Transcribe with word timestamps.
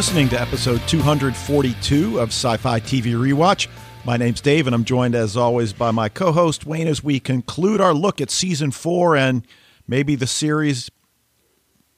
Listening 0.00 0.30
to 0.30 0.40
episode 0.40 0.80
242 0.88 2.20
of 2.20 2.30
Sci 2.30 2.56
Fi 2.56 2.80
TV 2.80 3.12
Rewatch. 3.12 3.68
My 4.06 4.16
name's 4.16 4.40
Dave, 4.40 4.66
and 4.66 4.74
I'm 4.74 4.86
joined 4.86 5.14
as 5.14 5.36
always 5.36 5.74
by 5.74 5.90
my 5.90 6.08
co 6.08 6.32
host 6.32 6.64
Wayne 6.64 6.86
as 6.86 7.04
we 7.04 7.20
conclude 7.20 7.82
our 7.82 7.92
look 7.92 8.18
at 8.18 8.30
season 8.30 8.70
four 8.70 9.14
and 9.14 9.46
maybe 9.86 10.14
the 10.14 10.26
series 10.26 10.90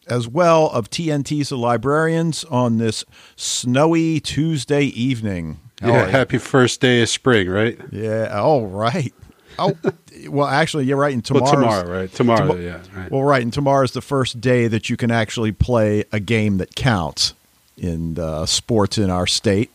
as 0.09 0.27
well 0.27 0.69
of 0.71 0.91
TNT's 0.91 1.51
The 1.51 1.57
Librarians 1.57 2.43
on 2.47 2.79
this 2.79 3.05
snowy 3.37 4.19
Tuesday 4.19 4.87
evening. 4.87 5.61
How 5.81 5.93
yeah, 5.93 6.07
happy 6.07 6.39
first 6.39 6.81
day 6.81 7.03
of 7.03 7.09
spring, 7.09 7.48
right? 7.48 7.79
Yeah, 7.93 8.37
all 8.37 8.67
right. 8.67 9.15
Oh, 9.61 9.79
well, 10.29 10.48
actually, 10.48 10.87
you're 10.87 10.97
right. 10.97 11.15
And 11.15 11.25
tomorrow, 11.25 11.45
well, 11.45 11.55
tomorrow, 11.55 12.01
right? 12.01 12.12
Tomorrow, 12.12 12.48
tom- 12.48 12.62
yeah. 12.62 12.81
Right. 12.97 13.12
Well, 13.12 13.23
right, 13.23 13.45
and 13.45 13.53
tomorrow's 13.53 13.93
the 13.93 14.03
first 14.03 14.41
day 14.41 14.67
that 14.67 14.91
you 14.91 14.97
can 14.97 15.12
actually 15.12 15.53
play 15.53 16.03
a 16.11 16.19
game 16.19 16.59
that 16.59 16.75
counts 16.75 17.34
in 17.77 18.19
uh, 18.19 18.47
sports 18.47 18.99
in 18.99 19.11
our 19.11 19.27
state. 19.27 19.71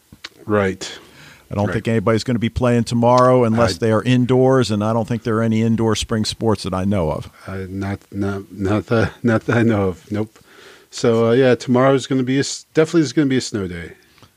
Right. 0.45 0.99
I 1.49 1.55
don't 1.55 1.67
right. 1.67 1.73
think 1.73 1.87
anybody's 1.87 2.23
going 2.23 2.35
to 2.35 2.39
be 2.39 2.49
playing 2.49 2.83
tomorrow 2.83 3.45
unless 3.45 3.75
I, 3.75 3.79
they 3.79 3.91
are 3.91 4.03
indoors, 4.03 4.69
and 4.69 4.83
I 4.83 4.91
don't 4.91 5.07
think 5.07 5.23
there 5.23 5.37
are 5.37 5.43
any 5.43 5.61
indoor 5.61 5.95
spring 5.95 6.25
sports 6.25 6.63
that 6.63 6.73
I 6.73 6.83
know 6.83 7.09
of. 7.11 7.31
Uh, 7.47 7.65
not, 7.69 7.99
not, 8.11 8.51
not 8.51 8.87
that, 8.87 9.13
not 9.23 9.45
that 9.45 9.57
I 9.57 9.63
know 9.63 9.89
of. 9.89 10.11
Nope. 10.11 10.37
So 10.89 11.27
uh, 11.27 11.31
yeah, 11.31 11.55
tomorrow's 11.55 12.07
going 12.07 12.19
to 12.19 12.25
be 12.25 12.39
a, 12.39 12.43
definitely 12.73 13.01
is 13.01 13.13
going 13.13 13.27
to 13.27 13.29
be 13.29 13.37
a 13.37 13.41
snow 13.41 13.67
day. 13.67 13.93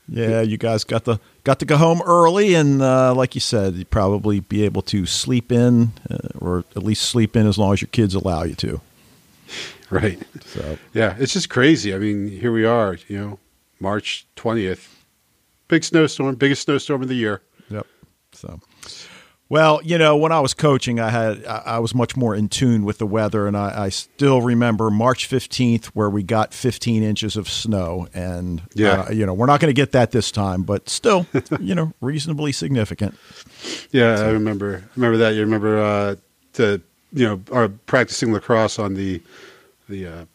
Yeah, 0.07 0.41
you 0.41 0.57
guys 0.57 0.83
got 0.83 1.05
the 1.05 1.19
got 1.43 1.59
to 1.59 1.65
go 1.65 1.77
home 1.77 2.01
early, 2.05 2.53
and 2.53 2.81
uh, 2.81 3.13
like 3.15 3.33
you 3.33 3.41
said, 3.41 3.75
you 3.75 3.85
probably 3.85 4.41
be 4.41 4.63
able 4.63 4.81
to 4.83 5.05
sleep 5.05 5.51
in, 5.51 5.93
uh, 6.09 6.17
or 6.39 6.65
at 6.75 6.83
least 6.83 7.03
sleep 7.03 7.35
in 7.35 7.47
as 7.47 7.57
long 7.57 7.73
as 7.73 7.81
your 7.81 7.87
kids 7.87 8.13
allow 8.13 8.43
you 8.43 8.55
to. 8.55 8.81
Right. 9.89 10.23
So 10.45 10.77
yeah, 10.93 11.17
it's 11.19 11.33
just 11.33 11.49
crazy. 11.49 11.93
I 11.93 11.97
mean, 11.97 12.29
here 12.29 12.53
we 12.53 12.63
are. 12.63 12.97
You 13.09 13.17
know, 13.17 13.39
March 13.81 14.27
twentieth, 14.35 15.05
big 15.67 15.83
snowstorm, 15.83 16.35
biggest 16.35 16.63
snowstorm 16.63 17.01
of 17.01 17.07
the 17.07 17.15
year. 17.15 17.41
Yep. 17.69 17.87
So 18.33 18.59
well, 19.51 19.81
you 19.83 19.97
know, 19.97 20.15
when 20.15 20.31
I 20.31 20.39
was 20.39 20.53
coaching, 20.53 21.01
I 21.01 21.09
had 21.09 21.43
I 21.45 21.79
was 21.79 21.93
much 21.93 22.15
more 22.15 22.33
in 22.33 22.47
tune 22.47 22.85
with 22.85 22.99
the 22.99 23.05
weather, 23.05 23.47
and 23.47 23.57
I, 23.57 23.83
I 23.83 23.89
still 23.89 24.41
remember 24.41 24.89
March 24.89 25.25
fifteenth, 25.25 25.87
where 25.87 26.09
we 26.09 26.23
got 26.23 26.53
fifteen 26.53 27.03
inches 27.03 27.35
of 27.35 27.49
snow, 27.49 28.07
and 28.13 28.61
yeah, 28.75 29.01
uh, 29.01 29.11
you 29.11 29.25
know, 29.25 29.33
we're 29.33 29.47
not 29.47 29.59
going 29.59 29.67
to 29.67 29.73
get 29.73 29.91
that 29.91 30.11
this 30.11 30.31
time, 30.31 30.63
but 30.63 30.87
still, 30.87 31.27
you 31.59 31.75
know, 31.75 31.91
reasonably 31.99 32.53
significant. 32.53 33.17
Yeah, 33.91 34.15
so. 34.15 34.29
I 34.29 34.31
remember 34.31 34.85
I 34.85 34.89
remember 34.95 35.17
that. 35.17 35.31
You 35.31 35.41
remember 35.41 35.81
uh, 35.81 36.15
to 36.53 36.81
you 37.11 37.27
know, 37.27 37.41
our 37.51 37.67
practicing 37.67 38.31
lacrosse 38.31 38.79
on 38.79 38.93
the 38.93 39.21
the 39.89 40.07
uh, 40.07 40.25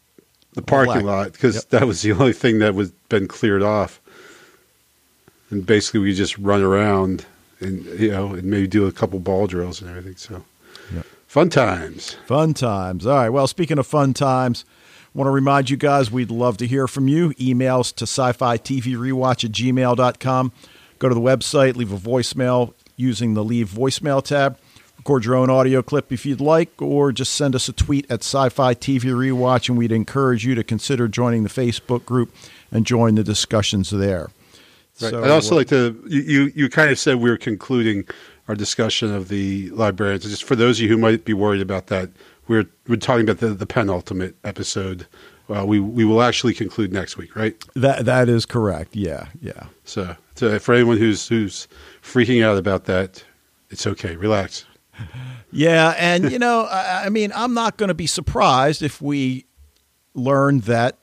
the 0.56 0.62
parking 0.62 1.02
Black. 1.02 1.04
lot 1.04 1.32
because 1.32 1.54
yep. 1.54 1.68
that 1.68 1.86
was 1.86 2.02
the 2.02 2.12
only 2.12 2.32
thing 2.32 2.58
that 2.58 2.74
was 2.74 2.90
been 3.08 3.28
cleared 3.28 3.62
off, 3.62 4.00
and 5.50 5.64
basically 5.64 6.00
we 6.00 6.12
just 6.12 6.36
run 6.38 6.62
around 6.62 7.24
and 7.60 7.84
you 8.00 8.10
know, 8.10 8.32
and 8.32 8.44
maybe 8.44 8.66
do 8.66 8.86
a 8.86 8.92
couple 8.92 9.20
ball 9.20 9.46
drills 9.46 9.80
and 9.80 9.90
everything. 9.90 10.16
So, 10.16 10.42
yep. 10.94 11.06
fun 11.28 11.50
times. 11.50 12.16
Fun 12.26 12.54
times. 12.54 13.06
All 13.06 13.16
right. 13.16 13.28
Well, 13.28 13.46
speaking 13.46 13.78
of 13.78 13.86
fun 13.86 14.14
times, 14.14 14.64
want 15.14 15.28
to 15.28 15.32
remind 15.32 15.70
you 15.70 15.76
guys 15.76 16.10
we'd 16.10 16.31
love 16.31 16.56
to 16.58 16.66
hear 16.66 16.88
from 16.88 17.06
you. 17.06 17.31
Emails 17.34 17.94
to 17.97 18.04
sci-fi 18.04 18.58
TV 18.58 18.97
rewatch 18.97 19.44
at 19.44 19.52
gmail.com. 19.52 20.52
Go 20.98 21.08
to 21.08 21.14
the 21.14 21.20
website, 21.20 21.76
leave 21.76 21.92
a 21.92 21.98
voicemail 21.98 22.72
using 22.97 23.34
the 23.34 23.44
leave 23.44 23.69
voicemail 23.69 24.25
tab. 24.25 24.58
Record 25.06 25.25
your 25.25 25.37
own 25.37 25.50
audio 25.50 25.83
clip 25.83 26.11
if 26.11 26.27
you'd 26.27 26.41
like, 26.41 26.83
or 26.83 27.12
just 27.12 27.34
send 27.34 27.55
us 27.55 27.69
a 27.69 27.72
tweet 27.72 28.11
at 28.11 28.25
Sci 28.25 28.49
Fi 28.49 28.75
TV 28.75 29.03
Rewatch, 29.03 29.69
and 29.69 29.78
we'd 29.78 29.93
encourage 29.93 30.44
you 30.44 30.56
to 30.56 30.65
consider 30.65 31.06
joining 31.06 31.44
the 31.44 31.49
Facebook 31.49 32.05
group 32.05 32.34
and 32.72 32.84
join 32.84 33.15
the 33.15 33.22
discussions 33.22 33.91
there. 33.91 34.31
Right. 35.00 35.11
So, 35.11 35.22
I'd 35.22 35.31
also 35.31 35.55
like 35.55 35.69
to 35.69 35.97
you 36.09 36.50
you 36.56 36.69
kind 36.69 36.91
of 36.91 36.99
said 36.99 37.19
we 37.19 37.31
were 37.31 37.37
concluding 37.37 38.09
our 38.49 38.56
discussion 38.56 39.15
of 39.15 39.28
the 39.28 39.71
librarians. 39.71 40.25
Just 40.25 40.43
for 40.43 40.56
those 40.56 40.81
of 40.81 40.83
you 40.83 40.89
who 40.89 40.99
might 40.99 41.25
be 41.25 41.34
worried 41.34 41.62
about 41.62 41.87
that, 41.87 42.11
we're 42.49 42.67
we're 42.88 42.97
talking 42.97 43.23
about 43.23 43.38
the, 43.38 43.55
the 43.55 43.65
penultimate 43.65 44.34
episode. 44.43 45.06
Uh, 45.49 45.65
we 45.65 45.78
we 45.78 46.05
will 46.05 46.21
actually 46.21 46.53
conclude 46.53 46.93
next 46.93 47.17
week, 47.17 47.37
right? 47.37 47.55
That 47.75 48.06
that 48.06 48.28
is 48.28 48.44
correct. 48.44 48.97
Yeah, 48.97 49.28
yeah. 49.41 49.67
So, 49.84 50.17
so 50.34 50.59
for 50.59 50.75
anyone 50.75 50.97
who's 50.97 51.28
who's 51.28 51.69
freaking 52.03 52.43
out 52.43 52.59
about 52.59 52.87
that, 52.87 53.23
it's 53.71 53.87
okay. 53.87 54.17
Relax. 54.17 54.67
Yeah, 55.52 55.94
and 55.96 56.30
you 56.30 56.38
know, 56.38 56.62
I, 56.62 57.06
I 57.06 57.08
mean, 57.08 57.32
I'm 57.34 57.54
not 57.54 57.76
going 57.76 57.88
to 57.88 57.94
be 57.94 58.06
surprised 58.06 58.82
if 58.82 59.00
we 59.00 59.46
learn 60.14 60.60
that 60.60 60.98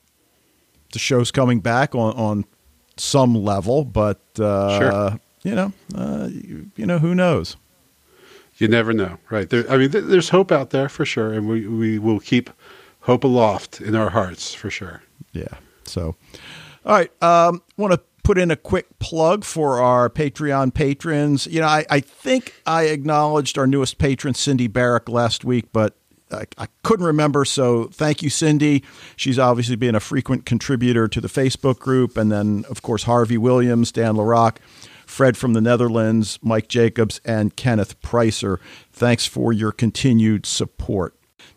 the 0.91 0.99
show's 0.99 1.31
coming 1.31 1.59
back 1.59 1.95
on 1.95 2.13
on 2.13 2.45
some 2.97 3.33
level, 3.35 3.83
but 3.83 4.21
uh, 4.39 4.79
sure. 4.79 5.19
you 5.43 5.55
know, 5.55 5.73
uh, 5.95 6.27
you, 6.31 6.69
you, 6.75 6.85
know, 6.85 6.99
who 6.99 7.15
knows? 7.15 7.57
You 8.57 8.67
never 8.67 8.93
know, 8.93 9.17
right? 9.29 9.49
There, 9.49 9.69
I 9.69 9.77
mean, 9.77 9.91
th- 9.91 10.05
there's 10.05 10.29
hope 10.29 10.51
out 10.51 10.69
there 10.69 10.89
for 10.89 11.05
sure, 11.05 11.33
and 11.33 11.47
we 11.47 11.67
we 11.67 11.97
will 11.97 12.19
keep 12.19 12.49
hope 13.01 13.23
aloft 13.23 13.81
in 13.81 13.95
our 13.95 14.11
hearts 14.11 14.53
for 14.53 14.69
sure. 14.69 15.01
Yeah. 15.31 15.47
So, 15.85 16.15
all 16.85 16.93
right, 16.93 17.23
um, 17.23 17.61
want 17.77 17.93
to 17.93 18.01
put 18.23 18.37
in 18.37 18.49
a 18.51 18.55
quick 18.55 18.99
plug 18.99 19.43
for 19.43 19.81
our 19.81 20.09
Patreon 20.09 20.73
patrons. 20.73 21.45
You 21.47 21.61
know, 21.61 21.67
I, 21.67 21.85
I 21.89 21.99
think 21.99 22.55
I 22.65 22.83
acknowledged 22.83 23.57
our 23.57 23.67
newest 23.67 23.97
patron, 23.97 24.33
Cindy 24.33 24.67
Barrick, 24.67 25.09
last 25.09 25.43
week, 25.43 25.65
but 25.73 25.95
I, 26.31 26.45
I, 26.57 26.67
couldn't 26.83 27.05
remember. 27.05 27.45
So 27.45 27.85
thank 27.85 28.23
you, 28.23 28.29
Cindy. 28.29 28.83
She's 29.15 29.37
obviously 29.37 29.75
been 29.75 29.95
a 29.95 29.99
frequent 29.99 30.45
contributor 30.45 31.07
to 31.07 31.21
the 31.21 31.27
Facebook 31.27 31.79
group. 31.79 32.17
And 32.17 32.31
then, 32.31 32.65
of 32.69 32.81
course, 32.81 33.03
Harvey 33.03 33.37
Williams, 33.37 33.91
Dan 33.91 34.15
LaRock, 34.15 34.57
Fred 35.05 35.37
from 35.37 35.53
the 35.53 35.61
Netherlands, 35.61 36.39
Mike 36.41 36.67
Jacobs, 36.67 37.19
and 37.23 37.55
Kenneth 37.55 38.01
Pricer. 38.01 38.57
Thanks 38.91 39.25
for 39.25 39.53
your 39.53 39.71
continued 39.71 40.45
support. 40.45 41.15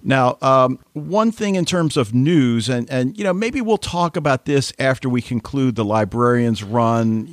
Now, 0.08 0.38
um, 0.40 0.78
one 0.92 1.32
thing 1.32 1.56
in 1.56 1.64
terms 1.64 1.96
of 1.96 2.14
news, 2.14 2.68
and, 2.68 2.88
and 2.88 3.18
you 3.18 3.24
know 3.24 3.32
maybe 3.32 3.60
we'll 3.60 3.76
talk 3.76 4.16
about 4.16 4.44
this 4.44 4.72
after 4.78 5.08
we 5.08 5.20
conclude 5.20 5.74
the 5.74 5.84
librarians 5.84 6.62
run. 6.62 7.28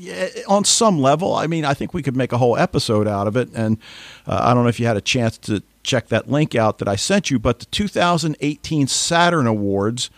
On 0.48 0.66
some 0.66 1.00
level, 1.00 1.36
I 1.36 1.46
mean, 1.46 1.66
I 1.66 1.76
think 1.76 1.94
we 1.94 2.02
could 2.02 2.18
make 2.18 2.32
a 2.32 2.40
whole 2.40 2.58
episode 2.58 3.08
out 3.08 3.28
of 3.28 3.38
it. 3.38 3.50
And 3.54 3.78
uh, 4.26 4.40
I 4.42 4.56
don't 4.56 4.64
know 4.64 4.70
if 4.70 4.80
you 4.80 4.88
had 4.88 4.98
a 4.98 5.02
chance 5.02 5.38
to 5.40 5.62
check 5.84 6.08
that 6.08 6.32
link 6.32 6.56
out 6.56 6.80
that 6.80 6.88
I 6.88 6.96
sent 6.96 7.30
you. 7.30 7.38
But 7.38 7.60
the 7.60 7.66
2018 7.68 8.88
Saturn 8.88 9.46
Awards 9.46 10.10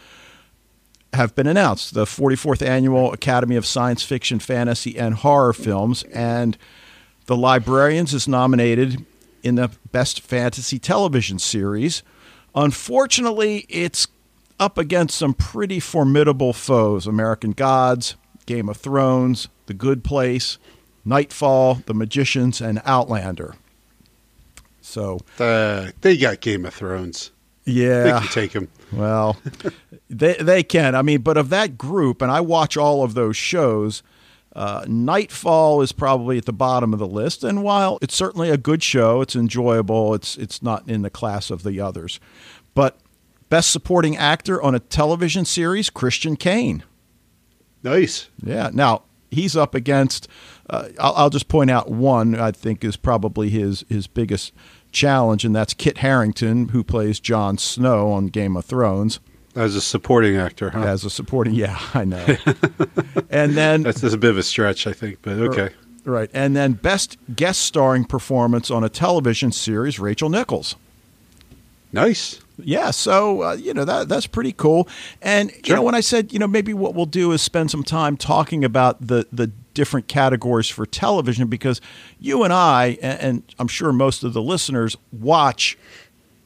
have 1.12 1.36
been 1.36 1.48
announced 1.48 1.94
the 1.94 2.06
44th 2.06 2.66
Annual 2.66 3.12
Academy 3.12 3.58
of 3.58 3.66
Science 3.66 4.02
Fiction, 4.02 4.40
Fantasy, 4.40 4.98
and 4.98 5.16
Horror 5.16 5.52
Films. 5.52 6.04
And 6.04 6.58
The 7.26 7.36
Librarians 7.36 8.14
is 8.14 8.30
nominated 8.30 9.06
in 9.44 9.56
the 9.56 9.72
Best 9.92 10.22
Fantasy 10.22 10.80
Television 10.80 11.38
Series. 11.38 12.02
Unfortunately, 12.56 13.66
it's 13.70 14.08
up 14.60 14.78
against 14.78 15.18
some 15.18 15.34
pretty 15.34 15.80
formidable 15.80 16.54
foes 16.54 17.06
American 17.06 17.52
Gods, 17.52 18.16
Game 18.46 18.70
of 18.70 18.78
Thrones, 18.78 19.50
The 19.66 19.74
Good 19.74 20.04
Place, 20.04 20.58
Nightfall, 21.04 21.76
The 21.86 21.94
Magicians, 21.94 22.62
and 22.62 22.82
Outlander. 22.86 23.56
So 24.82 25.20
uh, 25.40 25.92
they 26.02 26.16
got 26.16 26.40
Game 26.40 26.66
of 26.66 26.74
Thrones. 26.74 27.32
Yeah, 27.66 28.04
they 28.04 28.12
can 28.12 28.28
take 28.30 28.52
them. 28.52 28.70
Well, 28.92 29.38
they 30.10 30.36
they 30.36 30.64
can. 30.64 30.96
I 30.96 31.02
mean, 31.02 31.22
but 31.22 31.36
of 31.36 31.50
that 31.50 31.78
group, 31.78 32.22
and 32.22 32.32
I 32.32 32.40
watch 32.42 32.78
all 32.78 33.04
of 33.04 33.16
those 33.16 33.36
shows. 33.36 34.04
Uh, 34.56 34.86
Nightfall 34.88 35.82
is 35.82 35.92
probably 35.92 36.38
at 36.38 36.46
the 36.46 36.54
bottom 36.54 36.94
of 36.94 37.00
the 37.00 37.08
list, 37.08 37.44
and 37.44 37.62
while 37.62 38.00
it's 38.02 38.16
certainly 38.16 38.50
a 38.50 38.58
good 38.58 38.82
show, 38.82 39.20
it's 39.20 39.36
enjoyable. 39.36 40.14
It's 40.14 40.38
it's 40.38 40.64
not 40.64 40.88
in 40.88 41.02
the 41.02 41.10
class 41.10 41.52
of 41.52 41.64
the 41.64 41.82
others. 41.82 42.22
But 42.74 42.98
best 43.50 43.70
supporting 43.70 44.16
actor 44.16 44.62
on 44.62 44.74
a 44.74 44.80
television 44.80 45.44
series, 45.44 45.90
Christian 45.90 46.38
Kane. 46.38 46.84
Nice. 47.84 48.30
Yeah. 48.42 48.70
Now 48.74 49.04
he's 49.30 49.58
up 49.58 49.76
against. 49.76 50.28
Uh, 50.70 50.90
I'll, 51.00 51.14
I'll, 51.16 51.30
just 51.30 51.48
point 51.48 51.70
out 51.70 51.92
one 51.92 52.34
I 52.34 52.52
think 52.52 52.84
is 52.84 52.96
probably 52.96 53.50
his 53.50 53.84
his 53.90 54.08
biggest 54.08 54.54
challenge, 54.92 55.44
and 55.44 55.56
that's 55.56 55.74
Kit 55.74 55.98
Harington, 55.98 56.70
who 56.70 56.84
plays 56.84 57.20
Jon 57.20 57.58
Snow 57.58 58.12
on 58.12 58.28
Game 58.28 58.56
of 58.56 58.66
Thrones. 58.66 59.20
As 59.56 59.76
a 59.76 59.82
supporting 59.82 60.36
actor, 60.36 60.70
huh? 60.70 60.82
As 60.82 61.06
a 61.06 61.10
supporting, 61.10 61.54
yeah, 61.54 61.80
I 61.94 62.04
know. 62.04 62.26
and 63.30 63.56
then 63.56 63.84
that's, 63.84 64.02
that's 64.02 64.14
a 64.14 64.18
bit 64.18 64.30
of 64.30 64.38
a 64.38 64.44
stretch, 64.44 64.86
I 64.86 64.94
think, 64.94 65.20
but 65.22 65.38
okay. 65.38 65.70
Right, 66.04 66.30
and 66.34 66.56
then 66.56 66.74
best 66.74 67.18
guest 67.36 67.62
starring 67.62 68.06
performance 68.06 68.70
on 68.70 68.84
a 68.84 68.90
television 68.90 69.52
series, 69.52 70.00
Rachel 70.00 70.30
Nichols. 70.30 70.76
Nice. 71.92 72.42
Yeah, 72.58 72.92
so 72.92 73.42
uh, 73.44 73.54
you 73.54 73.74
know 73.74 73.86
that 73.86 74.08
that's 74.08 74.28
pretty 74.28 74.52
cool. 74.52 74.88
And 75.22 75.52
sure. 75.52 75.60
you 75.66 75.76
know 75.76 75.82
when 75.82 75.96
I 75.96 76.02
said 76.02 76.32
you 76.32 76.40
know 76.40 76.48
maybe 76.48 76.74
what 76.74 76.94
we'll 76.94 77.06
do 77.06 77.32
is 77.32 77.42
spend 77.42 77.72
some 77.72 77.84
time 77.84 78.18
talking 78.18 78.64
about 78.64 79.08
the 79.08 79.28
the 79.32 79.48
different 79.74 80.08
categories 80.08 80.70
for 80.70 80.86
television 80.86 81.48
because 81.48 81.82
you 82.20 82.44
and 82.44 82.52
I, 82.54 82.98
and 83.02 83.44
I'm 83.60 83.68
sure 83.68 83.92
most 83.92 84.24
of 84.24 84.34
the 84.34 84.42
listeners, 84.42 84.98
watch 85.12 85.78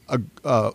a, 0.10 0.20
a 0.44 0.74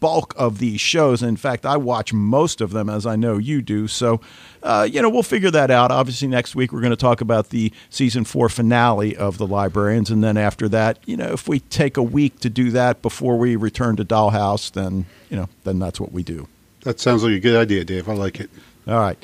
bulk 0.00 0.34
of 0.36 0.58
these 0.58 0.80
shows. 0.80 1.22
In 1.22 1.36
fact, 1.36 1.64
I 1.64 1.76
watch 1.76 2.12
most 2.12 2.60
of 2.60 2.72
them, 2.72 2.88
as 2.88 3.06
I 3.06 3.16
know 3.16 3.38
you 3.38 3.62
do. 3.62 3.86
So, 3.86 4.20
uh, 4.62 4.88
you 4.90 5.00
know, 5.00 5.08
we'll 5.08 5.22
figure 5.22 5.50
that 5.50 5.70
out. 5.70 5.92
Obviously, 5.92 6.26
next 6.26 6.56
week 6.56 6.72
we're 6.72 6.80
going 6.80 6.90
to 6.90 6.96
talk 6.96 7.20
about 7.20 7.50
the 7.50 7.72
season 7.90 8.24
four 8.24 8.48
finale 8.48 9.16
of 9.16 9.38
The 9.38 9.46
Librarians. 9.46 10.10
And 10.10 10.24
then 10.24 10.36
after 10.36 10.68
that, 10.70 10.98
you 11.06 11.16
know, 11.16 11.28
if 11.28 11.46
we 11.46 11.60
take 11.60 11.96
a 11.96 12.02
week 12.02 12.40
to 12.40 12.50
do 12.50 12.70
that 12.72 13.02
before 13.02 13.38
we 13.38 13.54
return 13.56 13.96
to 13.96 14.04
Dollhouse, 14.04 14.72
then, 14.72 15.06
you 15.28 15.36
know, 15.36 15.48
then 15.64 15.78
that's 15.78 16.00
what 16.00 16.12
we 16.12 16.22
do. 16.22 16.48
That 16.82 16.98
sounds 16.98 17.22
like 17.22 17.32
a 17.32 17.40
good 17.40 17.56
idea, 17.56 17.84
Dave. 17.84 18.08
I 18.08 18.14
like 18.14 18.40
it. 18.40 18.50
All 18.88 18.98
right. 18.98 19.22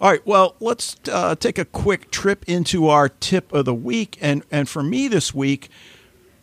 All 0.00 0.10
right. 0.10 0.24
Well, 0.26 0.56
let's 0.60 0.96
uh, 1.10 1.34
take 1.36 1.58
a 1.58 1.64
quick 1.64 2.10
trip 2.10 2.44
into 2.48 2.88
our 2.88 3.08
tip 3.08 3.52
of 3.52 3.64
the 3.64 3.74
week. 3.74 4.18
And, 4.20 4.42
and 4.50 4.68
for 4.68 4.82
me 4.82 5.08
this 5.08 5.32
week, 5.32 5.70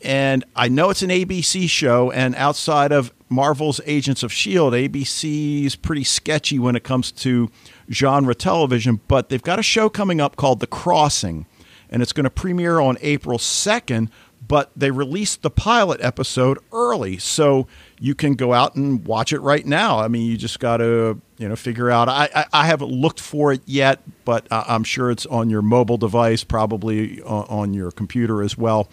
and 0.06 0.46
I 0.56 0.68
know 0.68 0.92
it's 0.92 1.02
an 1.02 1.10
ABC 1.10 1.68
show, 1.68 2.12
and 2.12 2.36
outside 2.36 2.92
of 2.92 3.12
Marvel's 3.30 3.82
Agents 3.86 4.24
of 4.24 4.32
S.H.I.E.L.D., 4.32 4.88
ABC 4.88 5.66
is 5.66 5.76
pretty 5.76 6.04
sketchy 6.04 6.60
when 6.60 6.76
it 6.76 6.84
comes 6.84 7.12
to 7.12 7.50
genre 7.92 8.36
television, 8.36 9.02
but 9.08 9.30
they've 9.30 9.42
got 9.42 9.60
a 9.60 9.64
show 9.64 9.90
coming 9.90 10.22
up 10.22 10.36
called 10.36 10.60
The 10.60 10.68
Crossing, 10.68 11.46
and 11.90 12.02
it's 12.02 12.14
going 12.14 12.26
to 12.26 12.30
premiere 12.30 12.80
on 12.80 12.98
April 13.02 13.38
2nd, 13.38 14.10
but 14.48 14.72
they 14.76 14.92
released 14.92 15.42
the 15.42 15.50
pilot 15.50 16.02
episode 16.02 16.60
early. 16.72 17.18
So 17.18 17.68
you 18.00 18.14
can 18.14 18.36
go 18.36 18.54
out 18.54 18.76
and 18.76 19.06
watch 19.06 19.34
it 19.34 19.40
right 19.40 19.66
now. 19.66 20.00
I 20.00 20.08
mean, 20.08 20.30
you 20.30 20.38
just 20.38 20.60
got 20.60 20.78
to 20.78 21.20
you 21.38 21.50
know 21.50 21.56
figure 21.56 21.90
out. 21.90 22.10
I, 22.10 22.30
I, 22.36 22.46
I 22.54 22.66
haven't 22.68 22.92
looked 22.92 23.20
for 23.20 23.52
it 23.52 23.62
yet, 23.66 24.02
but 24.24 24.46
I'm 24.52 24.84
sure 24.84 25.10
it's 25.10 25.26
on 25.26 25.50
your 25.50 25.62
mobile 25.62 25.98
device, 25.98 26.44
probably 26.44 27.22
on, 27.24 27.46
on 27.48 27.74
your 27.74 27.92
computer 27.92 28.44
as 28.44 28.58
well. 28.58 28.88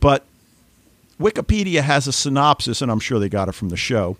But 0.00 0.24
Wikipedia 1.20 1.80
has 1.82 2.06
a 2.06 2.12
synopsis, 2.12 2.82
and 2.82 2.90
I'm 2.90 3.00
sure 3.00 3.18
they 3.18 3.28
got 3.28 3.48
it 3.48 3.52
from 3.54 3.70
the 3.70 3.76
show. 3.76 4.16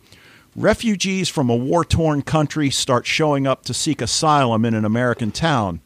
Refugees 0.55 1.29
from 1.29 1.51
a 1.51 1.57
war 1.57 1.85
torn 1.85 2.23
country 2.23 2.71
start 2.71 3.07
showing 3.07 3.47
up 3.47 3.65
to 3.65 3.75
seek 3.75 4.01
asylum 4.01 4.65
in 4.65 4.73
an 4.75 4.85
American 4.87 5.31
town. 5.31 5.81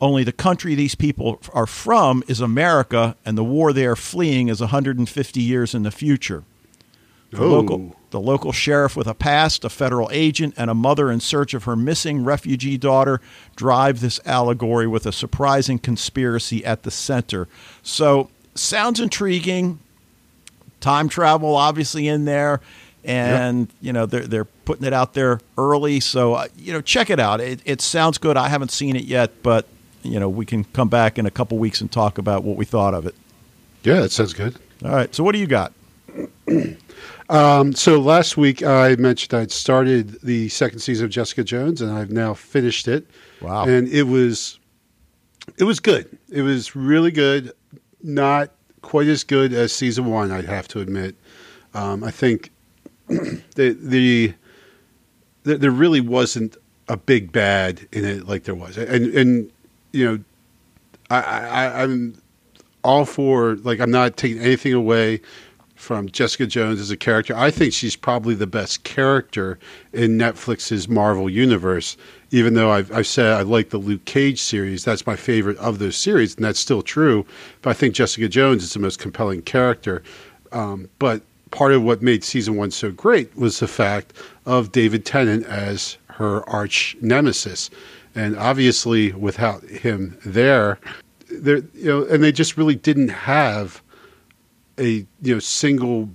Only 0.00 0.24
the 0.24 0.32
country 0.32 0.74
these 0.74 0.94
people 0.94 1.40
are 1.54 1.66
from 1.66 2.22
is 2.28 2.40
America, 2.40 3.16
and 3.24 3.38
the 3.38 3.44
war 3.44 3.72
they 3.72 3.86
are 3.86 3.96
fleeing 3.96 4.48
is 4.48 4.60
150 4.60 5.40
years 5.40 5.74
in 5.74 5.84
the 5.84 5.90
future. 5.90 6.44
The, 7.30 7.42
Oh. 7.42 7.48
local, 7.48 7.96
the 8.10 8.20
local 8.20 8.52
sheriff 8.52 8.94
with 8.94 9.06
a 9.06 9.14
past, 9.14 9.64
a 9.64 9.70
federal 9.70 10.10
agent, 10.12 10.52
and 10.58 10.68
a 10.68 10.74
mother 10.74 11.10
in 11.10 11.20
search 11.20 11.54
of 11.54 11.64
her 11.64 11.74
missing 11.74 12.22
refugee 12.22 12.76
daughter 12.76 13.20
drive 13.56 14.00
this 14.00 14.20
allegory 14.26 14.86
with 14.86 15.06
a 15.06 15.12
surprising 15.12 15.78
conspiracy 15.78 16.62
at 16.64 16.82
the 16.82 16.90
center. 16.90 17.48
So, 17.82 18.28
sounds 18.54 19.00
intriguing. 19.00 19.78
Time 20.84 21.08
travel, 21.08 21.56
obviously, 21.56 22.08
in 22.08 22.26
there. 22.26 22.60
And 23.06 23.68
you 23.82 23.92
know 23.92 24.06
they're 24.06 24.26
they're 24.26 24.44
putting 24.44 24.86
it 24.86 24.92
out 24.94 25.12
there 25.12 25.40
early, 25.58 26.00
so 26.00 26.34
uh, 26.34 26.48
you 26.56 26.72
know 26.72 26.80
check 26.80 27.10
it 27.10 27.20
out. 27.20 27.40
It, 27.40 27.60
it 27.66 27.82
sounds 27.82 28.16
good. 28.16 28.38
I 28.38 28.48
haven't 28.48 28.70
seen 28.70 28.96
it 28.96 29.04
yet, 29.04 29.42
but 29.42 29.66
you 30.02 30.18
know 30.18 30.28
we 30.28 30.46
can 30.46 30.64
come 30.64 30.88
back 30.88 31.18
in 31.18 31.26
a 31.26 31.30
couple 31.30 31.58
weeks 31.58 31.82
and 31.82 31.92
talk 31.92 32.16
about 32.16 32.44
what 32.44 32.56
we 32.56 32.64
thought 32.64 32.94
of 32.94 33.04
it. 33.04 33.14
Yeah, 33.82 34.00
that 34.00 34.10
sounds 34.12 34.32
good. 34.32 34.56
All 34.82 34.90
right. 34.90 35.14
So 35.14 35.22
what 35.22 35.32
do 35.32 35.38
you 35.38 35.46
got? 35.46 35.72
Um, 37.30 37.72
so 37.72 38.00
last 38.00 38.36
week 38.36 38.62
I 38.62 38.96
mentioned 38.96 39.32
I'd 39.34 39.50
started 39.50 40.20
the 40.22 40.48
second 40.50 40.80
season 40.80 41.06
of 41.06 41.10
Jessica 41.10 41.42
Jones, 41.42 41.80
and 41.80 41.90
I've 41.90 42.10
now 42.10 42.34
finished 42.34 42.86
it. 42.86 43.06
Wow. 43.40 43.64
And 43.64 43.88
it 43.88 44.04
was, 44.04 44.58
it 45.56 45.64
was 45.64 45.80
good. 45.80 46.18
It 46.30 46.42
was 46.42 46.76
really 46.76 47.10
good. 47.10 47.52
Not 48.02 48.50
quite 48.84 49.08
as 49.08 49.24
good 49.24 49.52
as 49.52 49.72
season 49.72 50.04
one, 50.04 50.30
I'd 50.30 50.44
have 50.44 50.68
to 50.68 50.80
admit. 50.80 51.16
Um, 51.72 52.04
I 52.04 52.10
think 52.10 52.50
the, 53.08 53.76
the 53.80 54.34
the 55.42 55.56
there 55.56 55.70
really 55.70 56.00
wasn't 56.00 56.56
a 56.88 56.96
big 56.96 57.32
bad 57.32 57.88
in 57.92 58.04
it 58.04 58.28
like 58.28 58.44
there 58.44 58.54
was, 58.54 58.76
and 58.76 59.06
and 59.14 59.50
you 59.92 60.04
know, 60.04 60.24
I, 61.10 61.20
I 61.20 61.82
I'm 61.82 62.20
all 62.84 63.04
for 63.04 63.56
like 63.56 63.80
I'm 63.80 63.90
not 63.90 64.16
taking 64.16 64.38
anything 64.38 64.74
away 64.74 65.20
from 65.84 66.08
Jessica 66.08 66.46
Jones 66.46 66.80
as 66.80 66.90
a 66.90 66.96
character. 66.96 67.36
I 67.36 67.50
think 67.50 67.74
she's 67.74 67.94
probably 67.94 68.34
the 68.34 68.46
best 68.46 68.84
character 68.84 69.58
in 69.92 70.16
Netflix's 70.16 70.88
Marvel 70.88 71.28
universe. 71.28 71.98
Even 72.30 72.54
though 72.54 72.70
I've, 72.70 72.90
I've 72.90 73.06
said 73.06 73.34
I 73.34 73.42
like 73.42 73.68
the 73.68 73.78
Luke 73.78 74.06
Cage 74.06 74.40
series, 74.40 74.82
that's 74.82 75.06
my 75.06 75.14
favorite 75.14 75.58
of 75.58 75.78
those 75.78 75.96
series, 75.96 76.34
and 76.34 76.44
that's 76.44 76.58
still 76.58 76.80
true. 76.80 77.26
But 77.60 77.70
I 77.70 77.72
think 77.74 77.94
Jessica 77.94 78.28
Jones 78.28 78.64
is 78.64 78.72
the 78.72 78.78
most 78.78 78.98
compelling 78.98 79.42
character. 79.42 80.02
Um, 80.52 80.88
but 80.98 81.20
part 81.50 81.72
of 81.72 81.82
what 81.82 82.00
made 82.00 82.24
season 82.24 82.56
one 82.56 82.70
so 82.70 82.90
great 82.90 83.36
was 83.36 83.60
the 83.60 83.68
fact 83.68 84.14
of 84.46 84.72
David 84.72 85.04
Tennant 85.04 85.44
as 85.46 85.98
her 86.06 86.48
arch 86.48 86.96
nemesis, 87.02 87.68
and 88.14 88.38
obviously 88.38 89.12
without 89.12 89.62
him 89.64 90.18
there, 90.24 90.78
there 91.30 91.58
you 91.74 91.84
know, 91.84 92.04
and 92.06 92.24
they 92.24 92.32
just 92.32 92.56
really 92.56 92.74
didn't 92.74 93.10
have 93.10 93.82
a 94.78 95.06
you 95.22 95.34
know 95.34 95.38
single 95.38 96.08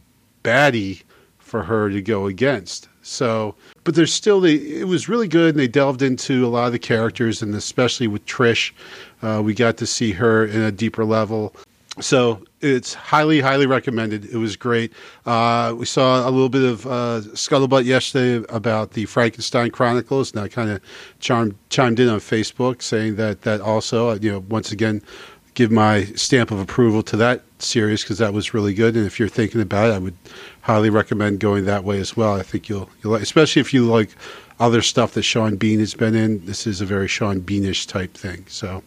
baddie 0.44 1.04
for 1.38 1.64
her 1.64 1.90
to 1.90 2.02
go 2.02 2.28
against. 2.28 2.88
So, 3.02 3.56
but 3.84 3.96
there's 3.96 4.14
still 4.14 4.40
the. 4.40 4.80
It 4.80 4.88
was 4.88 5.10
really 5.10 5.28
good, 5.28 5.56
and 5.56 5.60
they 5.60 5.68
delved 5.68 6.02
into 6.02 6.46
a 6.46 6.50
lot 6.50 6.68
of 6.68 6.74
the 6.74 6.80
characters, 6.80 7.42
and 7.42 7.56
especially 7.56 8.08
with 8.08 8.26
Trish, 8.26 8.72
uh, 9.22 9.42
we 9.44 9.54
got 9.54 9.78
to 9.78 9.88
see 9.88 10.12
her 10.12 10.46
in 10.46 10.62
a 10.62 10.72
deeper 10.72 11.06
level. 11.06 11.56
So 12.02 12.44
it's 12.62 12.94
highly, 12.94 13.42
highly 13.42 13.66
recommended. 13.66 14.26
It 14.26 14.38
was 14.38 14.56
great. 14.56 14.94
Uh, 15.26 15.74
we 15.76 15.86
saw 15.86 16.28
a 16.28 16.32
little 16.32 16.50
bit 16.50 16.64
of 16.64 16.86
uh, 16.86 17.22
scuttlebutt 17.34 17.84
yesterday 17.84 18.46
about 18.50 18.92
the 18.92 19.06
Frankenstein 19.06 19.72
Chronicles, 19.72 20.32
and 20.32 20.42
I 20.42 20.48
kind 20.48 20.70
of 20.70 20.82
chimed 21.20 21.56
chimed 21.70 22.00
in 22.00 22.10
on 22.10 22.20
Facebook 22.20 22.82
saying 22.82 23.16
that 23.16 23.42
that 23.42 23.60
also, 23.60 24.10
uh, 24.10 24.20
you 24.22 24.32
know, 24.32 24.46
once 24.50 24.72
again, 24.72 25.02
give 25.56 25.72
my 25.72 26.06
stamp 26.16 26.52
of 26.52 26.60
approval 26.60 27.02
to 27.04 27.18
that 27.18 27.44
series 27.62 28.04
because 28.04 28.18
that 28.20 28.34
was 28.34 28.54
really 28.54 28.74
good. 28.74 28.96
And 28.96 29.06
if 29.06 29.20
you're 29.20 29.30
thinking 29.30 29.62
about 29.62 29.90
it, 29.90 29.94
I 29.94 30.00
would 30.00 30.16
highly 30.62 30.90
recommend 30.90 31.40
going 31.40 31.66
that 31.66 31.84
way 31.84 32.00
as 32.00 32.16
well. 32.18 32.36
I 32.36 32.44
think 32.44 32.70
you'll 32.70 32.90
you'll 33.04 33.14
like, 33.14 33.22
especially 33.22 33.60
if 33.62 33.74
you 33.74 33.86
like 33.86 34.10
other 34.60 34.82
stuff 34.82 35.14
that 35.14 35.24
Sean 35.24 35.56
Bean 35.56 35.80
has 35.80 35.94
been 35.94 36.16
in. 36.16 36.46
This 36.46 36.68
is 36.68 36.82
a 36.82 36.86
very 36.86 37.08
Sean 37.08 37.40
Beanish 37.40 37.88
type 37.88 38.14
thing. 38.14 38.46
So, 38.48 38.84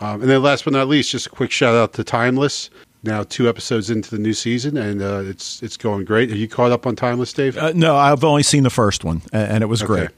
um, 0.00 0.22
and 0.22 0.30
then 0.30 0.42
last 0.42 0.64
but 0.64 0.72
not 0.72 0.88
least, 0.88 1.10
just 1.10 1.26
a 1.26 1.30
quick 1.30 1.50
shout 1.50 1.74
out 1.74 1.92
to 1.94 2.04
Timeless. 2.04 2.70
Now 3.02 3.22
two 3.22 3.48
episodes 3.50 3.90
into 3.90 4.10
the 4.10 4.18
new 4.18 4.32
season, 4.32 4.78
and 4.78 5.02
uh, 5.02 5.22
it's 5.24 5.62
it's 5.62 5.76
going 5.76 6.06
great. 6.06 6.30
Are 6.32 6.36
you 6.36 6.48
caught 6.48 6.72
up 6.72 6.86
on 6.86 6.96
Timeless, 6.96 7.32
Dave? 7.34 7.56
Uh, 7.58 7.72
no, 7.74 7.96
I've 7.96 8.24
only 8.24 8.42
seen 8.42 8.62
the 8.62 8.70
first 8.70 9.04
one, 9.04 9.20
and 9.32 9.62
it 9.62 9.66
was 9.66 9.82
great. 9.82 10.08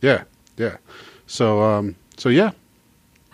Yeah, 0.00 0.24
yeah. 0.56 0.76
So, 1.26 1.62
um, 1.62 1.94
so 2.16 2.30
yeah, 2.30 2.52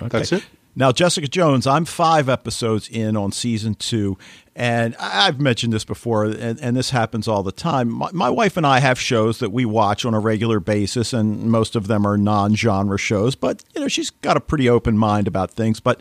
Okay. 0.03 0.09
that's 0.19 0.33
it. 0.33 0.45
Now, 0.79 0.93
Jessica 0.93 1.27
Jones, 1.27 1.67
I'm 1.67 1.85
five 1.85 2.29
episodes 2.29 2.89
in 2.89 3.17
on 3.17 3.33
season 3.33 3.75
two, 3.75 4.17
and 4.55 4.95
I've 5.01 5.41
mentioned 5.41 5.73
this 5.73 5.85
before, 5.85 6.27
and, 6.27 6.57
and 6.61 6.77
this 6.77 6.91
happens 6.91 7.27
all 7.27 7.43
the 7.43 7.51
time. 7.51 7.91
My, 7.91 8.11
my 8.13 8.31
wife 8.31 8.57
and 8.57 8.65
I 8.65 8.79
have 8.79 8.97
shows 8.97 9.41
that 9.41 9.51
we 9.51 9.65
watch 9.65 10.05
on 10.05 10.15
a 10.15 10.21
regular 10.21 10.61
basis, 10.61 11.13
and 11.13 11.51
most 11.51 11.75
of 11.75 11.89
them 11.89 12.07
are 12.07 12.17
non-genre 12.17 12.97
shows. 12.97 13.35
But 13.35 13.65
you 13.75 13.81
know, 13.81 13.89
she's 13.89 14.11
got 14.11 14.37
a 14.37 14.41
pretty 14.41 14.69
open 14.69 14.97
mind 14.97 15.27
about 15.27 15.51
things. 15.51 15.81
But 15.81 16.01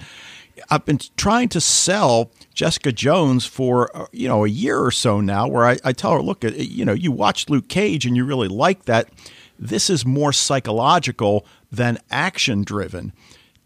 I've 0.69 0.85
been 0.85 0.99
trying 1.17 1.49
to 1.49 1.59
sell 1.59 2.29
Jessica 2.53 2.91
Jones 2.91 3.47
for 3.47 3.89
uh, 3.97 4.05
you 4.11 4.27
know 4.27 4.45
a 4.45 4.47
year 4.47 4.79
or 4.79 4.91
so 4.91 5.21
now, 5.21 5.47
where 5.47 5.65
I, 5.65 5.79
I 5.83 5.91
tell 5.91 6.11
her, 6.11 6.21
look, 6.21 6.45
uh, 6.45 6.49
you 6.49 6.85
know, 6.85 6.93
you 6.93 7.11
watched 7.11 7.49
Luke 7.49 7.67
Cage 7.67 8.05
and 8.05 8.15
you 8.15 8.25
really 8.25 8.47
like 8.47 8.85
that. 8.85 9.09
This 9.57 9.89
is 9.89 10.05
more 10.05 10.31
psychological 10.31 11.47
than 11.71 11.97
action 12.11 12.63
driven. 12.63 13.11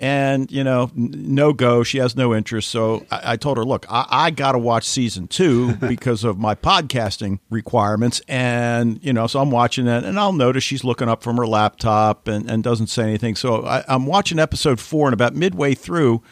And 0.02 0.52
you 0.52 0.64
know, 0.64 0.90
no 0.96 1.54
go. 1.54 1.84
She 1.84 2.00
has 2.00 2.16
no 2.16 2.34
interest. 2.34 2.70
So 2.70 3.06
I, 3.12 3.34
I 3.34 3.38
told 3.38 3.58
her, 3.58 3.64
look, 3.64 3.86
I, 3.88 4.08
I 4.10 4.32
got 4.32 4.54
to 4.54 4.58
watch 4.58 4.84
season 4.84 5.28
two 5.28 5.76
because 5.76 6.24
of 6.24 6.40
my 6.40 6.56
podcasting 6.56 7.40
requirements. 7.52 8.20
And 8.28 9.00
you 9.04 9.14
know, 9.14 9.28
so 9.28 9.40
I'm 9.40 9.52
watching 9.52 9.86
it, 9.86 10.04
and 10.04 10.20
I'll 10.20 10.34
notice 10.34 10.64
she's 10.64 10.84
looking 10.84 11.08
up 11.08 11.22
from 11.22 11.38
her 11.38 11.46
laptop 11.46 12.28
and, 12.28 12.50
and 12.50 12.64
doesn't 12.64 12.88
say 12.88 13.04
anything. 13.04 13.36
So 13.36 13.64
I, 13.64 13.84
I'm 13.88 14.08
watching 14.08 14.40
episode 14.40 14.80
four, 14.80 15.06
and 15.08 15.14
about 15.14 15.36
midway 15.36 15.76
through, 15.76 16.24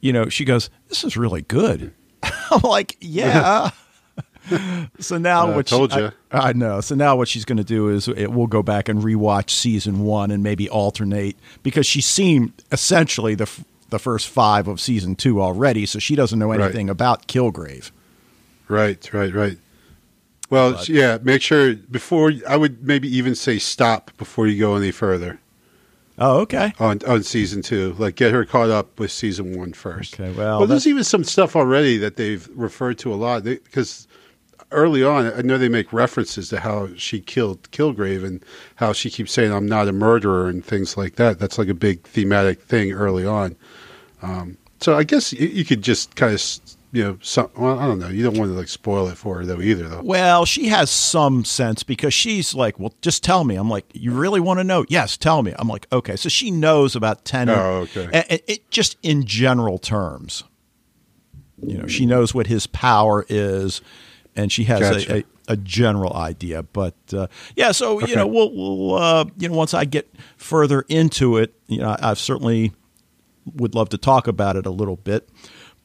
you 0.00 0.14
know, 0.14 0.30
she 0.30 0.46
goes, 0.46 0.70
"This 0.88 1.04
is 1.04 1.14
really 1.14 1.42
good." 1.42 1.92
I'm 2.50 2.62
like, 2.62 2.96
"Yeah." 2.98 3.70
so 4.98 5.18
now 5.18 5.48
Uh, 5.50 5.54
what? 5.56 5.68
she- 5.68 5.76
told 5.76 5.92
ya. 5.92 6.10
I, 6.30 6.48
I 6.48 6.52
know. 6.52 6.80
So 6.80 6.94
now 6.94 7.16
what 7.16 7.28
she's 7.28 7.44
going 7.44 7.58
to 7.58 7.64
do 7.64 7.88
is 7.88 8.08
it, 8.08 8.32
we'll 8.32 8.46
go 8.46 8.62
back 8.62 8.88
and 8.88 9.02
rewatch 9.02 9.50
season 9.50 10.00
one 10.00 10.30
and 10.30 10.42
maybe 10.42 10.68
alternate 10.68 11.36
because 11.62 11.86
she's 11.86 12.06
seen 12.06 12.52
essentially 12.72 13.34
the 13.34 13.44
f- 13.44 13.64
the 13.90 13.98
first 13.98 14.28
five 14.28 14.68
of 14.68 14.80
season 14.80 15.14
two 15.14 15.40
already, 15.42 15.84
so 15.84 15.98
she 15.98 16.16
doesn't 16.16 16.38
know 16.38 16.48
Right. 16.48 16.60
anything 16.62 16.88
about 16.88 17.28
Kilgrave. 17.28 17.90
Right, 18.68 19.12
right, 19.12 19.34
right. 19.34 19.58
Well, 20.48 20.72
But- 20.72 20.88
yeah. 20.88 21.18
Make 21.22 21.42
sure 21.42 21.74
before 21.74 22.32
I 22.48 22.56
would 22.56 22.82
maybe 22.86 23.14
even 23.14 23.34
say 23.34 23.58
stop 23.58 24.10
before 24.16 24.46
you 24.46 24.58
go 24.58 24.76
any 24.76 24.90
further 24.92 25.40
Oh, 26.18 26.38
okay. 26.40 26.72
on 26.78 27.00
on 27.06 27.22
season 27.22 27.62
two. 27.62 27.94
Like 27.98 28.16
get 28.16 28.32
her 28.32 28.44
caught 28.44 28.70
up 28.70 28.98
with 28.98 29.10
season 29.10 29.56
one 29.58 29.72
first. 29.72 30.18
Okay, 30.18 30.32
well, 30.36 30.58
well, 30.60 30.66
there's 30.66 30.86
even 30.86 31.04
some 31.04 31.24
stuff 31.24 31.54
already 31.56 31.96
that 31.98 32.16
they've 32.16 32.48
referred 32.54 32.98
to 32.98 33.12
a 33.12 33.16
lot 33.16 33.44
because 33.44 34.06
early 34.72 35.04
on, 35.04 35.32
I 35.32 35.42
know 35.42 35.58
they 35.58 35.68
make 35.68 35.92
references 35.92 36.48
to 36.50 36.60
how 36.60 36.94
she 36.96 37.20
killed 37.20 37.70
Kilgrave 37.70 38.24
and 38.24 38.44
how 38.76 38.92
she 38.92 39.10
keeps 39.10 39.32
saying, 39.32 39.52
I'm 39.52 39.66
not 39.66 39.88
a 39.88 39.92
murderer 39.92 40.48
and 40.48 40.64
things 40.64 40.96
like 40.96 41.16
that. 41.16 41.38
That's 41.38 41.58
like 41.58 41.68
a 41.68 41.74
big 41.74 42.02
thematic 42.06 42.60
thing 42.62 42.92
early 42.92 43.26
on. 43.26 43.56
Um, 44.22 44.58
so 44.80 44.96
I 44.96 45.04
guess 45.04 45.32
you, 45.32 45.46
you, 45.48 45.64
could 45.64 45.82
just 45.82 46.16
kind 46.16 46.34
of, 46.34 46.42
you 46.92 47.04
know, 47.04 47.18
some, 47.22 47.50
well, 47.56 47.78
I 47.78 47.86
don't 47.86 47.98
know. 47.98 48.08
You 48.08 48.22
don't 48.22 48.36
want 48.36 48.50
to 48.50 48.56
like 48.56 48.68
spoil 48.68 49.08
it 49.08 49.16
for 49.16 49.38
her 49.38 49.46
though 49.46 49.60
either, 49.60 49.88
though. 49.88 50.02
Well, 50.02 50.44
she 50.44 50.68
has 50.68 50.90
some 50.90 51.44
sense 51.44 51.82
because 51.82 52.14
she's 52.14 52.54
like, 52.54 52.78
well, 52.78 52.94
just 53.00 53.22
tell 53.22 53.44
me. 53.44 53.56
I'm 53.56 53.70
like, 53.70 53.86
you 53.92 54.12
really 54.12 54.40
want 54.40 54.60
to 54.60 54.64
know? 54.64 54.84
Yes, 54.88 55.16
tell 55.16 55.42
me. 55.42 55.54
I'm 55.58 55.68
like, 55.68 55.86
okay. 55.92 56.16
So 56.16 56.28
she 56.28 56.50
knows 56.50 56.96
about 56.96 57.24
10. 57.24 57.48
Oh, 57.48 57.86
okay. 57.94 58.08
It, 58.28 58.44
it, 58.46 58.70
just 58.70 58.96
in 59.02 59.24
general 59.24 59.78
terms. 59.78 60.44
You 61.64 61.78
know, 61.78 61.86
she 61.86 62.06
knows 62.06 62.34
what 62.34 62.48
his 62.48 62.66
power 62.66 63.24
is 63.28 63.80
and 64.36 64.50
she 64.50 64.64
has 64.64 64.80
gotcha. 64.80 65.14
a, 65.14 65.18
a, 65.18 65.24
a, 65.48 65.56
general 65.56 66.14
idea. 66.14 66.62
But 66.62 66.94
uh, 67.12 67.26
yeah, 67.56 67.72
so 67.72 67.98
okay. 67.98 68.10
you 68.10 68.16
know, 68.16 68.26
we'll, 68.26 68.52
we'll 68.52 68.94
uh, 68.94 69.24
you 69.38 69.48
know, 69.48 69.54
once 69.54 69.74
I 69.74 69.84
get 69.84 70.12
further 70.36 70.84
into 70.88 71.36
it, 71.36 71.54
you 71.66 71.78
know, 71.78 71.96
I 72.00 72.14
certainly 72.14 72.72
would 73.54 73.74
love 73.74 73.88
to 73.90 73.98
talk 73.98 74.26
about 74.26 74.56
it 74.56 74.66
a 74.66 74.70
little 74.70 74.96
bit. 74.96 75.28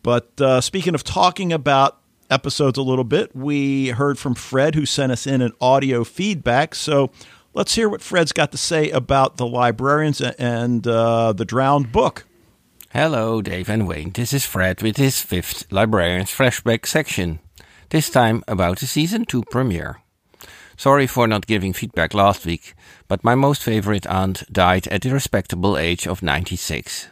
But 0.03 0.39
uh, 0.39 0.61
speaking 0.61 0.95
of 0.95 1.03
talking 1.03 1.51
about 1.51 1.99
episodes 2.29 2.77
a 2.77 2.81
little 2.81 3.03
bit, 3.03 3.35
we 3.35 3.89
heard 3.89 4.19
from 4.19 4.35
Fred 4.35 4.75
who 4.75 4.85
sent 4.85 5.11
us 5.11 5.27
in 5.27 5.41
an 5.41 5.53
audio 5.59 6.03
feedback. 6.03 6.75
So 6.75 7.11
let's 7.53 7.75
hear 7.75 7.89
what 7.89 8.01
Fred's 8.01 8.31
got 8.31 8.51
to 8.51 8.57
say 8.57 8.89
about 8.91 9.37
the 9.37 9.47
librarians 9.47 10.21
and 10.21 10.85
uh, 10.87 11.33
the 11.33 11.45
drowned 11.45 11.91
book. 11.91 12.25
Hello, 12.91 13.41
Dave 13.41 13.69
and 13.69 13.87
Wayne. 13.87 14.11
This 14.11 14.31
is 14.31 14.45
Fred 14.45 14.81
with 14.81 14.95
his 14.95 15.21
fifth 15.21 15.69
Librarians 15.71 16.31
Flashback 16.31 16.85
section 16.85 17.39
this 17.89 18.09
time 18.09 18.43
about 18.47 18.79
the 18.79 18.87
season 18.87 19.25
2 19.25 19.43
premiere. 19.49 20.01
Sorry 20.75 21.07
for 21.07 21.27
not 21.27 21.47
giving 21.47 21.73
feedback 21.73 22.13
last 22.13 22.45
week, 22.45 22.75
but 23.07 23.23
my 23.23 23.33
most 23.33 23.63
favorite 23.63 24.05
aunt 24.07 24.43
died 24.51 24.87
at 24.89 25.01
the 25.01 25.09
respectable 25.09 25.77
age 25.77 26.05
of 26.05 26.21
96. 26.21 27.07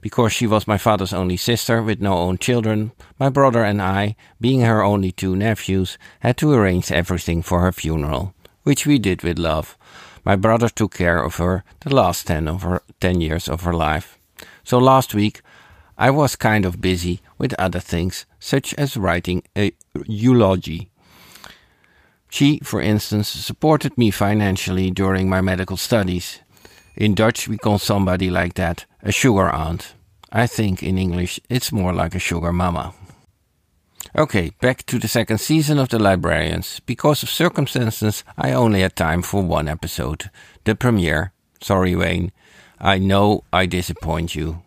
Because 0.00 0.32
she 0.32 0.46
was 0.46 0.66
my 0.66 0.78
father's 0.78 1.12
only 1.12 1.36
sister 1.36 1.82
with 1.82 2.00
no 2.00 2.14
own 2.14 2.38
children, 2.38 2.92
my 3.18 3.28
brother 3.28 3.64
and 3.64 3.80
I, 3.80 4.16
being 4.40 4.62
her 4.62 4.82
only 4.82 5.12
two 5.12 5.36
nephews, 5.36 5.96
had 6.20 6.36
to 6.38 6.52
arrange 6.52 6.90
everything 6.90 7.42
for 7.42 7.60
her 7.60 7.72
funeral, 7.72 8.34
which 8.64 8.86
we 8.86 8.98
did 8.98 9.22
with 9.22 9.38
love. 9.38 9.78
My 10.24 10.36
brother 10.36 10.68
took 10.68 10.94
care 10.94 11.22
of 11.22 11.36
her 11.36 11.64
the 11.80 11.94
last 11.94 12.26
10 12.26 12.48
of 12.48 12.62
her 12.62 12.82
10 13.00 13.20
years 13.20 13.48
of 13.48 13.62
her 13.62 13.74
life. 13.74 14.18
So 14.64 14.78
last 14.78 15.14
week 15.14 15.42
I 16.00 16.10
was 16.10 16.34
kind 16.34 16.64
of 16.64 16.80
busy 16.80 17.20
with 17.36 17.52
other 17.58 17.78
things, 17.78 18.24
such 18.38 18.72
as 18.78 18.96
writing 18.96 19.42
a 19.54 19.72
eulogy. 20.06 20.90
She, 22.30 22.58
for 22.60 22.80
instance, 22.80 23.28
supported 23.28 23.98
me 23.98 24.10
financially 24.10 24.90
during 24.90 25.28
my 25.28 25.42
medical 25.42 25.76
studies. 25.76 26.40
In 26.96 27.14
Dutch, 27.14 27.48
we 27.48 27.58
call 27.58 27.78
somebody 27.78 28.30
like 28.30 28.54
that 28.54 28.86
a 29.02 29.12
sugar 29.12 29.50
aunt. 29.50 29.94
I 30.32 30.46
think 30.46 30.82
in 30.82 30.96
English 30.96 31.38
it's 31.50 31.70
more 31.70 31.92
like 31.92 32.14
a 32.14 32.18
sugar 32.18 32.52
mama. 32.52 32.94
Okay, 34.16 34.52
back 34.62 34.86
to 34.86 34.98
the 34.98 35.06
second 35.06 35.36
season 35.38 35.78
of 35.78 35.90
The 35.90 35.98
Librarians. 35.98 36.80
Because 36.86 37.22
of 37.22 37.28
circumstances, 37.28 38.24
I 38.38 38.52
only 38.54 38.80
had 38.80 38.96
time 38.96 39.20
for 39.20 39.42
one 39.42 39.68
episode. 39.68 40.30
The 40.64 40.74
premiere. 40.74 41.32
Sorry, 41.60 41.94
Wayne. 41.94 42.32
I 42.80 42.96
know 42.96 43.44
I 43.52 43.66
disappoint 43.66 44.34
you. 44.34 44.62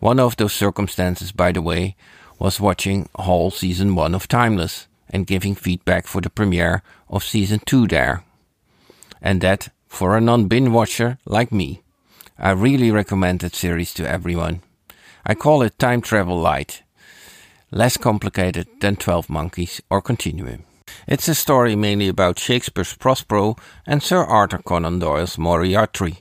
One 0.00 0.20
of 0.20 0.36
those 0.36 0.52
circumstances, 0.52 1.32
by 1.32 1.52
the 1.52 1.62
way, 1.62 1.96
was 2.38 2.60
watching 2.60 3.08
whole 3.14 3.50
season 3.50 3.94
1 3.94 4.14
of 4.14 4.28
Timeless 4.28 4.88
and 5.08 5.26
giving 5.26 5.54
feedback 5.54 6.06
for 6.06 6.20
the 6.20 6.30
premiere 6.30 6.82
of 7.08 7.24
season 7.24 7.60
2 7.64 7.86
there. 7.86 8.24
And 9.22 9.40
that 9.40 9.68
for 9.88 10.16
a 10.16 10.20
non 10.20 10.46
bin 10.46 10.72
watcher 10.72 11.18
like 11.24 11.50
me. 11.50 11.82
I 12.38 12.50
really 12.50 12.90
recommend 12.90 13.40
that 13.40 13.54
series 13.54 13.94
to 13.94 14.08
everyone. 14.08 14.60
I 15.24 15.34
call 15.34 15.62
it 15.62 15.78
Time 15.78 16.02
Travel 16.02 16.38
Light. 16.38 16.82
Less 17.70 17.96
complicated 17.96 18.68
than 18.80 18.96
12 18.96 19.30
Monkeys 19.30 19.80
or 19.90 20.02
Continuum. 20.02 20.64
It's 21.08 21.28
a 21.28 21.34
story 21.34 21.74
mainly 21.74 22.08
about 22.08 22.38
Shakespeare's 22.38 22.94
Prospero 22.94 23.56
and 23.86 24.02
Sir 24.02 24.22
Arthur 24.22 24.58
Conan 24.58 24.98
Doyle's 24.98 25.38
Moriarty, 25.38 26.18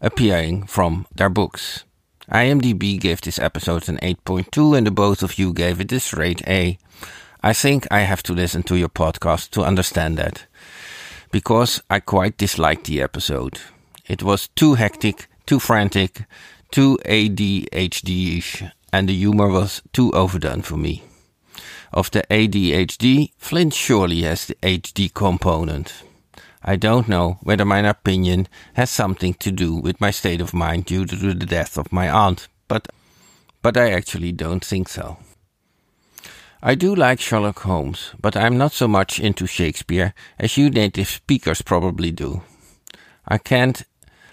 appearing 0.00 0.66
from 0.66 1.06
their 1.14 1.28
books. 1.28 1.84
IMDb 2.30 2.98
gave 2.98 3.20
this 3.20 3.38
episode 3.38 3.88
an 3.88 3.98
8.2 3.98 4.76
and 4.76 4.86
the 4.86 4.90
both 4.90 5.22
of 5.22 5.38
you 5.38 5.52
gave 5.52 5.80
it 5.80 5.88
this 5.88 6.12
rate 6.12 6.42
A. 6.48 6.76
I 7.42 7.52
think 7.52 7.86
I 7.90 8.00
have 8.00 8.22
to 8.24 8.32
listen 8.32 8.64
to 8.64 8.76
your 8.76 8.88
podcast 8.88 9.50
to 9.50 9.62
understand 9.62 10.18
that. 10.18 10.46
Because 11.30 11.82
I 11.88 12.00
quite 12.00 12.36
disliked 12.36 12.84
the 12.84 13.00
episode. 13.00 13.60
It 14.08 14.24
was 14.24 14.48
too 14.48 14.74
hectic, 14.74 15.28
too 15.46 15.60
frantic, 15.60 16.24
too 16.72 16.98
ADHD-ish, 17.04 18.64
and 18.92 19.08
the 19.08 19.14
humor 19.14 19.48
was 19.48 19.82
too 19.92 20.10
overdone 20.12 20.62
for 20.62 20.76
me. 20.76 21.04
Of 21.92 22.10
the 22.10 22.24
ADHD, 22.28 23.30
Flynn 23.38 23.70
surely 23.70 24.22
has 24.22 24.46
the 24.46 24.56
HD 24.62 25.12
component. 25.14 26.02
I 26.66 26.74
don't 26.74 27.08
know 27.08 27.38
whether 27.42 27.64
my 27.64 27.78
opinion 27.78 28.48
has 28.74 28.90
something 28.90 29.34
to 29.34 29.52
do 29.52 29.76
with 29.76 30.00
my 30.00 30.10
state 30.10 30.40
of 30.40 30.52
mind 30.52 30.86
due 30.86 31.06
to 31.06 31.16
the 31.16 31.46
death 31.46 31.78
of 31.78 31.92
my 31.92 32.10
aunt, 32.10 32.48
but, 32.66 32.88
but 33.62 33.76
I 33.76 33.92
actually 33.92 34.32
don't 34.32 34.64
think 34.64 34.88
so. 34.88 35.18
I 36.60 36.74
do 36.74 36.92
like 36.94 37.20
Sherlock 37.20 37.60
Holmes, 37.60 38.14
but 38.20 38.36
I'm 38.36 38.58
not 38.58 38.72
so 38.72 38.88
much 38.88 39.20
into 39.20 39.46
Shakespeare 39.46 40.12
as 40.40 40.56
you 40.56 40.68
native 40.68 41.08
speakers 41.08 41.62
probably 41.62 42.10
do. 42.10 42.42
I 43.28 43.38
can't 43.38 43.84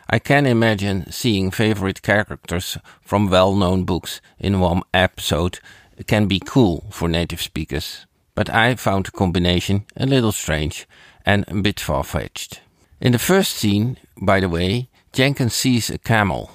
I 0.10 0.20
can 0.20 0.46
imagine 0.46 1.12
seeing 1.12 1.50
favorite 1.50 2.02
characters 2.02 2.78
from 3.02 3.30
well-known 3.30 3.84
books 3.84 4.22
in 4.38 4.60
one 4.60 4.82
episode 4.94 5.60
can 6.08 6.28
be 6.28 6.40
cool 6.40 6.86
for 6.92 7.08
native 7.08 7.42
speakers, 7.42 8.06
but 8.36 8.50
I 8.50 8.76
found 8.76 9.06
the 9.06 9.12
combination 9.12 9.86
a 9.96 10.06
little 10.06 10.32
strange 10.32 10.88
and 11.26 11.46
a 11.48 11.62
bit 11.62 11.80
far 11.80 12.04
fetched. 12.04 12.62
In 13.00 13.12
the 13.12 13.20
first 13.20 13.56
scene, 13.56 13.98
by 14.22 14.40
the 14.40 14.50
way, 14.50 14.90
Jenkins 15.12 15.54
sees 15.54 15.90
a 15.90 15.98
camel 15.98 16.52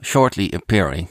shortly 0.00 0.50
appearing. 0.52 1.08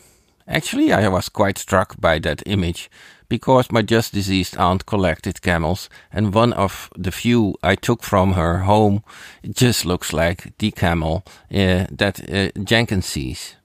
Actually, 0.47 0.91
I 0.91 1.07
was 1.07 1.29
quite 1.29 1.57
struck 1.57 1.99
by 1.99 2.19
that 2.19 2.43
image 2.45 2.89
because 3.29 3.71
my 3.71 3.81
just 3.81 4.13
deceased 4.13 4.57
aunt 4.57 4.85
collected 4.85 5.41
camels, 5.41 5.89
and 6.11 6.35
one 6.35 6.53
of 6.53 6.89
the 6.95 7.11
few 7.11 7.55
I 7.63 7.75
took 7.75 8.03
from 8.03 8.33
her 8.33 8.59
home 8.59 9.03
just 9.49 9.85
looks 9.85 10.13
like 10.13 10.55
the 10.59 10.71
camel 10.71 11.23
uh, 11.51 11.87
that 11.89 12.29
uh, 12.29 12.51
Jenkins 12.63 13.07
sees. 13.07 13.55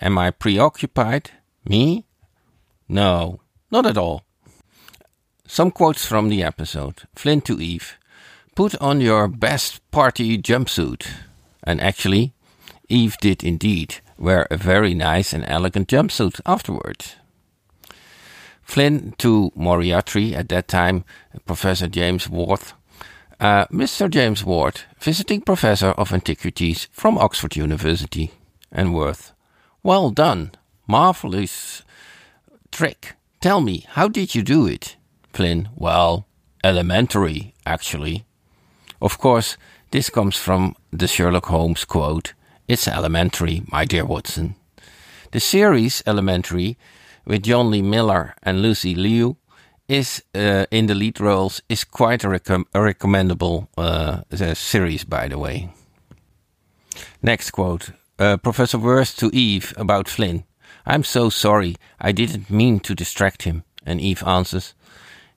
Am 0.00 0.16
I 0.16 0.30
preoccupied? 0.30 1.30
Me? 1.68 2.06
No, 2.88 3.40
not 3.70 3.84
at 3.84 3.98
all. 3.98 4.22
Some 5.46 5.70
quotes 5.70 6.06
from 6.06 6.28
the 6.28 6.42
episode 6.42 7.02
Flynn 7.14 7.40
to 7.42 7.60
Eve. 7.60 7.97
Put 8.58 8.74
on 8.80 9.00
your 9.00 9.28
best 9.28 9.88
party 9.92 10.36
jumpsuit. 10.36 11.06
And 11.62 11.80
actually, 11.80 12.32
Eve 12.88 13.16
did 13.20 13.44
indeed 13.44 14.00
wear 14.18 14.48
a 14.50 14.56
very 14.56 14.94
nice 14.94 15.32
and 15.32 15.44
elegant 15.46 15.86
jumpsuit 15.86 16.40
afterward. 16.44 17.04
Flynn 18.64 19.14
to 19.18 19.52
Moriarty, 19.54 20.34
at 20.34 20.48
that 20.48 20.66
time 20.66 21.04
Professor 21.46 21.86
James 21.86 22.28
Worth. 22.28 22.72
Uh, 23.38 23.66
Mr. 23.66 24.10
James 24.10 24.44
Worth, 24.44 24.86
visiting 24.98 25.40
professor 25.40 25.92
of 25.92 26.12
antiquities 26.12 26.88
from 26.90 27.16
Oxford 27.16 27.54
University. 27.54 28.32
And 28.72 28.92
Worth. 28.92 29.34
Well 29.84 30.10
done. 30.10 30.50
Marvelous 30.88 31.84
trick. 32.72 33.14
Tell 33.40 33.60
me, 33.60 33.86
how 33.90 34.08
did 34.08 34.34
you 34.34 34.42
do 34.42 34.66
it? 34.66 34.96
Flynn. 35.32 35.68
Well, 35.76 36.26
elementary, 36.64 37.54
actually. 37.64 38.24
Of 39.00 39.18
course, 39.18 39.56
this 39.90 40.10
comes 40.10 40.36
from 40.36 40.74
the 40.92 41.06
Sherlock 41.06 41.46
Holmes 41.46 41.84
quote 41.84 42.34
It's 42.66 42.88
elementary, 42.88 43.62
my 43.72 43.84
dear 43.84 44.04
Watson. 44.04 44.54
The 45.30 45.40
series 45.40 46.02
Elementary, 46.06 46.76
with 47.26 47.42
Jonny 47.42 47.82
Lee 47.82 47.82
Miller 47.82 48.34
and 48.42 48.62
Lucy 48.62 48.94
Liu, 48.94 49.36
is 49.88 50.22
uh, 50.34 50.66
in 50.70 50.86
the 50.86 50.94
lead 50.94 51.20
roles 51.20 51.62
is 51.68 51.84
quite 51.84 52.24
a, 52.24 52.28
rec- 52.28 52.48
a 52.50 52.82
recommendable 52.82 53.68
uh, 53.76 54.22
series, 54.54 55.04
by 55.04 55.28
the 55.28 55.38
way. 55.38 55.70
Next 57.22 57.50
quote 57.50 57.90
uh, 58.18 58.36
Professor 58.36 58.78
Worth 58.78 59.16
to 59.16 59.30
Eve 59.32 59.72
about 59.76 60.08
Flynn. 60.08 60.44
I'm 60.86 61.04
so 61.04 61.30
sorry, 61.30 61.76
I 62.00 62.12
didn't 62.12 62.50
mean 62.50 62.80
to 62.80 62.94
distract 62.94 63.42
him. 63.42 63.64
And 63.86 64.00
Eve 64.00 64.22
answers, 64.26 64.74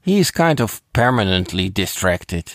He 0.02 0.20
is 0.20 0.32
kind 0.32 0.60
of 0.60 0.82
permanently 0.94 1.70
distracted, 1.70 2.54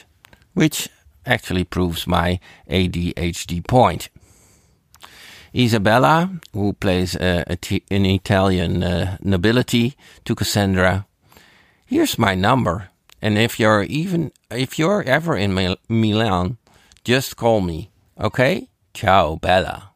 which 0.54 0.88
actually 1.26 1.64
proves 1.64 2.06
my 2.06 2.40
ADHD 2.70 3.66
point. 3.66 4.08
Isabella, 5.54 6.30
who 6.52 6.74
plays 6.74 7.16
uh, 7.16 7.44
an 7.90 8.04
Italian 8.06 8.82
uh, 8.82 9.16
nobility, 9.22 9.96
to 10.24 10.34
Cassandra. 10.34 11.06
Here's 11.86 12.18
my 12.18 12.34
number, 12.34 12.90
And 13.22 13.38
if 13.38 13.58
you're 13.58 13.82
even 13.84 14.32
if 14.50 14.78
you're 14.78 15.02
ever 15.02 15.36
in 15.36 15.54
Mil- 15.54 15.78
Milan, 15.88 16.58
just 17.04 17.36
call 17.36 17.60
me. 17.60 17.90
Okay? 18.20 18.68
Ciao, 18.92 19.36
Bella. 19.36 19.90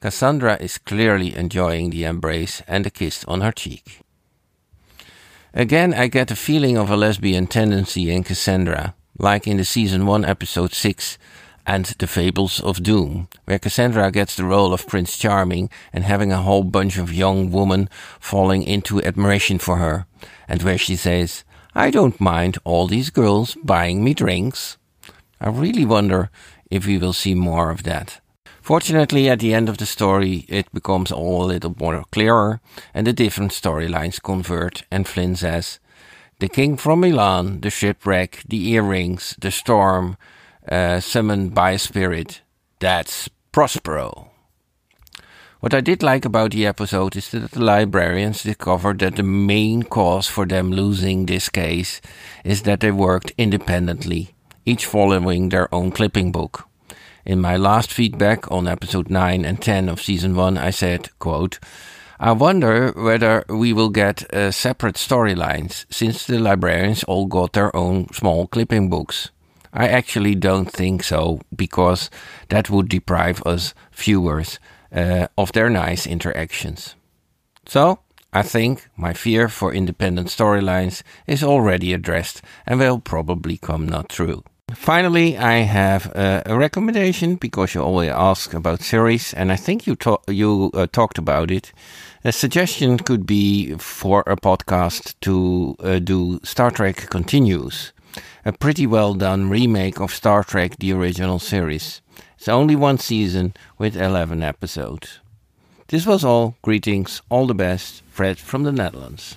Cassandra 0.00 0.56
is 0.60 0.78
clearly 0.78 1.34
enjoying 1.36 1.90
the 1.90 2.04
embrace 2.04 2.62
and 2.66 2.84
the 2.84 2.90
kiss 2.90 3.24
on 3.26 3.40
her 3.40 3.52
cheek. 3.52 4.00
Again, 5.54 5.94
I 5.94 6.08
get 6.08 6.30
a 6.30 6.36
feeling 6.36 6.76
of 6.76 6.90
a 6.90 6.96
lesbian 6.96 7.46
tendency 7.46 8.10
in 8.10 8.22
Cassandra, 8.24 8.94
like 9.18 9.46
in 9.46 9.56
the 9.56 9.64
season 9.64 10.06
1 10.06 10.24
episode 10.24 10.72
6 10.72 11.18
and 11.66 11.86
The 11.86 12.06
Fables 12.06 12.60
of 12.60 12.82
Doom, 12.82 13.28
where 13.44 13.58
Cassandra 13.58 14.10
gets 14.10 14.36
the 14.36 14.44
role 14.44 14.72
of 14.72 14.86
Prince 14.86 15.16
Charming 15.16 15.68
and 15.92 16.04
having 16.04 16.32
a 16.32 16.42
whole 16.42 16.64
bunch 16.64 16.98
of 16.98 17.12
young 17.12 17.50
women 17.50 17.88
falling 18.20 18.62
into 18.62 19.02
admiration 19.02 19.58
for 19.58 19.76
her, 19.78 20.06
and 20.46 20.62
where 20.62 20.78
she 20.78 20.96
says, 20.96 21.44
I 21.74 21.90
don't 21.90 22.20
mind 22.20 22.58
all 22.64 22.86
these 22.86 23.10
girls 23.10 23.56
buying 23.62 24.04
me 24.04 24.14
drinks. 24.14 24.76
I 25.40 25.48
really 25.48 25.84
wonder 25.84 26.30
if 26.70 26.86
we 26.86 26.98
will 26.98 27.12
see 27.12 27.34
more 27.34 27.70
of 27.70 27.82
that. 27.82 28.20
Fortunately, 28.62 29.28
at 29.28 29.40
the 29.40 29.54
end 29.54 29.68
of 29.68 29.78
the 29.78 29.86
story, 29.86 30.44
it 30.48 30.72
becomes 30.72 31.12
all 31.12 31.44
a 31.44 31.52
little 31.52 31.76
more 31.78 32.02
clearer 32.10 32.60
and 32.92 33.06
the 33.06 33.12
different 33.12 33.52
storylines 33.52 34.20
convert. 34.20 34.82
And 34.90 35.06
Flynn 35.06 35.36
says, 35.36 35.78
The 36.38 36.48
king 36.48 36.76
from 36.76 37.00
Milan, 37.00 37.60
the 37.62 37.70
shipwreck, 37.70 38.42
the 38.46 38.68
earrings, 38.72 39.34
the 39.40 39.50
storm, 39.50 40.18
uh, 40.70 41.00
summoned 41.00 41.54
by 41.54 41.70
a 41.70 41.78
spirit. 41.78 42.42
That's 42.78 43.30
Prospero. 43.52 44.30
What 45.60 45.72
I 45.72 45.80
did 45.80 46.02
like 46.02 46.26
about 46.26 46.50
the 46.50 46.66
episode 46.66 47.16
is 47.16 47.30
that 47.30 47.52
the 47.52 47.64
librarians 47.64 48.42
discovered 48.42 48.98
that 48.98 49.16
the 49.16 49.22
main 49.22 49.84
cause 49.84 50.28
for 50.28 50.44
them 50.44 50.70
losing 50.70 51.24
this 51.24 51.48
case 51.48 52.02
is 52.44 52.62
that 52.62 52.80
they 52.80 52.90
worked 52.90 53.32
independently, 53.38 54.34
each 54.66 54.84
following 54.84 55.48
their 55.48 55.74
own 55.74 55.90
clipping 55.90 56.32
book. 56.32 56.68
In 57.24 57.40
my 57.40 57.56
last 57.56 57.90
feedback 57.90 58.52
on 58.52 58.68
episode 58.68 59.08
9 59.08 59.46
and 59.46 59.62
10 59.62 59.88
of 59.88 60.02
season 60.02 60.36
1, 60.36 60.58
I 60.58 60.68
said, 60.68 61.08
quote, 61.18 61.58
I 62.18 62.32
wonder 62.32 62.92
whether 62.92 63.44
we 63.48 63.74
will 63.74 63.90
get 63.90 64.32
uh, 64.32 64.50
separate 64.50 64.94
storylines 64.96 65.84
since 65.90 66.26
the 66.26 66.38
librarians 66.38 67.04
all 67.04 67.26
got 67.26 67.52
their 67.52 67.74
own 67.76 68.08
small 68.12 68.46
clipping 68.46 68.88
books. 68.88 69.30
I 69.72 69.88
actually 69.88 70.34
don't 70.34 70.70
think 70.72 71.04
so 71.04 71.40
because 71.54 72.08
that 72.48 72.70
would 72.70 72.88
deprive 72.88 73.42
us 73.44 73.74
viewers 73.92 74.58
uh, 74.90 75.26
of 75.36 75.52
their 75.52 75.68
nice 75.68 76.06
interactions. 76.06 76.94
So, 77.66 77.98
I 78.32 78.42
think 78.42 78.88
my 78.96 79.12
fear 79.12 79.48
for 79.48 79.74
independent 79.74 80.28
storylines 80.28 81.02
is 81.26 81.42
already 81.42 81.92
addressed 81.92 82.40
and 82.66 82.80
will 82.80 82.98
probably 82.98 83.58
come 83.58 83.86
not 83.86 84.08
true. 84.08 84.42
Finally, 84.74 85.38
I 85.38 85.58
have 85.58 86.06
a, 86.16 86.42
a, 86.44 86.58
recommendation 86.58 87.36
because 87.36 87.72
you 87.72 87.82
always 87.82 88.10
ask 88.10 88.52
about 88.52 88.82
series, 88.82 89.32
and 89.32 89.52
I 89.52 89.56
think 89.56 89.86
you 89.86 89.94
to- 89.96 90.18
you 90.26 90.72
uh, 90.74 90.88
talked 90.90 91.18
about 91.18 91.52
it. 91.52 91.72
A 92.24 92.32
suggestion 92.32 92.98
could 92.98 93.26
be 93.26 93.76
for 93.78 94.24
a 94.26 94.34
podcast 94.36 95.14
to 95.20 95.76
uh, 95.78 96.00
do 96.00 96.40
Star 96.42 96.72
Trek 96.72 97.08
Continues, 97.10 97.92
a 98.44 98.52
pretty 98.52 98.88
well 98.88 99.14
done 99.14 99.48
remake 99.48 100.00
of 100.00 100.12
Star 100.12 100.42
Trek: 100.42 100.76
The 100.80 100.92
Original 100.92 101.38
Series. 101.38 102.00
It's 102.36 102.48
only 102.48 102.74
one 102.74 102.98
season 102.98 103.54
with 103.78 103.96
eleven 103.96 104.42
episodes. 104.42 105.20
This 105.86 106.06
was 106.06 106.24
all. 106.24 106.56
Greetings, 106.62 107.22
all 107.28 107.46
the 107.46 107.54
best, 107.54 108.02
Fred 108.10 108.38
from 108.38 108.64
the 108.64 108.72
Netherlands. 108.72 109.36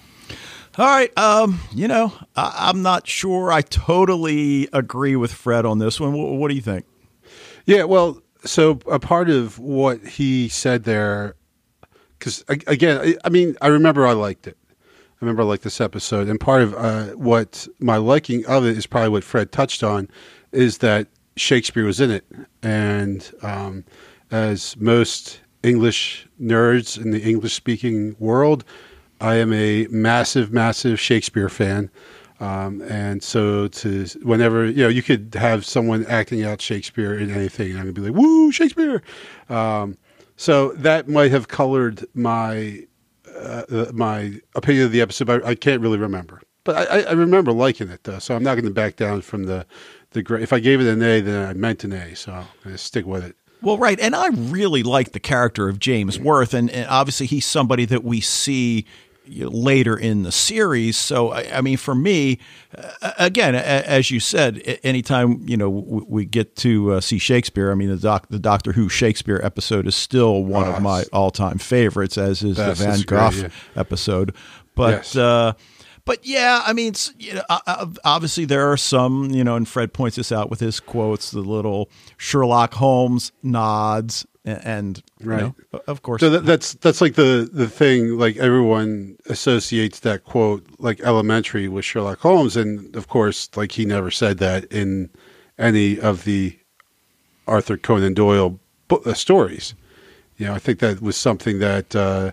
All 0.80 0.86
right. 0.86 1.16
Um, 1.18 1.60
you 1.74 1.90
know, 1.90 2.14
I, 2.38 2.70
am 2.70 2.82
not 2.82 3.06
sure 3.06 3.52
I 3.52 3.62
totally 3.62 4.70
agree 4.72 5.18
with 5.18 5.34
Fred 5.34 5.66
on 5.66 5.80
this 5.80 6.00
one. 6.00 6.14
What, 6.14 6.32
what, 6.38 6.48
do 6.48 6.56
you 6.56 6.62
think? 6.62 6.86
Yeah, 7.66 7.84
well, 7.84 8.22
so 8.46 8.80
a 8.90 8.98
part 8.98 9.30
of 9.30 9.60
what 9.60 10.00
he 10.08 10.48
said 10.48 10.86
there, 10.86 11.36
because 12.18 12.46
again, 12.48 13.16
I 13.26 13.30
mean, 13.30 13.58
I 13.62 13.68
remember 13.68 14.08
I 14.08 14.14
liked 14.14 14.48
it. 14.48 14.56
I 14.72 15.18
remember 15.20 15.42
I 15.42 15.46
liked 15.48 15.64
this 15.64 15.82
episode, 15.82 16.30
and 16.30 16.40
part 16.40 16.62
of 16.62 16.74
uh, 16.76 17.08
what 17.08 17.68
my 17.82 17.98
liking 17.98 18.46
of 18.46 18.66
it 18.66 18.78
is 18.78 18.88
probably 18.88 19.10
what 19.10 19.26
Fred 19.26 19.52
touched 19.52 19.84
on, 19.84 20.08
is 20.54 20.78
that 20.78 21.08
Shakespeare 21.36 21.84
was 21.84 22.00
in 22.00 22.10
it, 22.10 22.24
and 22.64 23.30
um, 23.42 23.84
as 24.32 24.78
most 24.78 25.42
English 25.62 26.26
nerds 26.42 26.98
in 26.98 27.12
the 27.12 27.22
English 27.22 27.54
speaking 27.54 28.16
world 28.18 28.64
I 29.22 29.36
am 29.36 29.54
a 29.54 29.88
massive, 29.88 30.52
massive 30.52 31.00
Shakespeare 31.00 31.50
fan. 31.50 31.90
Um, 32.40 32.82
and 32.84 33.22
so 33.22 33.68
to 33.68 34.06
whenever 34.24 34.66
you 34.66 34.84
know 34.84 34.88
you 34.88 35.04
could 35.04 35.36
have 35.36 35.66
someone 35.66 36.06
acting 36.06 36.44
out 36.46 36.62
Shakespeare 36.62 37.18
in 37.18 37.30
anything, 37.30 37.72
and 37.72 37.80
I'm 37.80 37.86
gonna 37.92 37.94
be 37.94 38.02
like, 38.02 38.14
"Woo, 38.14 38.52
Shakespeare!" 38.52 39.04
Um, 39.50 39.98
so 40.38 40.72
that 40.74 41.10
might 41.10 41.32
have 41.32 41.50
colored 41.50 42.06
my 42.14 42.86
uh, 43.28 43.64
uh 43.70 43.92
my 43.94 44.40
opinion 44.56 44.86
of 44.86 44.94
the 44.94 45.02
episode. 45.02 45.26
But 45.26 45.46
I 45.46 45.54
can't 45.54 45.82
really 45.82 45.98
remember, 45.98 46.42
but 46.64 46.90
I, 46.90 47.02
I 47.02 47.12
remember 47.12 47.52
liking 47.52 47.90
it 47.90 48.06
though. 48.06 48.20
So 48.20 48.38
I'm 48.38 48.44
not 48.44 48.56
going 48.56 48.66
to 48.66 48.72
back 48.72 48.96
down 48.96 49.20
from 49.22 49.44
the 49.44 49.66
the 50.12 50.24
great. 50.24 50.42
If 50.42 50.54
I 50.54 50.60
gave 50.60 50.80
it 50.80 50.88
an 50.88 51.04
A, 51.04 51.20
then 51.20 51.46
I 51.46 51.54
meant 51.54 51.84
an 51.84 51.92
A. 51.92 52.16
So 52.16 52.46
to 52.64 52.78
stick 52.78 53.06
with 53.06 53.26
it. 53.26 53.36
Well, 53.62 53.78
right, 53.78 54.00
and 54.00 54.16
I 54.16 54.28
really 54.30 54.84
like 54.84 55.12
the 55.12 55.20
character 55.20 55.68
of 55.68 55.80
James 55.80 56.18
Worth, 56.18 56.54
and, 56.54 56.70
and 56.70 56.88
obviously 56.88 57.26
he's 57.26 57.46
somebody 57.46 57.84
that 57.84 58.06
we 58.06 58.22
see 58.22 58.86
later 59.30 59.98
in 59.98 60.24
the 60.24 60.32
series. 60.32 60.98
So, 60.98 61.30
I, 61.30 61.58
I 61.58 61.62
mean, 61.62 61.78
for 61.78 61.96
me, 61.96 62.40
uh, 62.78 63.12
again, 63.18 63.56
as 63.56 64.12
you 64.12 64.20
said, 64.20 64.80
anytime 64.84 65.42
you 65.48 65.58
know 65.58 65.70
we 65.70 66.26
get 66.26 66.56
to 66.58 66.94
uh, 66.94 67.02
see 67.02 67.20
Shakespeare, 67.20 67.72
I 67.72 67.76
mean, 67.76 67.90
the, 67.90 67.98
doc, 67.98 68.28
the 68.30 68.40
Doctor 68.40 68.74
Who 68.74 68.90
Shakespeare 68.90 69.40
episode 69.44 69.88
is 69.88 69.96
still 69.96 70.44
one 70.44 70.68
oh, 70.68 70.74
of 70.74 70.82
my 70.82 71.04
all-time 71.14 71.58
favorites, 71.58 72.18
as 72.18 72.44
is 72.44 72.58
the 72.58 72.74
Van 72.74 73.02
Gogh 73.02 73.30
yeah. 73.34 73.50
episode. 73.76 74.36
But 74.76 75.14
yes. 75.16 75.16
Uh, 76.00 76.02
but 76.06 76.26
yeah, 76.26 76.64
I 76.66 76.74
mean, 76.74 76.94
you 77.18 77.36
know, 77.36 77.44
obviously 78.04 78.46
there 78.46 78.72
are 78.72 78.78
some, 78.78 79.32
you 79.32 79.44
know, 79.44 79.56
and 79.56 79.68
Fred 79.68 79.94
points 79.94 80.16
this 80.18 80.32
out 80.32 80.50
with 80.50 80.60
his 80.60 80.80
quotes, 80.80 81.32
the 81.32 81.42
little 81.42 81.90
Sherlock 82.18 82.74
Holmes 82.74 83.32
nods 83.44 84.26
and 84.46 85.04
right. 85.22 85.42
know, 85.42 85.56
of 85.88 86.02
course 86.02 86.22
so 86.22 86.30
that, 86.30 86.46
that's 86.46 86.74
that's 86.76 87.02
like 87.02 87.16
the 87.16 87.50
the 87.52 87.68
thing 87.68 88.18
like 88.18 88.38
everyone 88.38 89.18
associates 89.28 90.00
that 90.00 90.24
quote 90.24 90.66
like 90.80 91.00
elementary 91.02 91.68
with 91.68 91.86
sherlock 91.86 92.20
holmes. 92.20 92.56
And 92.56 92.96
of 92.96 93.08
course 93.08 93.50
like 93.56 93.74
he 93.74 93.86
never 93.86 94.12
said 94.12 94.38
that 94.40 94.66
in 94.66 95.10
any 95.58 96.00
of 96.00 96.24
the 96.24 96.58
arthur 97.48 97.78
conan 97.78 98.14
doyle 98.14 98.60
book, 98.88 99.06
uh, 99.06 99.14
stories. 99.14 99.76
You 100.38 100.48
know 100.48 100.54
i 100.54 100.60
think 100.60 100.80
that 100.80 101.02
was 101.02 101.18
something 101.18 101.60
that 101.60 101.96
uh 101.96 102.32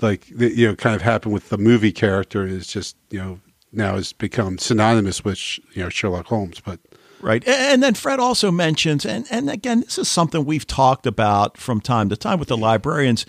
like 0.00 0.28
you 0.30 0.66
know 0.66 0.76
kind 0.76 0.94
of 0.94 1.02
happened 1.02 1.34
with 1.34 1.48
the 1.48 1.58
movie 1.58 1.92
character 1.92 2.46
is 2.46 2.66
just 2.66 2.96
you 3.10 3.18
know 3.18 3.40
now 3.72 3.96
has 3.96 4.12
become 4.12 4.58
synonymous 4.58 5.24
with 5.24 5.58
you 5.74 5.82
know 5.82 5.88
sherlock 5.88 6.26
holmes 6.26 6.60
but 6.60 6.80
Right. 7.20 7.46
And 7.48 7.82
then 7.82 7.94
Fred 7.94 8.20
also 8.20 8.50
mentions, 8.50 9.04
and, 9.04 9.26
and 9.30 9.50
again, 9.50 9.80
this 9.80 9.98
is 9.98 10.08
something 10.08 10.44
we've 10.44 10.66
talked 10.66 11.06
about 11.06 11.56
from 11.56 11.80
time 11.80 12.08
to 12.10 12.16
time 12.16 12.38
with 12.38 12.48
the 12.48 12.56
librarians. 12.56 13.26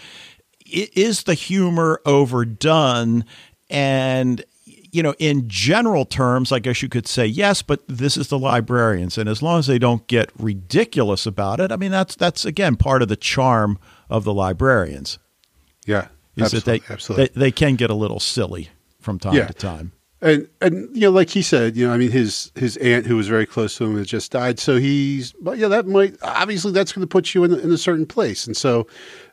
Is 0.65 1.23
the 1.23 1.33
humor 1.33 2.01
overdone? 2.05 3.23
And, 3.69 4.43
you 4.65 5.01
know, 5.01 5.15
in 5.19 5.47
general 5.47 6.05
terms, 6.05 6.51
I 6.51 6.59
guess 6.59 6.81
you 6.81 6.89
could 6.89 7.07
say 7.07 7.25
yes, 7.25 7.61
but 7.61 7.81
this 7.87 8.17
is 8.17 8.27
the 8.27 8.39
librarians. 8.39 9.17
And 9.17 9.29
as 9.29 9.41
long 9.41 9.59
as 9.59 9.67
they 9.67 9.79
don't 9.79 10.05
get 10.07 10.31
ridiculous 10.37 11.25
about 11.25 11.59
it, 11.59 11.71
I 11.71 11.77
mean, 11.77 11.91
that's, 11.91 12.15
that's 12.15 12.45
again, 12.45 12.75
part 12.75 13.01
of 13.01 13.07
the 13.07 13.15
charm 13.15 13.79
of 14.09 14.25
the 14.25 14.33
librarians. 14.33 15.17
Yeah. 15.85 16.09
Is 16.37 16.51
that 16.51 16.65
they, 16.65 16.81
absolutely. 16.89 17.27
They, 17.27 17.39
they 17.39 17.51
can 17.51 17.75
get 17.75 17.89
a 17.89 17.95
little 17.95 18.19
silly 18.19 18.69
from 18.99 19.19
time 19.19 19.33
yeah. 19.33 19.47
to 19.47 19.53
time 19.53 19.91
and 20.21 20.47
and 20.61 20.89
you 20.95 21.01
know, 21.01 21.11
like 21.11 21.29
he 21.29 21.43
said, 21.43 21.77
you 21.77 21.85
know, 21.85 21.93
I 21.93 21.97
mean, 21.97 22.09
his 22.09 22.51
his 22.55 22.75
aunt 22.77 23.05
who 23.05 23.15
was 23.15 23.27
very 23.27 23.45
close 23.45 23.77
to 23.77 23.85
him 23.85 23.97
has 23.97 24.07
just 24.07 24.31
died, 24.31 24.59
so 24.59 24.77
he's, 24.77 25.33
but 25.33 25.59
yeah, 25.59 25.67
that 25.67 25.85
might 25.85 26.15
obviously 26.23 26.71
that's 26.71 26.91
going 26.91 27.03
to 27.03 27.07
put 27.07 27.35
you 27.35 27.43
in 27.43 27.53
in 27.53 27.71
a 27.71 27.77
certain 27.77 28.07
place, 28.07 28.47
and 28.47 28.57
so 28.57 28.87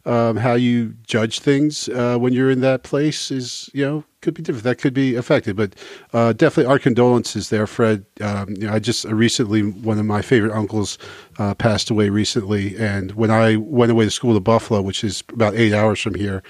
um, 0.05 0.37
how 0.37 0.53
you 0.53 0.95
judge 1.07 1.41
things 1.41 1.89
uh, 1.89 2.19
when 2.19 2.35
you're 2.35 2.51
in 2.51 2.61
that 2.61 2.83
place 2.83 3.31
is, 3.31 3.71
you 3.73 3.83
know, 3.83 4.05
could 4.21 4.35
be 4.35 4.43
different. 4.43 4.65
That 4.65 4.77
could 4.77 4.93
be 4.93 5.15
affected, 5.15 5.57
but 5.57 5.75
uh, 6.13 6.35
definitely 6.35 6.71
our 6.71 6.79
condolences 6.79 7.49
there, 7.49 7.67
Fred. 7.67 8.05
Um, 8.21 8.51
you 8.51 8.67
know, 8.67 8.75
I 8.75 8.79
just 8.79 9.07
recently 9.07 9.63
one 9.63 9.99
of 9.99 10.05
my 10.05 10.21
favorite 10.21 10.53
uncles 10.53 10.99
uh, 11.39 11.55
passed 11.55 11.89
away 11.89 12.11
recently, 12.11 12.77
and 12.77 13.13
when 13.13 13.31
I 13.31 13.57
went 13.57 13.91
away 13.91 14.05
to 14.05 14.11
school 14.11 14.35
to 14.35 14.41
Buffalo, 14.41 14.83
which 14.83 15.03
is 15.03 15.25
about 15.33 15.55
eight 15.55 15.73
hours 15.73 15.99
from 15.99 16.15
here 16.15 16.43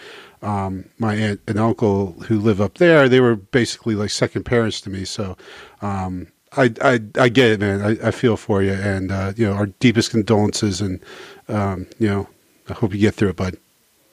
um, 0.44 0.84
my 0.98 1.14
aunt 1.14 1.40
and 1.48 1.58
uncle 1.58 2.12
who 2.28 2.38
live 2.38 2.60
up 2.60 2.74
there, 2.74 3.08
they 3.08 3.20
were 3.20 3.36
basically 3.36 3.94
like 3.94 4.10
second 4.10 4.44
parents 4.44 4.80
to 4.82 4.90
me. 4.90 5.04
So 5.04 5.36
um, 5.82 6.28
I, 6.56 6.72
I, 6.80 7.00
I 7.18 7.28
get 7.28 7.52
it, 7.52 7.60
man. 7.60 7.80
I, 7.80 8.08
I 8.08 8.10
feel 8.10 8.36
for 8.36 8.62
you, 8.62 8.72
and 8.72 9.10
uh, 9.10 9.32
you 9.36 9.46
know 9.46 9.54
our 9.54 9.66
deepest 9.66 10.10
condolences, 10.10 10.80
and 10.80 11.00
um, 11.48 11.86
you 11.98 12.08
know 12.08 12.28
I 12.68 12.74
hope 12.74 12.92
you 12.92 13.00
get 13.00 13.14
through 13.14 13.30
it, 13.30 13.36
bud. 13.36 13.56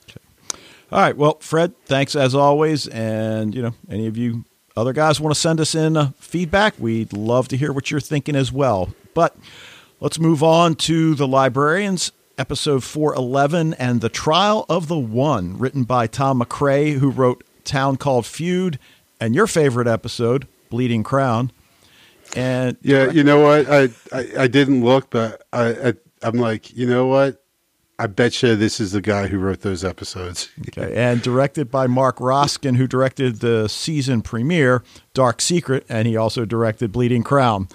Okay. 0.09 0.21
All 0.91 0.99
right. 0.99 1.15
Well, 1.15 1.37
Fred, 1.39 1.73
thanks 1.85 2.15
as 2.15 2.33
always, 2.33 2.87
and 2.87 3.53
you 3.53 3.61
know 3.61 3.73
any 3.89 4.07
of 4.07 4.17
you 4.17 4.45
other 4.75 4.93
guys 4.93 5.19
want 5.19 5.35
to 5.35 5.39
send 5.39 5.59
us 5.59 5.75
in 5.75 5.97
uh, 5.97 6.11
feedback, 6.17 6.75
we'd 6.79 7.13
love 7.13 7.47
to 7.49 7.57
hear 7.57 7.73
what 7.73 7.91
you're 7.91 7.99
thinking 7.99 8.35
as 8.35 8.51
well. 8.51 8.93
But 9.13 9.35
let's 9.99 10.17
move 10.17 10.41
on 10.41 10.75
to 10.75 11.13
The 11.13 11.27
Librarians, 11.27 12.11
episode 12.41 12.83
411, 12.83 13.75
and 13.75 14.01
The 14.01 14.09
Trial 14.09 14.65
of 14.67 14.87
the 14.87 14.97
One, 14.97 15.59
written 15.59 15.83
by 15.83 16.07
Tom 16.07 16.41
McCrae, 16.41 16.93
who 16.97 17.11
wrote 17.11 17.43
Town 17.65 17.97
Called 17.97 18.25
Feud, 18.25 18.79
and 19.19 19.35
your 19.35 19.45
favorite 19.45 19.87
episode, 19.87 20.47
Bleeding 20.71 21.03
Crown. 21.03 21.51
And 22.35 22.77
yeah, 22.81 23.11
you 23.11 23.23
know 23.23 23.41
what? 23.41 23.69
I, 23.69 23.89
I, 24.11 24.27
I 24.39 24.47
didn't 24.47 24.83
look, 24.83 25.11
but 25.11 25.43
I, 25.53 25.89
I 25.89 25.93
I'm 26.23 26.37
like, 26.37 26.75
you 26.75 26.87
know 26.87 27.05
what? 27.05 27.43
I 27.99 28.07
bet 28.07 28.41
you 28.41 28.55
this 28.55 28.79
is 28.79 28.93
the 28.93 29.01
guy 29.01 29.27
who 29.27 29.37
wrote 29.37 29.61
those 29.61 29.85
episodes. 29.85 30.49
okay, 30.69 30.95
and 30.95 31.21
directed 31.21 31.69
by 31.69 31.85
Marc 31.85 32.19
Roskin, 32.19 32.73
who 32.73 32.87
directed 32.87 33.41
the 33.41 33.67
season 33.67 34.23
premiere, 34.23 34.81
Dark 35.13 35.41
Secret, 35.41 35.85
and 35.87 36.07
he 36.07 36.17
also 36.17 36.45
directed 36.45 36.91
Bleeding 36.91 37.21
Crown. 37.21 37.67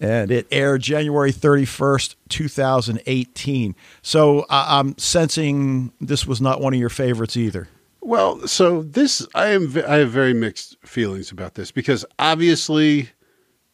And 0.00 0.30
it 0.30 0.46
aired 0.52 0.82
January 0.82 1.32
31st, 1.32 2.14
2018. 2.28 3.74
So 4.02 4.46
I'm 4.48 4.96
sensing 4.96 5.92
this 6.00 6.26
was 6.26 6.40
not 6.40 6.60
one 6.60 6.72
of 6.72 6.78
your 6.78 6.88
favorites 6.88 7.36
either. 7.36 7.68
Well, 8.00 8.46
so 8.46 8.82
this 8.82 9.26
I 9.34 9.48
am 9.48 9.76
I 9.86 9.96
have 9.96 10.10
very 10.10 10.32
mixed 10.32 10.76
feelings 10.86 11.30
about 11.32 11.54
this 11.54 11.72
because 11.72 12.04
obviously 12.18 13.10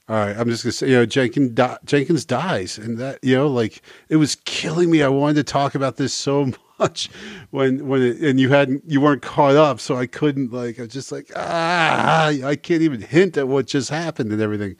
all 0.07 0.17
right, 0.17 0.37
I'm 0.37 0.51
just 0.51 0.63
gonna 0.63 0.73
say, 0.73 0.89
you 0.89 0.97
know, 0.97 1.07
Jenkins 1.07 1.53
di- 1.53 1.79
Jenkins 1.87 2.27
dies, 2.27 2.77
and 2.77 2.99
that 2.99 3.21
you 3.23 3.35
know, 3.35 3.47
like 3.47 3.81
it 4.11 4.17
was 4.17 4.35
killing 4.45 4.91
me. 4.91 5.03
I 5.03 5.09
wanted 5.09 5.37
to 5.37 5.45
talk 5.45 5.75
about 5.75 5.97
this 5.97 6.13
so 6.13 6.53
much 6.79 7.09
when 7.51 7.87
when 7.87 8.03
it, 8.03 8.19
and 8.19 8.39
you 8.39 8.51
hadn't 8.51 8.83
you 8.87 9.01
weren't 9.01 9.23
caught 9.23 9.57
up, 9.57 9.81
so 9.81 9.97
I 9.97 10.07
couldn't 10.07 10.53
like 10.53 10.79
I 10.79 10.83
was 10.83 10.93
just 10.93 11.11
like 11.11 11.31
ah, 11.37 12.27
I 12.27 12.57
can't 12.57 12.83
even 12.83 13.01
hint 13.01 13.39
at 13.39 13.49
what 13.49 13.67
just 13.67 13.89
happened 13.89 14.31
and 14.31 14.43
everything. 14.43 14.77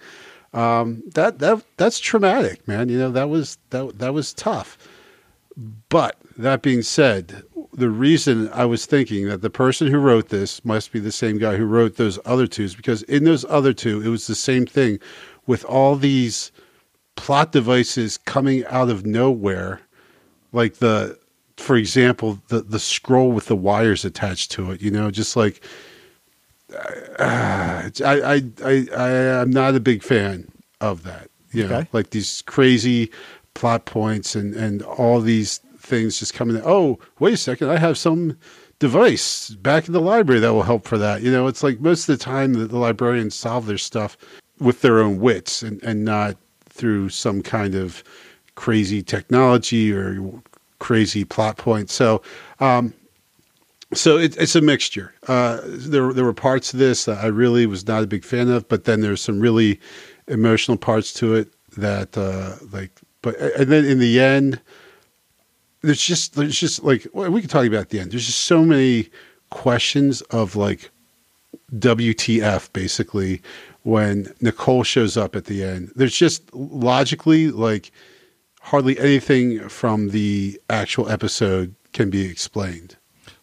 Um, 0.55 1.03
that 1.15 1.41
that 1.41 1.65
that's 1.77 1.99
traumatic, 1.99 2.67
man. 2.69 2.89
You 2.89 2.99
know 2.99 3.11
that 3.11 3.29
was 3.29 3.59
that 3.71 3.99
that 3.99 4.15
was 4.15 4.33
tough. 4.33 4.79
But 5.89 6.17
that 6.39 6.63
being 6.63 6.83
said, 6.83 7.43
the 7.73 7.91
reason 7.91 8.49
I 8.53 8.65
was 8.65 8.87
thinking 8.87 9.29
that 9.29 9.43
the 9.43 9.51
person 9.51 9.89
who 9.89 9.99
wrote 9.99 10.29
this 10.29 10.65
must 10.65 10.93
be 10.93 11.01
the 11.01 11.13
same 11.13 11.39
guy 11.39 11.57
who 11.57 11.65
wrote 11.65 11.97
those 11.97 12.19
other 12.25 12.47
two 12.47 12.65
is 12.65 12.75
because 12.75 13.03
in 13.05 13.25
those 13.25 13.45
other 13.49 13.73
two, 13.73 14.01
it 14.01 14.09
was 14.09 14.27
the 14.27 14.35
same 14.35 14.65
thing 14.67 15.01
with 15.47 15.65
all 15.65 15.97
these 15.97 16.53
plot 17.17 17.53
devices 17.53 18.17
coming 18.17 18.65
out 18.67 18.91
of 18.91 19.05
nowhere. 19.05 19.81
Like 20.53 20.77
the, 20.77 21.19
for 21.57 21.77
example, 21.77 22.41
the, 22.49 22.63
the 22.63 22.79
scroll 22.79 23.33
with 23.33 23.47
the 23.47 23.57
wires 23.57 24.05
attached 24.05 24.53
to 24.53 24.71
it, 24.71 24.81
you 24.81 24.91
know, 24.91 25.11
just 25.11 25.37
like, 25.37 25.65
uh, 26.75 27.91
I, 28.05 28.21
I, 28.21 28.43
I, 28.65 28.87
I, 28.97 29.11
am 29.41 29.51
not 29.51 29.75
a 29.75 29.81
big 29.81 30.03
fan 30.03 30.51
of 30.81 31.03
that. 31.05 31.31
You 31.53 31.69
know, 31.69 31.87
like 31.93 32.11
these 32.11 32.43
crazy 32.43 33.11
plot 33.55 33.85
points 33.85 34.35
and, 34.35 34.55
and 34.55 34.83
all 34.83 35.21
these 35.21 35.59
things 35.79 36.19
just 36.19 36.35
coming. 36.35 36.61
Oh, 36.65 36.99
wait 37.21 37.35
a 37.35 37.37
second, 37.37 37.71
I 37.71 37.79
have 37.79 37.97
some 37.97 38.37
device 38.81 39.51
back 39.51 39.87
in 39.87 39.93
the 39.93 40.01
library 40.01 40.41
that 40.41 40.53
will 40.53 40.63
help 40.63 40.87
for 40.87 40.99
that. 40.99 41.23
You 41.23 41.31
know, 41.31 41.47
it's 41.47 41.63
like 41.63 41.81
most 41.81 42.09
of 42.09 42.19
the 42.19 42.25
time 42.25 42.55
that 42.55 42.71
the 42.71 42.79
librarians 42.79 43.35
solve 43.35 43.67
their 43.67 43.79
stuff 43.79 44.17
with 44.59 44.81
their 44.81 45.01
own 45.01 45.21
wits 45.21 45.63
and, 45.63 45.83
and 45.83 46.05
not 46.05 46.37
through 46.69 47.09
some 47.09 47.43
kind 47.43 47.75
of 47.75 48.03
crazy 48.57 49.03
technology 49.03 49.93
or 49.93 50.43
crazy 50.81 51.25
plot 51.25 51.57
point. 51.57 51.91
So, 51.91 52.21
um, 52.61 52.93
so 53.95 54.19
it, 54.19 54.37
it's 54.37 54.55
a 54.55 54.61
mixture. 54.61 55.15
Uh, 55.27 55.61
there, 55.65 56.13
there 56.13 56.25
were 56.25 56.35
parts 56.35 56.73
of 56.73 56.79
this 56.79 57.05
that 57.05 57.23
I 57.23 57.27
really 57.27 57.67
was 57.67 57.87
not 57.87 58.03
a 58.03 58.07
big 58.07 58.25
fan 58.25 58.51
of, 58.51 58.69
but 58.69 58.85
then 58.85 59.01
there's 59.01 59.21
some 59.21 59.41
really 59.41 59.81
emotional 60.29 60.77
parts 60.77 61.13
to 61.15 61.35
it 61.35 61.53
that, 61.77 62.17
uh, 62.17 62.57
like, 62.73 62.91
but 63.23 63.37
and 63.37 63.71
then 63.71 63.85
in 63.85 63.99
the 63.99 64.21
end, 64.21 64.61
there's 65.83 66.01
just 66.01 66.35
there's 66.35 66.59
just 66.59 66.83
like 66.83 67.07
we 67.13 67.41
can 67.41 67.51
talk 67.51 67.67
about 67.67 67.91
the 67.91 68.01
end. 68.01 68.11
There's 68.13 68.27
just 68.27 68.41
so 68.41 68.65
many 68.65 69.09
questions 69.51 70.21
of 70.23 70.57
like 70.57 70.91
WTF 71.77 72.73
basically 72.73 73.43
when 73.83 74.33
Nicole 74.41 74.83
shows 74.83 75.17
up 75.17 75.37
at 75.37 75.45
the 75.45 75.63
end. 75.63 75.93
There's 75.95 76.17
just 76.17 76.53
logically 76.55 77.51
like 77.51 77.93
hardly 78.61 78.99
anything 78.99 79.69
from 79.69 80.11
the 80.11 80.61
actual 80.71 81.09
episode 81.09 81.75
can 81.93 82.11
be 82.11 82.25
explained. 82.27 82.97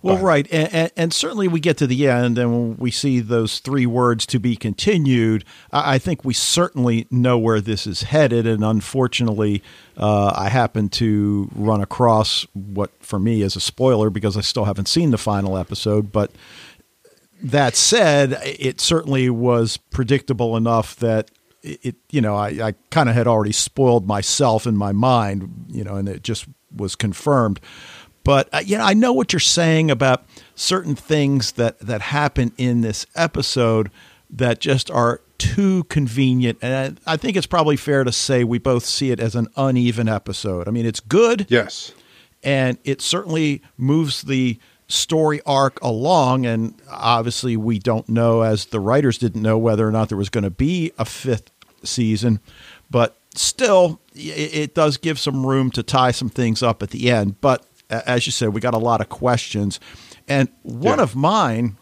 Well, 0.04 0.18
right, 0.18 0.48
and, 0.52 0.74
and, 0.74 0.92
and, 0.98 1.14
certainly 1.14 1.48
we 1.48 1.60
get 1.60 1.78
to 1.78 1.86
the 1.86 2.08
end, 2.08 2.40
and 2.40 2.52
when 2.52 2.78
we 2.78 2.90
see 2.90 3.20
those 3.20 3.60
three 3.60 3.86
words 3.86 4.26
to 4.28 4.40
be 4.40 4.56
continued, 4.56 5.46
I, 5.72 5.96
I 5.96 5.98
think 6.00 6.26
we 6.26 6.34
certainly 6.34 7.06
know 7.12 7.38
where 7.38 7.62
this 7.62 7.86
is 7.86 8.04
headed. 8.04 8.48
And 8.48 8.64
unfortunately, 8.64 9.62
uh, 9.98 10.34
I 10.36 10.50
happen 10.50 10.90
to 10.90 11.50
run 11.54 11.82
across 11.82 12.48
what 12.54 12.90
for 13.00 13.20
me 13.20 13.44
is 13.44 13.56
a 13.56 13.60
spoiler 13.60 14.10
because 14.10 14.36
I 14.36 14.42
still 14.42 14.66
haven't 14.66 14.88
seen 14.88 15.12
the 15.12 15.20
final 15.20 15.56
episode. 15.56 16.12
But 16.12 16.32
that 17.44 17.76
said, 17.76 18.40
it 18.44 18.82
certainly 18.82 19.30
was 19.30 19.78
predictable 19.78 20.58
enough 20.58 20.96
that 20.96 21.30
it, 21.62 21.96
you 22.10 22.22
know, 22.22 22.36
I, 22.36 22.48
I 22.70 22.74
kind 22.90 23.08
of 23.08 23.16
had 23.16 23.28
already 23.28 23.52
spoiled 23.52 24.08
myself 24.08 24.66
in 24.66 24.76
my 24.76 24.92
mind, 24.92 25.68
you 25.68 25.84
know, 25.84 25.96
and 25.96 26.10
it 26.10 26.24
just 26.24 26.48
was 26.76 26.96
confirmed. 26.96 27.60
But 28.24 28.50
uh, 28.54 28.62
you 28.64 28.78
know, 28.78 28.84
I 28.84 28.94
know 28.94 29.14
what 29.14 29.34
you're 29.34 29.40
saying 29.40 29.90
about 29.90 30.26
certain 30.56 30.96
things 30.96 31.54
that 31.54 31.80
that 31.80 32.02
happen 32.02 32.52
in 32.58 32.82
this 32.82 33.06
episode 33.16 33.92
that 34.30 34.60
just 34.60 34.90
are 34.92 35.22
too 35.38 35.84
convenient, 35.86 36.60
and 36.62 37.00
I, 37.06 37.14
I 37.14 37.18
think 37.18 37.36
it's 37.36 37.48
probably 37.48 37.76
fair 37.76 38.04
to 38.04 38.12
say 38.12 38.44
we 38.44 38.60
both 38.60 38.86
see 38.86 39.12
it 39.12 39.20
as 39.20 39.36
an 39.36 39.48
uneven 39.56 40.08
episode. 40.08 40.68
I 40.68 40.72
mean, 40.72 40.86
it's 40.86 41.00
good, 41.00 41.48
yes, 41.50 41.94
and 42.44 42.78
it 42.84 43.02
certainly 43.02 43.62
moves 43.78 44.22
the 44.22 44.60
story 44.92 45.42
arc 45.46 45.82
along. 45.82 46.46
And 46.46 46.76
obviously, 46.90 47.58
we 47.58 47.80
don't 47.80 48.08
know, 48.08 48.42
as 48.42 48.66
the 48.66 48.80
writers 48.80 49.18
didn't 49.18 49.42
know, 49.42 49.58
whether 49.58 49.88
or 49.88 49.92
not 49.92 50.10
there 50.10 50.18
was 50.18 50.30
going 50.30 50.44
to 50.44 50.50
be 50.50 50.92
a 50.98 51.06
fifth 51.06 51.50
season. 51.84 52.40
But 52.90 53.18
still, 53.36 54.00
it, 54.14 54.54
it 54.54 54.76
does 54.76 54.98
give 54.98 55.18
some 55.20 55.46
room 55.46 55.72
to 55.72 55.84
tie 55.84 56.12
some 56.12 56.30
things 56.30 56.62
up 56.62 56.84
at 56.84 56.92
the 56.92 57.10
end. 57.10 57.42
But 57.42 57.66
as 57.92 58.26
you 58.26 58.32
said, 58.32 58.50
we 58.50 58.62
got 58.62 58.74
a 58.74 58.80
lot 58.80 59.02
of 59.02 59.10
questions. 59.10 59.80
And 60.28 60.50
one 60.64 60.98
yeah. 60.98 61.04
of 61.04 61.16
mine, 61.16 61.78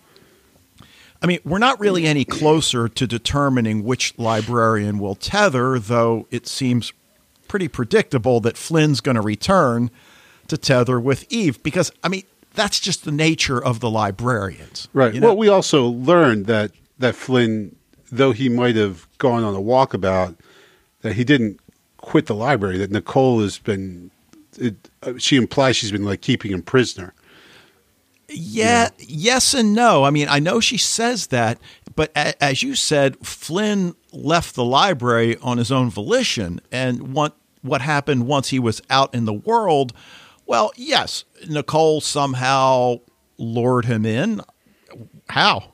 I 1.21 1.27
mean, 1.27 1.39
we're 1.43 1.59
not 1.59 1.79
really 1.79 2.05
any 2.05 2.25
closer 2.25 2.87
to 2.87 3.07
determining 3.07 3.83
which 3.83 4.17
librarian 4.17 4.99
will 4.99 5.15
tether, 5.15 5.77
though 5.77 6.27
it 6.31 6.47
seems 6.47 6.93
pretty 7.47 7.67
predictable 7.67 8.39
that 8.41 8.57
Flynn's 8.57 9.01
going 9.01 9.15
to 9.15 9.21
return 9.21 9.91
to 10.47 10.57
tether 10.57 10.99
with 10.99 11.25
Eve 11.31 11.61
because, 11.61 11.91
I 12.03 12.09
mean, 12.09 12.23
that's 12.53 12.79
just 12.79 13.05
the 13.05 13.11
nature 13.11 13.63
of 13.63 13.79
the 13.79 13.89
librarians. 13.89 14.87
Right. 14.93 15.13
You 15.13 15.19
know? 15.19 15.27
Well, 15.27 15.37
we 15.37 15.47
also 15.47 15.85
learned 15.85 16.45
that, 16.47 16.71
that 16.97 17.15
Flynn, 17.15 17.75
though 18.11 18.31
he 18.31 18.49
might 18.49 18.75
have 18.75 19.07
gone 19.17 19.43
on 19.43 19.55
a 19.55 19.61
walkabout, 19.61 20.35
that 21.01 21.13
he 21.13 21.23
didn't 21.23 21.59
quit 21.97 22.25
the 22.25 22.35
library, 22.35 22.77
that 22.77 22.91
Nicole 22.91 23.41
has 23.41 23.57
been 23.59 24.11
it, 24.57 24.89
uh, 25.03 25.13
she 25.17 25.35
implies 25.35 25.75
she's 25.75 25.91
been 25.91 26.05
like 26.05 26.21
keeping 26.21 26.51
him 26.51 26.61
prisoner. 26.61 27.13
Yeah, 28.27 28.89
yeah, 28.97 29.05
yes 29.07 29.53
and 29.53 29.73
no. 29.73 30.03
I 30.03 30.11
mean, 30.11 30.27
I 30.29 30.39
know 30.39 30.59
she 30.59 30.77
says 30.77 31.27
that, 31.27 31.59
but 31.95 32.11
a, 32.15 32.41
as 32.43 32.61
you 32.61 32.75
said, 32.75 33.17
Flynn 33.25 33.95
left 34.13 34.55
the 34.55 34.63
library 34.63 35.37
on 35.41 35.57
his 35.57 35.71
own 35.71 35.89
volition, 35.89 36.61
and 36.71 37.13
what 37.13 37.35
what 37.61 37.81
happened 37.81 38.27
once 38.27 38.49
he 38.49 38.59
was 38.59 38.81
out 38.89 39.13
in 39.13 39.25
the 39.25 39.33
world? 39.33 39.93
Well, 40.45 40.71
yes, 40.75 41.25
Nicole 41.47 42.01
somehow 42.01 43.01
lured 43.37 43.85
him 43.85 44.05
in. 44.05 44.41
How? 45.29 45.73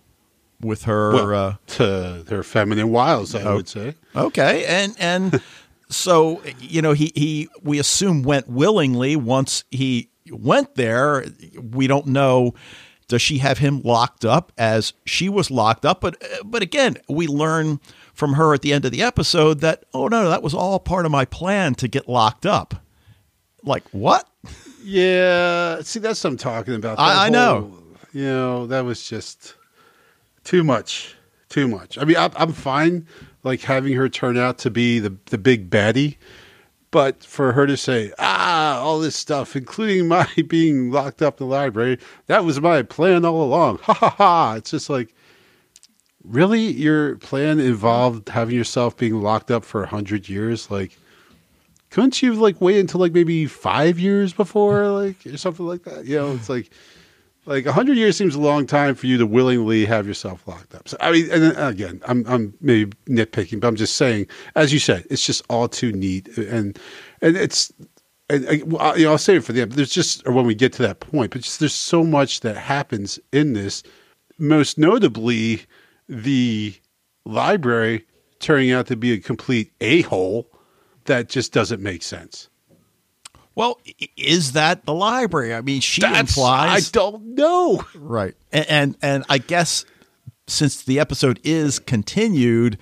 With 0.61 0.83
her 0.83 1.13
well, 1.13 1.33
uh, 1.33 1.55
to 1.75 2.25
her 2.29 2.43
feminine 2.43 2.89
wiles, 2.89 3.35
I 3.35 3.43
oh, 3.43 3.57
would 3.57 3.67
say. 3.67 3.95
Okay, 4.15 4.65
and 4.65 4.95
and 4.97 5.41
so 5.89 6.41
you 6.59 6.81
know 6.81 6.93
he 6.93 7.11
he 7.15 7.49
we 7.61 7.79
assume 7.79 8.23
went 8.23 8.49
willingly 8.49 9.15
once 9.15 9.63
he 9.71 10.09
went 10.29 10.75
there. 10.75 11.25
We 11.61 11.87
don't 11.87 12.07
know 12.07 12.53
does 13.07 13.21
she 13.21 13.37
have 13.39 13.59
him 13.59 13.81
locked 13.83 14.25
up 14.25 14.51
as 14.57 14.93
she 15.05 15.29
was 15.29 15.51
locked 15.51 15.85
up? 15.85 16.01
But 16.01 16.21
but 16.43 16.61
again 16.61 16.97
we 17.07 17.27
learn 17.27 17.79
from 18.13 18.33
her 18.33 18.53
at 18.53 18.61
the 18.61 18.73
end 18.73 18.85
of 18.85 18.91
the 18.91 19.01
episode 19.01 19.59
that 19.61 19.83
oh 19.93 20.07
no 20.07 20.29
that 20.29 20.41
was 20.41 20.53
all 20.53 20.79
part 20.79 21.05
of 21.05 21.11
my 21.11 21.25
plan 21.25 21.75
to 21.75 21.87
get 21.87 22.07
locked 22.07 22.45
up. 22.45 22.75
Like 23.63 23.83
what? 23.91 24.27
Yeah 24.83 25.81
see 25.81 25.99
that's 25.99 26.23
what 26.23 26.31
i'm 26.31 26.37
talking 26.37 26.75
about. 26.75 26.99
I, 26.99 27.11
I 27.11 27.23
whole, 27.23 27.31
know 27.31 27.77
you 28.13 28.23
know 28.23 28.67
that 28.67 28.85
was 28.85 29.07
just 29.07 29.55
too 30.43 30.63
much 30.63 31.15
too 31.49 31.67
much. 31.67 31.97
I 31.97 32.05
mean 32.05 32.17
I'm, 32.17 32.31
I'm 32.35 32.53
fine 32.53 33.07
like 33.45 33.61
having 33.61 33.93
her 33.93 34.09
turn 34.09 34.37
out 34.37 34.57
to 34.57 34.69
be 34.69 34.99
the 34.99 35.15
the 35.27 35.37
big 35.37 35.69
baddie. 35.69 36.17
But 36.91 37.23
for 37.23 37.51
her 37.51 37.67
to 37.67 37.75
say, 37.75 38.13
ah, 38.19 38.79
all 38.79 38.99
this 38.99 39.15
stuff, 39.15 39.55
including 39.55 40.07
my 40.09 40.27
being 40.47 40.91
locked 40.91 41.21
up 41.21 41.39
in 41.39 41.47
the 41.47 41.53
library, 41.53 41.99
that 42.27 42.43
was 42.43 42.59
my 42.59 42.83
plan 42.83 43.23
all 43.23 43.43
along. 43.43 43.79
Ha 43.83 43.93
ha 43.93 44.09
ha. 44.09 44.53
It's 44.55 44.71
just 44.71 44.89
like, 44.89 45.13
really 46.23 46.71
your 46.71 47.17
plan 47.17 47.59
involved 47.59 48.29
having 48.29 48.55
yourself 48.55 48.97
being 48.97 49.21
locked 49.21 49.51
up 49.51 49.63
for 49.63 49.83
a 49.83 49.87
hundred 49.87 50.27
years? 50.27 50.71
Like, 50.71 50.97
couldn't 51.89 52.21
you 52.21 52.33
like 52.33 52.59
wait 52.61 52.79
until 52.79 53.01
like 53.01 53.13
maybe 53.13 53.45
five 53.45 53.99
years 53.99 54.33
before, 54.33 54.87
like 54.89 55.25
or 55.25 55.37
something 55.37 55.67
like 55.67 55.83
that? 55.83 56.05
You 56.05 56.17
know, 56.17 56.33
it's 56.33 56.49
like 56.49 56.71
like 57.45 57.65
hundred 57.65 57.97
years 57.97 58.17
seems 58.17 58.35
a 58.35 58.39
long 58.39 58.65
time 58.65 58.95
for 58.95 59.07
you 59.07 59.17
to 59.17 59.25
willingly 59.25 59.85
have 59.85 60.07
yourself 60.07 60.47
locked 60.47 60.75
up. 60.75 60.87
So 60.87 60.97
I 60.99 61.11
mean, 61.11 61.31
and 61.31 61.57
uh, 61.57 61.67
again, 61.67 62.01
I'm 62.07 62.25
I'm 62.27 62.53
maybe 62.61 62.91
nitpicking, 63.07 63.59
but 63.59 63.67
I'm 63.67 63.75
just 63.75 63.95
saying, 63.95 64.27
as 64.55 64.73
you 64.73 64.79
said, 64.79 65.05
it's 65.09 65.25
just 65.25 65.43
all 65.49 65.67
too 65.67 65.91
neat, 65.91 66.37
and 66.37 66.77
and 67.21 67.37
it's. 67.37 67.71
And 68.27 68.43
you 68.49 68.65
know, 68.65 69.11
I'll 69.11 69.19
say 69.19 69.35
it 69.35 69.43
for 69.43 69.53
them. 69.53 69.69
There's 69.69 69.91
just, 69.91 70.27
or 70.27 70.31
when 70.31 70.47
we 70.47 70.55
get 70.55 70.73
to 70.73 70.81
that 70.81 70.99
point, 70.99 71.29
but 71.29 71.41
just 71.41 71.59
there's 71.59 71.75
so 71.75 72.03
much 72.03 72.39
that 72.39 72.57
happens 72.57 73.19
in 73.31 73.53
this. 73.53 73.83
Most 74.39 74.79
notably, 74.79 75.61
the 76.09 76.73
library 77.23 78.03
turning 78.39 78.71
out 78.71 78.87
to 78.87 78.95
be 78.95 79.13
a 79.13 79.19
complete 79.19 79.71
a 79.79 80.01
hole 80.01 80.49
that 81.05 81.29
just 81.29 81.53
doesn't 81.53 81.83
make 81.83 82.01
sense. 82.01 82.49
Well, 83.55 83.79
is 84.17 84.51
that 84.51 84.85
the 84.85 84.93
library? 84.93 85.53
I 85.53 85.61
mean, 85.61 85.79
she 85.79 86.01
That's, 86.01 86.19
implies. 86.19 86.89
I 86.89 86.91
don't 86.91 87.35
know. 87.35 87.83
Right, 87.95 88.35
and, 88.51 88.65
and 88.69 88.97
and 89.01 89.23
I 89.29 89.37
guess 89.37 89.85
since 90.47 90.83
the 90.83 90.99
episode 90.99 91.39
is 91.43 91.79
continued, 91.79 92.77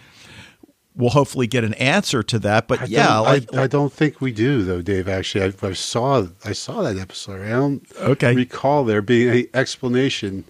we'll 0.95 1.11
hopefully 1.11 1.47
get 1.47 1.63
an 1.63 1.73
answer 1.75 2.23
to 2.23 2.39
that. 2.39 2.67
But 2.67 2.81
I 2.81 2.85
yeah, 2.85 3.19
like, 3.19 3.53
I, 3.53 3.63
I, 3.63 3.67
don't 3.67 3.93
think 3.93 4.21
we 4.21 4.31
do 4.31 4.63
though, 4.63 4.81
Dave. 4.81 5.07
Actually, 5.07 5.45
I, 5.45 5.67
I, 5.67 5.73
saw 5.73 6.27
I 6.43 6.53
saw 6.53 6.81
that 6.81 6.97
episode. 6.97 7.45
I 7.45 7.49
don't 7.49 7.85
okay. 7.99 8.33
recall 8.33 8.83
there 8.83 9.01
being 9.01 9.29
any 9.29 9.47
explanation, 9.53 10.45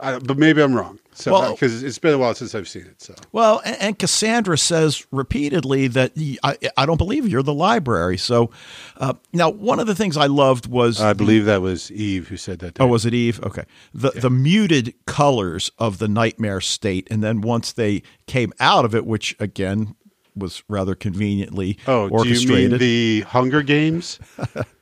I, 0.00 0.18
but 0.18 0.38
maybe 0.38 0.62
I'm 0.62 0.74
wrong. 0.74 0.98
So 1.18 1.52
because 1.52 1.74
well, 1.74 1.86
it's 1.88 1.98
been 1.98 2.14
a 2.14 2.18
while 2.18 2.32
since 2.34 2.54
I've 2.54 2.68
seen 2.68 2.82
it. 2.82 3.02
So 3.02 3.14
well, 3.32 3.60
and, 3.64 3.76
and 3.80 3.98
Cassandra 3.98 4.56
says 4.56 5.04
repeatedly 5.10 5.88
that 5.88 6.12
I, 6.44 6.56
I 6.76 6.86
don't 6.86 6.96
believe 6.96 7.26
you're 7.26 7.42
the 7.42 7.52
library. 7.52 8.16
So 8.18 8.50
uh, 8.98 9.14
now 9.32 9.50
one 9.50 9.80
of 9.80 9.88
the 9.88 9.96
things 9.96 10.16
I 10.16 10.26
loved 10.26 10.68
was 10.68 11.00
I 11.00 11.14
believe 11.14 11.44
the, 11.44 11.52
that 11.52 11.62
was 11.62 11.90
Eve 11.90 12.28
who 12.28 12.36
said 12.36 12.60
that. 12.60 12.80
Oh, 12.80 12.86
was 12.86 13.04
it 13.04 13.14
Eve? 13.14 13.40
Okay. 13.42 13.64
The 13.92 14.12
yeah. 14.14 14.20
the 14.20 14.30
muted 14.30 14.94
colors 15.06 15.72
of 15.76 15.98
the 15.98 16.06
nightmare 16.06 16.60
state, 16.60 17.08
and 17.10 17.22
then 17.22 17.40
once 17.40 17.72
they 17.72 18.02
came 18.26 18.52
out 18.60 18.84
of 18.84 18.94
it, 18.94 19.04
which 19.04 19.34
again 19.40 19.96
was 20.36 20.62
rather 20.68 20.94
conveniently 20.94 21.78
oh, 21.88 22.08
orchestrated. 22.08 22.48
Do 22.48 22.54
you 22.54 22.68
mean 22.70 22.78
the 22.78 23.20
Hunger 23.22 23.62
Games? 23.62 24.20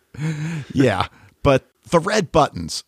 yeah, 0.74 1.06
but 1.42 1.66
the 1.88 1.98
red 1.98 2.30
buttons. 2.30 2.84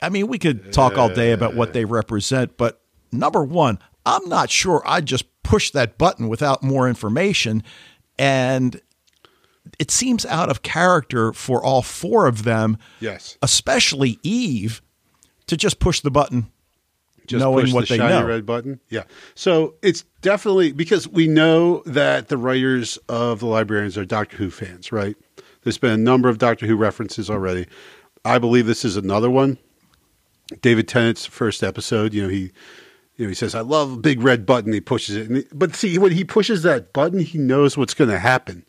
I 0.00 0.08
mean, 0.08 0.28
we 0.28 0.38
could 0.38 0.72
talk 0.72 0.96
all 0.98 1.08
day 1.08 1.32
about 1.32 1.54
what 1.54 1.72
they 1.72 1.84
represent, 1.84 2.56
but 2.56 2.80
number 3.18 3.44
one, 3.44 3.78
I'm 4.04 4.28
not 4.28 4.50
sure 4.50 4.82
I 4.84 5.00
just 5.00 5.24
push 5.42 5.70
that 5.72 5.98
button 5.98 6.28
without 6.28 6.62
more 6.62 6.88
information. 6.88 7.62
And 8.18 8.80
it 9.78 9.90
seems 9.90 10.24
out 10.26 10.48
of 10.48 10.62
character 10.62 11.32
for 11.32 11.62
all 11.62 11.82
four 11.82 12.26
of 12.26 12.44
them. 12.44 12.78
Yes. 13.00 13.36
Especially 13.42 14.18
Eve 14.22 14.82
to 15.46 15.56
just 15.56 15.78
push 15.78 16.00
the 16.00 16.10
button. 16.10 16.50
Just 17.26 17.40
knowing 17.40 17.64
push 17.64 17.74
what 17.74 17.88
the 17.88 17.94
they 17.94 17.98
shiny 17.98 18.20
know. 18.20 18.26
red 18.26 18.46
button. 18.46 18.80
Yeah. 18.88 19.02
So 19.34 19.74
it's 19.82 20.04
definitely 20.20 20.70
because 20.72 21.08
we 21.08 21.26
know 21.26 21.82
that 21.84 22.28
the 22.28 22.36
writers 22.36 22.98
of 23.08 23.40
the 23.40 23.46
librarians 23.46 23.98
are 23.98 24.04
Doctor 24.04 24.36
Who 24.36 24.50
fans, 24.50 24.92
right? 24.92 25.16
There's 25.62 25.78
been 25.78 25.90
a 25.90 25.96
number 25.96 26.28
of 26.28 26.38
Doctor 26.38 26.66
Who 26.66 26.76
references 26.76 27.28
already. 27.28 27.66
I 28.24 28.38
believe 28.38 28.66
this 28.66 28.84
is 28.84 28.96
another 28.96 29.28
one. 29.28 29.58
David 30.62 30.86
Tennant's 30.86 31.26
first 31.26 31.64
episode, 31.64 32.14
you 32.14 32.22
know, 32.22 32.28
he 32.28 32.52
you 33.16 33.24
know, 33.24 33.28
he 33.28 33.34
says, 33.34 33.54
"I 33.54 33.60
love 33.60 33.92
a 33.92 33.96
big 33.96 34.22
red 34.22 34.44
button." 34.44 34.72
He 34.72 34.80
pushes 34.80 35.16
it, 35.16 35.30
he, 35.30 35.44
but 35.52 35.74
see, 35.74 35.98
when 35.98 36.12
he 36.12 36.24
pushes 36.24 36.62
that 36.62 36.92
button, 36.92 37.20
he 37.20 37.38
knows 37.38 37.76
what's 37.76 37.94
going 37.94 38.10
to 38.10 38.18
happen, 38.18 38.64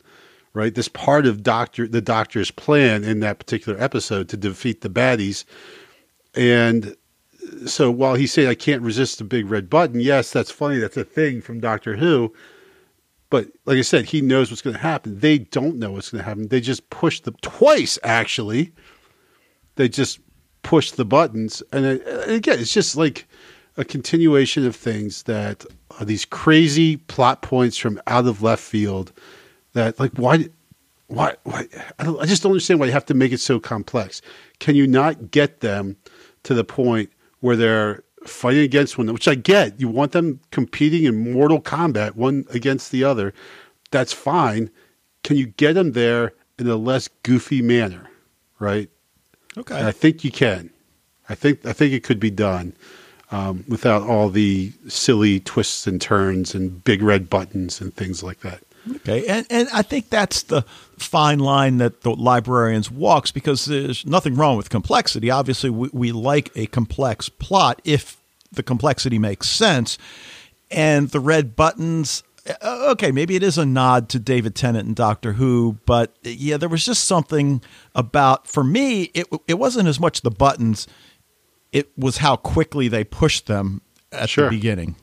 right? 0.54 0.74
This 0.74 0.88
part 0.88 1.26
of 1.26 1.42
Doctor 1.42 1.86
the 1.86 2.00
Doctor's 2.00 2.50
plan 2.50 3.04
in 3.04 3.20
that 3.20 3.38
particular 3.38 3.80
episode 3.80 4.28
to 4.30 4.36
defeat 4.36 4.80
the 4.80 4.88
baddies, 4.88 5.44
and 6.34 6.96
so 7.66 7.90
while 7.90 8.14
he's 8.14 8.32
saying, 8.32 8.48
"I 8.48 8.54
can't 8.54 8.82
resist 8.82 9.18
the 9.18 9.24
big 9.24 9.50
red 9.50 9.68
button," 9.68 10.00
yes, 10.00 10.32
that's 10.32 10.50
funny. 10.50 10.78
That's 10.78 10.96
a 10.96 11.04
thing 11.04 11.40
from 11.42 11.60
Doctor 11.60 11.96
Who, 11.96 12.32
but 13.30 13.48
like 13.66 13.76
I 13.76 13.82
said, 13.82 14.06
he 14.06 14.22
knows 14.22 14.50
what's 14.50 14.62
going 14.62 14.76
to 14.76 14.82
happen. 14.82 15.18
They 15.20 15.38
don't 15.38 15.76
know 15.76 15.92
what's 15.92 16.10
going 16.10 16.22
to 16.22 16.28
happen. 16.28 16.48
They 16.48 16.60
just 16.60 16.88
push 16.88 17.20
them 17.20 17.36
twice. 17.42 17.98
Actually, 18.02 18.72
they 19.76 19.88
just 19.88 20.20
push 20.62 20.90
the 20.92 21.04
buttons, 21.04 21.62
and, 21.72 21.84
it, 21.84 22.06
and 22.06 22.32
again, 22.32 22.58
it's 22.58 22.72
just 22.72 22.96
like 22.96 23.26
a 23.78 23.84
continuation 23.84 24.66
of 24.66 24.74
things 24.76 25.22
that 25.22 25.64
are 25.98 26.04
these 26.04 26.24
crazy 26.24 26.96
plot 26.96 27.42
points 27.42 27.78
from 27.78 28.00
out 28.08 28.26
of 28.26 28.42
left 28.42 28.62
field 28.62 29.12
that 29.72 29.98
like 29.98 30.12
why 30.14 30.48
why 31.06 31.36
why 31.44 31.66
I, 31.98 32.08
I, 32.08 32.26
just 32.26 32.42
don't 32.42 32.52
understand 32.52 32.80
why 32.80 32.86
you 32.86 32.92
have 32.92 33.06
to 33.06 33.14
make 33.14 33.32
it 33.32 33.38
so 33.38 33.60
complex. 33.60 34.20
Can 34.58 34.74
you 34.74 34.86
not 34.86 35.30
get 35.30 35.60
them 35.60 35.96
to 36.42 36.54
the 36.54 36.64
point 36.64 37.10
where 37.40 37.56
they're 37.56 38.02
fighting 38.26 38.64
against 38.64 38.98
one 38.98 39.10
which 39.12 39.28
i 39.28 39.34
get 39.34 39.80
you 39.80 39.88
want 39.88 40.10
them 40.10 40.40
competing 40.50 41.04
in 41.04 41.32
mortal 41.32 41.60
combat 41.60 42.16
one 42.16 42.44
against 42.50 42.90
the 42.90 43.04
other 43.04 43.32
that's 43.90 44.12
fine. 44.12 44.70
Can 45.22 45.36
you 45.36 45.46
get 45.46 45.74
them 45.74 45.92
there 45.92 46.34
in 46.58 46.68
a 46.68 46.76
less 46.76 47.08
goofy 47.22 47.62
manner 47.62 48.10
right? 48.58 48.90
Okay. 49.56 49.78
And 49.78 49.86
i 49.86 49.92
think 49.92 50.24
you 50.24 50.32
can. 50.32 50.70
I 51.28 51.36
think 51.36 51.64
i 51.64 51.72
think 51.72 51.92
it 51.92 52.02
could 52.02 52.18
be 52.18 52.30
done 52.30 52.74
um, 53.30 53.64
without 53.68 54.02
all 54.02 54.30
the 54.30 54.72
silly 54.88 55.40
twists 55.40 55.86
and 55.86 56.00
turns 56.00 56.54
and 56.54 56.82
big 56.84 57.02
red 57.02 57.28
buttons 57.28 57.80
and 57.80 57.94
things 57.94 58.22
like 58.22 58.40
that. 58.40 58.62
Okay, 58.96 59.26
and 59.26 59.46
and 59.50 59.68
I 59.72 59.82
think 59.82 60.08
that's 60.08 60.44
the 60.44 60.62
fine 60.96 61.40
line 61.40 61.78
that 61.78 62.02
the 62.02 62.10
librarians 62.14 62.90
walks 62.90 63.30
because 63.30 63.66
there's 63.66 64.06
nothing 64.06 64.34
wrong 64.34 64.56
with 64.56 64.70
complexity. 64.70 65.30
Obviously, 65.30 65.68
we, 65.68 65.90
we 65.92 66.12
like 66.12 66.50
a 66.56 66.66
complex 66.66 67.28
plot 67.28 67.82
if 67.84 68.16
the 68.50 68.62
complexity 68.62 69.18
makes 69.18 69.48
sense, 69.48 69.98
and 70.70 71.10
the 71.10 71.20
red 71.20 71.54
buttons. 71.54 72.22
Uh, 72.62 72.88
okay, 72.92 73.12
maybe 73.12 73.36
it 73.36 73.42
is 73.42 73.58
a 73.58 73.66
nod 73.66 74.08
to 74.08 74.18
David 74.18 74.54
Tennant 74.54 74.86
and 74.86 74.96
Doctor 74.96 75.34
Who, 75.34 75.76
but 75.84 76.16
yeah, 76.22 76.56
there 76.56 76.70
was 76.70 76.82
just 76.86 77.04
something 77.04 77.60
about 77.94 78.46
for 78.46 78.64
me. 78.64 79.10
It 79.12 79.26
it 79.46 79.54
wasn't 79.58 79.88
as 79.88 80.00
much 80.00 80.22
the 80.22 80.30
buttons 80.30 80.86
it 81.72 81.90
was 81.96 82.18
how 82.18 82.36
quickly 82.36 82.88
they 82.88 83.04
pushed 83.04 83.46
them 83.46 83.82
at 84.12 84.28
sure. 84.28 84.44
the 84.44 84.50
beginning. 84.50 84.96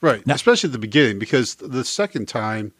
Right, 0.00 0.24
now, 0.26 0.34
especially 0.34 0.68
at 0.68 0.72
the 0.72 0.78
beginning, 0.78 1.18
because 1.18 1.56
the 1.56 1.84
second 1.84 2.28
time, 2.28 2.72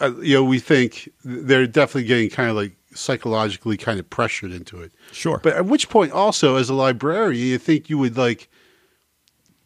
uh, 0.00 0.12
you 0.20 0.34
know, 0.34 0.44
we 0.44 0.58
think 0.58 1.08
they're 1.22 1.66
definitely 1.66 2.04
getting 2.04 2.30
kind 2.30 2.48
of 2.48 2.56
like 2.56 2.76
psychologically 2.94 3.76
kind 3.76 4.00
of 4.00 4.08
pressured 4.08 4.52
into 4.52 4.80
it. 4.80 4.92
Sure. 5.12 5.38
But 5.42 5.54
at 5.54 5.66
which 5.66 5.90
point, 5.90 6.12
also 6.12 6.56
as 6.56 6.70
a 6.70 6.74
librarian, 6.74 7.46
you 7.46 7.58
think 7.58 7.90
you 7.90 7.98
would 7.98 8.16
like, 8.16 8.48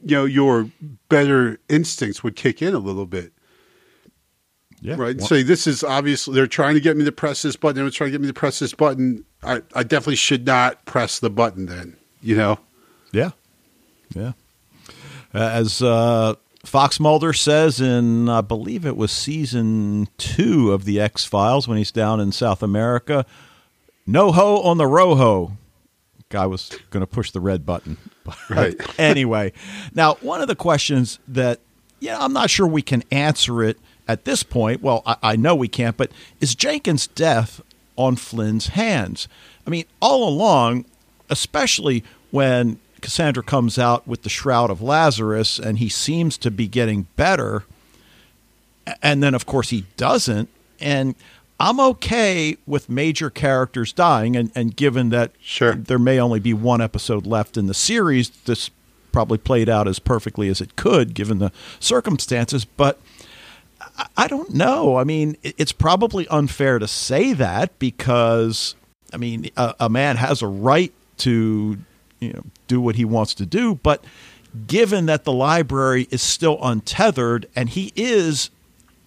you 0.04 0.16
know, 0.16 0.24
your 0.24 0.68
better 1.08 1.60
instincts 1.68 2.24
would 2.24 2.34
kick 2.34 2.60
in 2.60 2.74
a 2.74 2.78
little 2.78 3.06
bit. 3.06 3.32
Yeah. 4.80 4.96
Right. 4.96 5.16
Well, 5.16 5.26
so 5.26 5.42
this 5.42 5.66
is 5.66 5.84
obviously 5.84 6.34
they're 6.34 6.46
trying 6.46 6.74
to 6.74 6.80
get 6.80 6.96
me 6.96 7.04
to 7.04 7.12
press 7.12 7.42
this 7.42 7.56
button. 7.56 7.82
They're 7.82 7.90
trying 7.90 8.08
to 8.08 8.12
get 8.12 8.20
me 8.20 8.28
to 8.28 8.34
press 8.34 8.58
this 8.58 8.74
button. 8.74 9.24
I, 9.42 9.62
I 9.74 9.82
definitely 9.82 10.16
should 10.16 10.46
not 10.46 10.84
press 10.86 11.20
the 11.20 11.30
button 11.30 11.66
then 11.66 11.97
you 12.22 12.36
know? 12.36 12.58
Yeah. 13.12 13.30
Yeah. 14.14 14.32
Uh, 15.34 15.38
as 15.38 15.82
uh, 15.82 16.34
Fox 16.64 16.98
Mulder 16.98 17.32
says 17.32 17.80
in, 17.80 18.28
I 18.28 18.40
believe 18.40 18.86
it 18.86 18.96
was 18.96 19.12
season 19.12 20.08
two 20.16 20.72
of 20.72 20.84
The 20.84 21.00
X 21.00 21.24
Files 21.24 21.68
when 21.68 21.78
he's 21.78 21.92
down 21.92 22.20
in 22.20 22.32
South 22.32 22.62
America, 22.62 23.26
no 24.06 24.32
ho 24.32 24.62
on 24.62 24.78
the 24.78 24.84
roho. 24.84 25.52
Guy 26.30 26.46
was 26.46 26.70
going 26.90 27.00
to 27.00 27.06
push 27.06 27.30
the 27.30 27.40
red 27.40 27.64
button. 27.64 27.96
right. 28.50 28.76
anyway, 28.98 29.52
now, 29.94 30.14
one 30.16 30.42
of 30.42 30.48
the 30.48 30.56
questions 30.56 31.18
that, 31.28 31.60
yeah, 32.00 32.18
I'm 32.18 32.32
not 32.32 32.50
sure 32.50 32.66
we 32.66 32.82
can 32.82 33.02
answer 33.10 33.62
it 33.62 33.78
at 34.06 34.24
this 34.24 34.42
point. 34.42 34.82
Well, 34.82 35.02
I, 35.06 35.16
I 35.22 35.36
know 35.36 35.54
we 35.54 35.68
can't, 35.68 35.96
but 35.96 36.10
is 36.40 36.54
Jenkins' 36.54 37.06
death 37.06 37.62
on 37.96 38.16
Flynn's 38.16 38.68
hands? 38.68 39.28
I 39.66 39.70
mean, 39.70 39.84
all 40.00 40.28
along, 40.28 40.84
especially 41.30 42.04
when 42.30 42.78
Cassandra 43.00 43.42
comes 43.42 43.78
out 43.78 44.06
with 44.06 44.22
the 44.22 44.28
Shroud 44.28 44.70
of 44.70 44.82
Lazarus 44.82 45.58
and 45.58 45.78
he 45.78 45.88
seems 45.88 46.36
to 46.38 46.50
be 46.50 46.66
getting 46.66 47.06
better. 47.16 47.64
And 49.02 49.22
then, 49.22 49.34
of 49.34 49.46
course, 49.46 49.70
he 49.70 49.84
doesn't. 49.96 50.48
And 50.80 51.14
I'm 51.60 51.80
okay 51.80 52.56
with 52.66 52.88
major 52.88 53.30
characters 53.30 53.92
dying. 53.92 54.36
And, 54.36 54.50
and 54.54 54.74
given 54.74 55.10
that 55.10 55.32
sure. 55.40 55.74
there 55.74 55.98
may 55.98 56.20
only 56.20 56.40
be 56.40 56.54
one 56.54 56.80
episode 56.80 57.26
left 57.26 57.56
in 57.56 57.66
the 57.66 57.74
series, 57.74 58.30
this 58.30 58.70
probably 59.12 59.38
played 59.38 59.68
out 59.68 59.88
as 59.88 59.98
perfectly 59.98 60.48
as 60.48 60.60
it 60.60 60.76
could 60.76 61.14
given 61.14 61.38
the 61.38 61.52
circumstances. 61.80 62.64
But 62.64 63.00
I 64.16 64.28
don't 64.28 64.54
know. 64.54 64.96
I 64.96 65.04
mean, 65.04 65.36
it's 65.42 65.72
probably 65.72 66.26
unfair 66.28 66.78
to 66.78 66.88
say 66.88 67.32
that 67.34 67.78
because, 67.78 68.74
I 69.12 69.16
mean, 69.16 69.50
a, 69.56 69.74
a 69.80 69.88
man 69.88 70.16
has 70.16 70.42
a 70.42 70.46
right 70.46 70.92
to 71.18 71.78
you 72.20 72.32
know 72.32 72.42
do 72.66 72.80
what 72.80 72.96
he 72.96 73.04
wants 73.04 73.34
to 73.34 73.46
do. 73.46 73.76
But 73.76 74.04
given 74.66 75.06
that 75.06 75.24
the 75.24 75.32
library 75.32 76.08
is 76.10 76.22
still 76.22 76.58
untethered 76.62 77.46
and 77.54 77.68
he 77.68 77.92
is, 77.94 78.50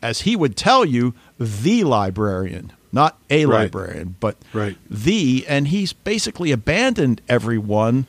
as 0.02 0.22
he 0.22 0.36
would 0.36 0.56
tell 0.56 0.86
you, 0.86 1.14
the 1.40 1.84
librarian, 1.84 2.72
not 2.92 3.18
a 3.30 3.46
Right. 3.46 3.64
librarian, 3.64 4.16
but 4.20 4.38
Right. 4.54 4.78
the, 4.90 5.46
and 5.48 5.68
he's 5.70 5.94
basically 5.94 6.52
abandoned 6.52 7.22
everyone 7.28 8.06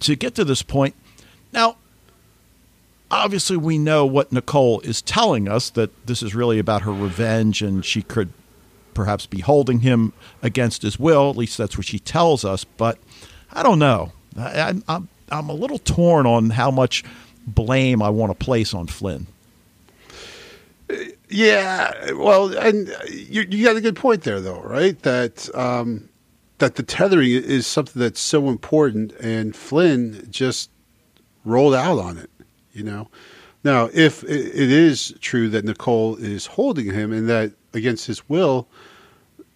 to 0.00 0.14
get 0.14 0.34
to 0.34 0.44
this 0.44 0.62
point. 0.62 0.94
Now, 1.52 1.76
obviously, 3.10 3.56
we 3.56 3.78
know 3.78 4.04
what 4.06 4.32
Nicole 4.32 4.80
is 4.80 5.02
telling 5.02 5.48
us 5.48 5.70
that 5.70 5.90
this 6.06 6.22
is 6.22 6.34
really 6.34 6.58
about 6.58 6.82
her 6.82 6.92
revenge 6.92 7.62
and 7.62 7.84
she 7.84 8.02
could 8.02 8.30
perhaps 8.94 9.26
be 9.26 9.40
holding 9.40 9.80
him 9.80 10.12
against 10.42 10.82
his 10.82 10.98
will. 10.98 11.30
At 11.30 11.36
least 11.36 11.56
that's 11.58 11.76
what 11.76 11.86
she 11.86 11.98
tells 11.98 12.44
us. 12.44 12.64
But 12.64 12.98
I 13.52 13.62
don't 13.62 13.78
know. 13.78 14.12
I, 14.36 14.74
I'm, 14.88 15.08
I'm, 15.30 15.48
a 15.48 15.54
little 15.54 15.78
torn 15.78 16.26
on 16.26 16.50
how 16.50 16.70
much 16.70 17.04
blame 17.46 18.02
I 18.02 18.10
want 18.10 18.30
to 18.30 18.44
place 18.44 18.72
on 18.72 18.86
Flynn. 18.86 19.26
Yeah, 21.28 22.12
well, 22.12 22.56
and 22.56 22.90
uh, 22.90 22.98
you, 23.08 23.46
you 23.48 23.64
got 23.64 23.76
a 23.76 23.80
good 23.80 23.96
point 23.96 24.22
there, 24.22 24.40
though, 24.40 24.60
right? 24.60 25.00
That 25.02 25.48
um, 25.54 26.08
that 26.58 26.74
the 26.76 26.82
tethering 26.82 27.30
is 27.30 27.66
something 27.66 28.00
that's 28.00 28.20
so 28.20 28.48
important, 28.48 29.12
and 29.12 29.56
Flynn 29.56 30.26
just 30.30 30.70
rolled 31.44 31.74
out 31.74 31.98
on 31.98 32.18
it. 32.18 32.30
You 32.72 32.84
know, 32.84 33.08
now 33.64 33.88
if 33.94 34.22
it 34.24 34.54
is 34.54 35.14
true 35.20 35.48
that 35.50 35.64
Nicole 35.64 36.16
is 36.16 36.46
holding 36.46 36.92
him 36.92 37.12
and 37.12 37.28
that 37.28 37.52
against 37.72 38.06
his 38.06 38.28
will, 38.28 38.68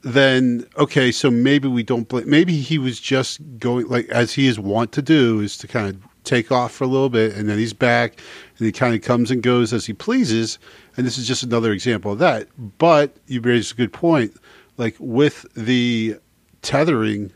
then 0.07 0.65
okay, 0.79 1.11
so 1.11 1.33
maybe 1.33 1.67
we 1.67 1.83
don't 1.83 2.09
blame. 2.09 2.31
Maybe 2.31 2.57
he 2.59 2.79
was 2.79 3.01
just 3.01 3.41
going 3.59 3.89
like 3.89 4.09
as 4.09 4.35
he 4.35 4.47
is 4.47 4.57
wont 4.57 4.93
to 4.93 5.03
do, 5.03 5.41
is 5.41 5.59
to 5.59 5.67
kind 5.67 5.89
of 5.89 6.01
take 6.23 6.53
off 6.53 6.73
for 6.73 6.85
a 6.85 6.87
little 6.87 7.09
bit, 7.09 7.35
and 7.35 7.49
then 7.49 7.59
he's 7.59 7.73
back, 7.73 8.21
and 8.57 8.67
he 8.67 8.71
kind 8.71 8.95
of 8.95 9.03
comes 9.03 9.33
and 9.33 9.43
goes 9.43 9.73
as 9.73 9.87
he 9.87 9.93
pleases. 9.93 10.61
And 10.97 11.05
this 11.05 11.19
is 11.19 11.27
just 11.27 11.43
another 11.43 11.73
example 11.73 12.13
of 12.13 12.21
that. 12.21 12.47
But 12.79 13.17
you 13.27 13.41
raised 13.41 13.73
a 13.73 13.75
good 13.75 13.93
point, 13.93 14.37
like 14.77 14.95
with 15.01 15.45
the 15.55 16.17
tethering 16.63 17.33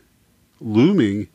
looming. 0.61 1.27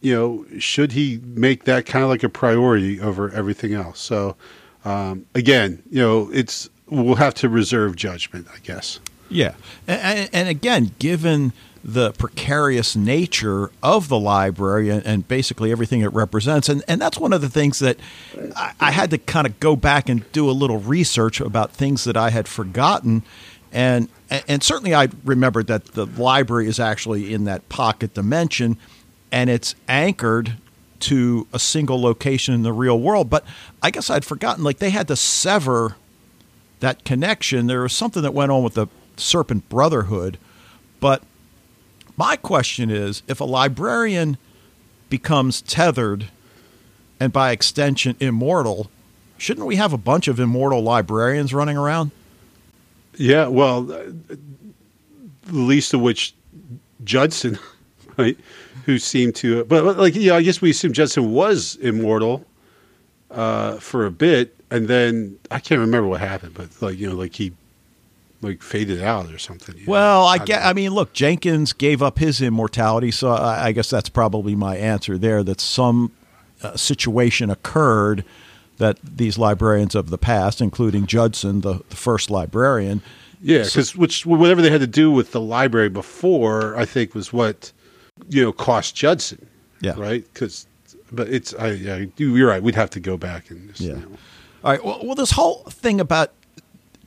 You 0.00 0.14
know, 0.14 0.46
should 0.58 0.92
he 0.92 1.20
make 1.22 1.64
that 1.64 1.86
kind 1.86 2.02
of 2.02 2.08
like 2.08 2.24
a 2.24 2.28
priority 2.28 3.00
over 3.00 3.30
everything 3.30 3.74
else? 3.74 4.00
So, 4.00 4.34
um, 4.84 5.26
again, 5.34 5.82
you 5.90 6.00
know, 6.00 6.28
it's 6.32 6.68
we'll 6.88 7.14
have 7.16 7.34
to 7.34 7.48
reserve 7.48 7.94
judgment, 7.94 8.48
I 8.52 8.58
guess. 8.60 8.98
Yeah, 9.30 9.54
and, 9.86 10.28
and 10.32 10.48
again, 10.48 10.92
given 10.98 11.52
the 11.82 12.12
precarious 12.12 12.94
nature 12.94 13.70
of 13.82 14.08
the 14.08 14.18
library 14.18 14.90
and, 14.90 15.06
and 15.06 15.26
basically 15.26 15.72
everything 15.72 16.00
it 16.02 16.12
represents, 16.12 16.68
and, 16.68 16.82
and 16.88 17.00
that's 17.00 17.18
one 17.18 17.32
of 17.32 17.40
the 17.40 17.48
things 17.48 17.78
that 17.78 17.96
I, 18.56 18.72
I 18.80 18.90
had 18.90 19.10
to 19.10 19.18
kind 19.18 19.46
of 19.46 19.58
go 19.60 19.76
back 19.76 20.08
and 20.08 20.30
do 20.32 20.50
a 20.50 20.52
little 20.52 20.78
research 20.78 21.40
about 21.40 21.70
things 21.72 22.04
that 22.04 22.16
I 22.16 22.30
had 22.30 22.48
forgotten, 22.48 23.22
and 23.72 24.08
and 24.48 24.62
certainly 24.62 24.94
I 24.94 25.08
remembered 25.24 25.68
that 25.68 25.86
the 25.86 26.06
library 26.06 26.66
is 26.66 26.78
actually 26.78 27.32
in 27.32 27.44
that 27.44 27.68
pocket 27.68 28.14
dimension, 28.14 28.76
and 29.32 29.48
it's 29.48 29.74
anchored 29.88 30.54
to 31.00 31.46
a 31.52 31.58
single 31.58 32.00
location 32.00 32.52
in 32.54 32.62
the 32.62 32.72
real 32.72 32.98
world. 32.98 33.30
But 33.30 33.44
I 33.82 33.90
guess 33.90 34.10
I'd 34.10 34.24
forgotten, 34.24 34.62
like 34.62 34.78
they 34.78 34.90
had 34.90 35.08
to 35.08 35.16
sever 35.16 35.96
that 36.80 37.04
connection. 37.04 37.66
There 37.66 37.82
was 37.82 37.92
something 37.92 38.22
that 38.22 38.34
went 38.34 38.52
on 38.52 38.62
with 38.62 38.74
the 38.74 38.86
Serpent 39.20 39.68
Brotherhood. 39.68 40.38
But 41.00 41.22
my 42.16 42.36
question 42.36 42.90
is 42.90 43.22
if 43.28 43.40
a 43.40 43.44
librarian 43.44 44.36
becomes 45.08 45.62
tethered 45.62 46.28
and 47.18 47.32
by 47.32 47.50
extension 47.50 48.16
immortal, 48.20 48.90
shouldn't 49.36 49.66
we 49.66 49.76
have 49.76 49.92
a 49.92 49.98
bunch 49.98 50.28
of 50.28 50.40
immortal 50.40 50.82
librarians 50.82 51.52
running 51.52 51.76
around? 51.76 52.10
Yeah, 53.16 53.48
well, 53.48 53.90
uh, 53.92 54.04
the 54.28 54.38
least 55.52 55.92
of 55.92 56.00
which 56.00 56.34
Judson, 57.04 57.58
right, 58.16 58.38
who 58.86 58.98
seemed 58.98 59.34
to, 59.36 59.64
but 59.64 59.84
but, 59.84 59.98
like 59.98 60.14
yeah, 60.14 60.36
I 60.36 60.42
guess 60.42 60.62
we 60.62 60.70
assume 60.70 60.92
Judson 60.92 61.32
was 61.32 61.76
immortal 61.76 62.46
uh, 63.30 63.76
for 63.76 64.06
a 64.06 64.10
bit, 64.10 64.56
and 64.70 64.88
then 64.88 65.38
I 65.50 65.58
can't 65.58 65.80
remember 65.80 66.08
what 66.08 66.20
happened, 66.20 66.54
but 66.54 66.68
like 66.80 66.98
you 66.98 67.08
know, 67.08 67.16
like 67.16 67.34
he 67.34 67.52
like 68.42 68.62
faded 68.62 69.02
out 69.02 69.30
or 69.32 69.38
something. 69.38 69.76
you 69.76 69.86
know? 69.86 69.92
Well, 69.92 70.24
I 70.26 70.38
get. 70.38 70.62
know. 70.62 70.68
I 70.68 70.72
mean, 70.72 70.92
look, 70.92 71.12
Jenkins 71.12 71.72
gave 71.72 72.02
up 72.02 72.18
his 72.18 72.40
immortality, 72.40 73.10
so 73.10 73.30
I, 73.30 73.66
I 73.66 73.72
guess 73.72 73.90
that's 73.90 74.08
probably 74.08 74.54
my 74.54 74.76
answer 74.76 75.18
there. 75.18 75.42
That 75.42 75.60
some 75.60 76.12
uh, 76.62 76.76
situation 76.76 77.50
occurred 77.50 78.24
that 78.78 78.98
these 79.02 79.36
librarians 79.36 79.94
of 79.94 80.08
the 80.10 80.16
past, 80.18 80.60
including 80.60 81.06
Judson, 81.06 81.60
the, 81.60 81.80
the 81.90 81.96
first 81.96 82.30
librarian, 82.30 83.02
Yeah, 83.42 83.64
because 83.64 83.94
which 83.94 84.24
whatever 84.24 84.62
they 84.62 84.70
had 84.70 84.80
to 84.80 84.86
do 84.86 85.10
with 85.10 85.32
the 85.32 85.40
library 85.40 85.90
before, 85.90 86.74
I 86.78 86.86
think 86.86 87.14
was 87.14 87.30
what 87.32 87.72
you 88.30 88.42
know 88.42 88.52
cost 88.52 88.94
Judson. 88.96 89.46
Yeah. 89.82 89.94
Right. 89.98 90.24
Because, 90.32 90.66
but 91.12 91.28
it's 91.28 91.54
I, 91.54 91.72
yeah, 91.72 92.04
you're 92.16 92.48
right. 92.48 92.62
We'd 92.62 92.74
have 92.74 92.90
to 92.90 93.00
go 93.00 93.16
back 93.18 93.50
and 93.50 93.68
just, 93.68 93.80
Yeah. 93.80 93.94
you 93.94 94.00
know. 94.00 94.18
All 94.64 94.70
right. 94.72 94.84
Well, 94.84 95.00
well, 95.02 95.14
this 95.14 95.30
whole 95.30 95.62
thing 95.70 96.00
about 96.00 96.32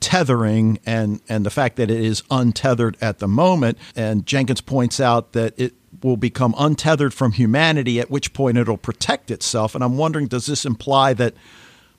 tethering 0.03 0.79
and 0.85 1.21
and 1.29 1.45
the 1.45 1.49
fact 1.49 1.75
that 1.77 1.89
it 1.89 1.99
is 2.01 2.23
untethered 2.29 2.97
at 3.01 3.19
the 3.19 3.27
moment, 3.27 3.77
and 3.95 4.25
Jenkins 4.25 4.61
points 4.61 4.99
out 4.99 5.31
that 5.33 5.53
it 5.57 5.73
will 6.01 6.17
become 6.17 6.53
untethered 6.57 7.13
from 7.13 7.31
humanity, 7.31 7.99
at 7.99 8.11
which 8.11 8.33
point 8.33 8.57
it'll 8.57 8.77
protect 8.77 9.31
itself. 9.31 9.73
And 9.75 9.83
I'm 9.83 9.97
wondering, 9.97 10.27
does 10.27 10.45
this 10.47 10.65
imply 10.65 11.13
that 11.13 11.33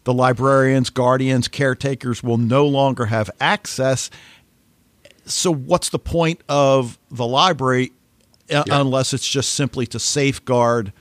the 0.04 0.12
librarians, 0.12 0.90
guardians, 0.90 1.48
caretakers 1.48 2.22
will 2.22 2.36
no 2.36 2.66
longer 2.66 3.06
have 3.06 3.30
access? 3.40 4.10
So, 5.24 5.50
what's 5.52 5.88
the 5.88 5.98
point 5.98 6.40
of 6.48 6.98
the 7.10 7.26
library 7.26 7.92
uh, 8.50 8.64
Yeah. 8.66 8.80
unless 8.80 9.14
it's 9.14 9.26
just 9.26 9.52
simply 9.54 9.86
to 9.86 9.98
safeguard 9.98 10.92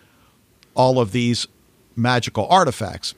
all 0.75 0.99
of 0.99 1.11
these 1.11 1.47
magical 1.95 2.47
artifacts? 2.47 3.15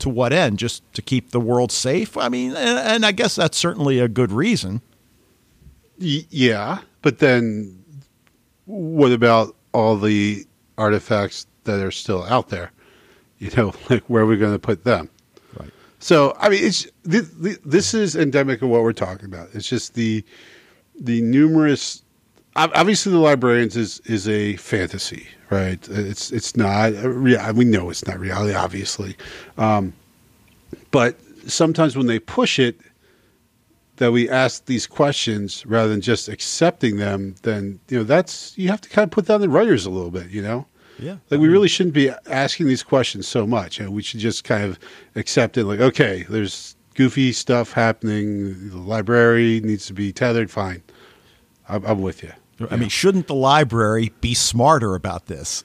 To 0.00 0.08
what 0.08 0.32
end? 0.32 0.58
Just 0.58 0.82
to 0.94 1.02
keep 1.02 1.30
the 1.30 1.40
world 1.40 1.72
safe? 1.72 2.16
I 2.16 2.28
mean, 2.28 2.50
and, 2.50 2.78
and 2.78 3.06
I 3.06 3.12
guess 3.12 3.34
that's 3.34 3.56
certainly 3.56 3.98
a 3.98 4.08
good 4.08 4.30
reason. 4.30 4.82
Y- 5.98 6.26
yeah, 6.30 6.80
but 7.02 7.18
then 7.18 7.82
what 8.66 9.12
about 9.12 9.56
all 9.72 9.96
the 9.96 10.44
artifacts 10.76 11.46
that 11.64 11.80
are 11.80 11.90
still 11.90 12.24
out 12.24 12.48
there? 12.50 12.72
You 13.38 13.50
know, 13.56 13.74
like 13.90 14.04
where 14.04 14.22
are 14.22 14.26
we 14.26 14.36
going 14.36 14.52
to 14.52 14.58
put 14.58 14.84
them? 14.84 15.08
Right. 15.58 15.70
So, 15.98 16.36
I 16.38 16.48
mean, 16.48 16.64
it's 16.64 16.86
th- 17.10 17.24
th- 17.42 17.60
this 17.64 17.94
is 17.94 18.16
endemic 18.16 18.62
of 18.62 18.68
what 18.68 18.82
we're 18.82 18.92
talking 18.92 19.26
about. 19.26 19.48
It's 19.54 19.68
just 19.68 19.94
the 19.94 20.24
the 20.98 21.20
numerous. 21.22 22.02
Obviously, 22.54 23.12
the 23.12 23.18
librarians 23.18 23.76
is 23.76 24.00
is 24.06 24.26
a 24.28 24.56
fantasy, 24.56 25.28
right? 25.50 25.78
It's 25.88 26.30
it's 26.32 26.56
not. 26.56 26.92
rea- 27.02 27.52
We 27.52 27.64
know 27.64 27.90
it's 27.90 28.06
not 28.06 28.18
reality, 28.18 28.54
obviously, 28.54 29.16
um, 29.58 29.92
but 30.90 31.18
sometimes 31.46 31.96
when 31.96 32.06
they 32.06 32.18
push 32.18 32.58
it, 32.58 32.80
that 33.96 34.12
we 34.12 34.28
ask 34.28 34.66
these 34.66 34.86
questions 34.86 35.64
rather 35.66 35.88
than 35.88 36.00
just 36.00 36.28
accepting 36.28 36.96
them, 36.98 37.34
then 37.42 37.80
you 37.88 37.98
know 37.98 38.04
that's 38.04 38.56
you 38.58 38.68
have 38.68 38.80
to 38.82 38.88
kind 38.88 39.04
of 39.04 39.10
put 39.10 39.26
down 39.26 39.40
the 39.40 39.48
writers 39.48 39.86
a 39.86 39.90
little 39.90 40.10
bit, 40.10 40.28
you 40.30 40.42
know. 40.42 40.66
Yeah. 40.98 41.16
Like 41.30 41.40
we 41.40 41.48
really 41.48 41.68
shouldn't 41.68 41.94
be 41.94 42.10
asking 42.26 42.66
these 42.68 42.82
questions 42.82 43.26
so 43.28 43.46
much, 43.46 43.80
and 43.80 43.92
we 43.92 44.02
should 44.02 44.20
just 44.20 44.44
kind 44.44 44.64
of 44.64 44.78
accept 45.14 45.56
it. 45.58 45.64
Like, 45.64 45.80
okay, 45.80 46.24
there's 46.28 46.74
goofy 46.94 47.32
stuff 47.32 47.72
happening. 47.72 48.70
The 48.70 48.78
library 48.78 49.60
needs 49.62 49.86
to 49.86 49.92
be 49.92 50.10
tethered. 50.12 50.50
Fine, 50.50 50.82
I'm, 51.68 51.84
I'm 51.84 52.00
with 52.02 52.22
you. 52.22 52.32
I 52.70 52.76
mean, 52.76 52.88
shouldn't 52.88 53.26
the 53.26 53.34
library 53.34 54.12
be 54.20 54.34
smarter 54.34 54.94
about 54.94 55.26
this? 55.26 55.64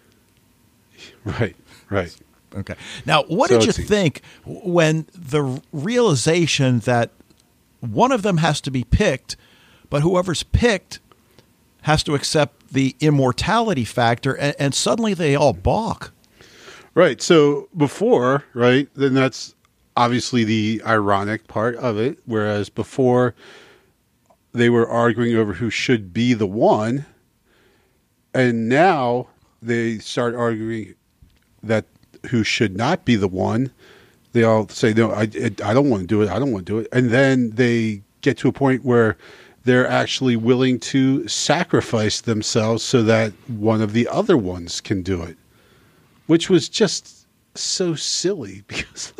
Right, 1.23 1.55
right. 1.89 2.15
Okay. 2.53 2.75
Now, 3.05 3.23
what 3.23 3.49
So 3.49 3.59
did 3.59 3.67
you 3.67 3.71
think 3.71 4.21
when 4.45 5.07
the 5.13 5.61
realization 5.71 6.79
that 6.79 7.11
one 7.79 8.11
of 8.11 8.23
them 8.23 8.37
has 8.37 8.59
to 8.61 8.71
be 8.71 8.83
picked, 8.83 9.37
but 9.89 10.01
whoever's 10.01 10.43
picked 10.43 10.99
has 11.83 12.03
to 12.03 12.13
accept 12.13 12.73
the 12.73 12.95
immortality 12.99 13.85
factor, 13.85 14.35
and, 14.35 14.55
and 14.59 14.75
suddenly 14.75 15.13
they 15.13 15.35
all 15.35 15.53
balk? 15.53 16.11
Right. 16.93 17.21
So 17.21 17.69
before, 17.75 18.43
right, 18.53 18.89
then 18.95 19.13
that's 19.13 19.55
obviously 19.95 20.43
the 20.43 20.81
ironic 20.85 21.47
part 21.47 21.75
of 21.77 21.97
it. 21.97 22.19
Whereas 22.25 22.69
before, 22.69 23.33
they 24.53 24.69
were 24.69 24.87
arguing 24.87 25.35
over 25.35 25.53
who 25.53 25.69
should 25.69 26.13
be 26.13 26.33
the 26.33 26.47
one, 26.47 27.05
and 28.33 28.69
now 28.69 29.27
they 29.61 29.99
start 29.99 30.35
arguing 30.35 30.95
that 31.63 31.85
who 32.27 32.43
should 32.43 32.75
not 32.75 33.05
be 33.05 33.15
the 33.15 33.27
one. 33.27 33.71
They 34.33 34.43
all 34.43 34.67
say, 34.69 34.93
"No, 34.93 35.11
I, 35.11 35.23
I 35.23 35.73
don't 35.73 35.89
want 35.89 36.01
to 36.01 36.07
do 36.07 36.21
it. 36.21 36.29
I 36.29 36.39
don't 36.39 36.51
want 36.51 36.65
to 36.65 36.71
do 36.71 36.79
it," 36.79 36.87
and 36.91 37.09
then 37.09 37.51
they 37.51 38.01
get 38.21 38.37
to 38.39 38.47
a 38.47 38.53
point 38.53 38.85
where 38.85 39.17
they're 39.63 39.87
actually 39.87 40.35
willing 40.35 40.79
to 40.79 41.27
sacrifice 41.27 42.21
themselves 42.21 42.83
so 42.83 43.03
that 43.03 43.31
one 43.47 43.81
of 43.81 43.93
the 43.93 44.07
other 44.07 44.37
ones 44.37 44.81
can 44.81 45.03
do 45.03 45.21
it 45.21 45.37
which 46.31 46.49
was 46.49 46.69
just 46.69 47.27
so 47.55 47.93
silly 47.93 48.63
because 48.67 49.11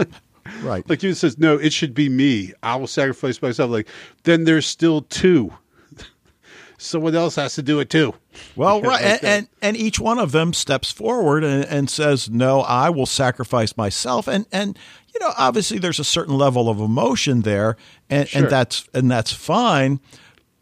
Right. 0.62 0.88
like 0.90 1.02
you 1.04 1.14
says, 1.14 1.38
no, 1.38 1.56
it 1.58 1.74
should 1.74 1.94
be 1.94 2.10
me. 2.10 2.54
I 2.62 2.76
will 2.76 2.88
sacrifice 2.88 3.42
myself. 3.42 3.72
Like 3.72 3.88
then 4.24 4.44
there's 4.44 4.66
still 4.66 5.02
two. 5.04 5.54
Someone 6.78 7.16
else 7.16 7.36
has 7.36 7.56
to 7.56 7.62
do 7.62 7.80
it 7.80 7.90
too. 7.90 8.14
Well, 8.56 8.82
right, 8.84 9.02
and, 9.02 9.24
and 9.24 9.48
and 9.62 9.78
each 9.78 10.00
one 10.00 10.20
of 10.20 10.32
them 10.32 10.54
steps 10.54 10.92
forward 10.92 11.44
and, 11.44 11.64
and 11.66 11.90
says, 11.90 12.30
"No, 12.30 12.62
I 12.62 12.90
will 12.90 13.06
sacrifice 13.06 13.78
myself." 13.78 14.28
And 14.28 14.46
and 14.52 14.78
you 15.14 15.20
know, 15.20 15.34
obviously, 15.38 15.78
there's 15.78 16.00
a 16.00 16.04
certain 16.04 16.38
level 16.38 16.70
of 16.70 16.80
emotion 16.80 17.42
there, 17.42 17.76
and, 18.10 18.28
Sure. 18.28 18.44
and 18.44 18.52
that's 18.52 18.88
and 18.94 19.12
that's 19.12 19.32
fine, 19.32 20.00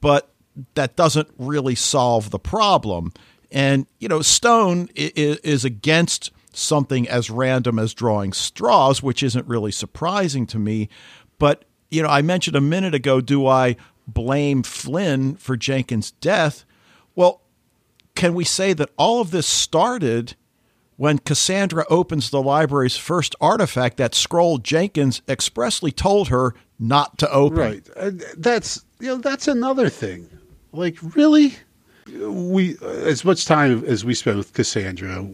but 0.02 0.32
that 0.76 0.96
doesn't 0.96 1.30
really 1.38 1.76
solve 1.76 2.32
the 2.32 2.40
problem. 2.40 3.14
And 3.52 3.86
you 4.00 4.08
know, 4.10 4.22
Stone 4.22 4.90
is, 4.96 5.38
is 5.38 5.66
against 5.66 6.32
something 6.60 7.08
as 7.08 7.30
random 7.30 7.80
as 7.80 7.94
drawing 7.94 8.34
straws, 8.34 9.02
which 9.02 9.24
isn't 9.24 9.48
really 9.48 9.72
surprising 9.72 10.46
to 10.48 10.60
me. 10.60 10.90
But 11.38 11.66
you 11.90 12.04
know, 12.04 12.10
I 12.10 12.22
mentioned 12.22 12.56
a 12.56 12.62
minute 12.62 12.94
ago, 12.94 13.22
do 13.22 13.48
I 13.48 13.76
blame 14.08 14.64
Flynn 14.64 15.36
for 15.36 15.58
Jenkins' 15.58 16.12
death? 16.12 16.66
Well, 17.16 17.42
can 18.16 18.34
we 18.34 18.44
say 18.44 18.74
that 18.74 18.90
all 18.98 19.22
of 19.22 19.32
this 19.32 19.48
started 19.48 20.36
when 20.98 21.18
Cassandra 21.20 21.86
opens 21.90 22.30
the 22.30 22.42
library's 22.42 22.98
first 22.98 23.36
artifact 23.40 23.98
that 23.98 24.14
scroll 24.14 24.58
Jenkins 24.58 25.22
expressly 25.30 25.92
told 25.92 26.28
her 26.28 26.54
not 26.78 27.18
to 27.20 27.32
open? 27.32 27.58
Right. 27.58 27.90
Uh, 27.96 28.12
that's 28.38 28.84
you 29.00 29.08
know 29.08 29.18
that's 29.18 29.48
another 29.48 29.90
thing. 29.90 30.30
Like 30.72 30.98
really, 31.16 31.56
we 32.08 32.78
as 32.82 33.24
much 33.24 33.46
time 33.46 33.84
as 33.86 34.04
we 34.04 34.14
spent 34.14 34.38
with 34.38 34.54
Cassandra, 34.54 35.26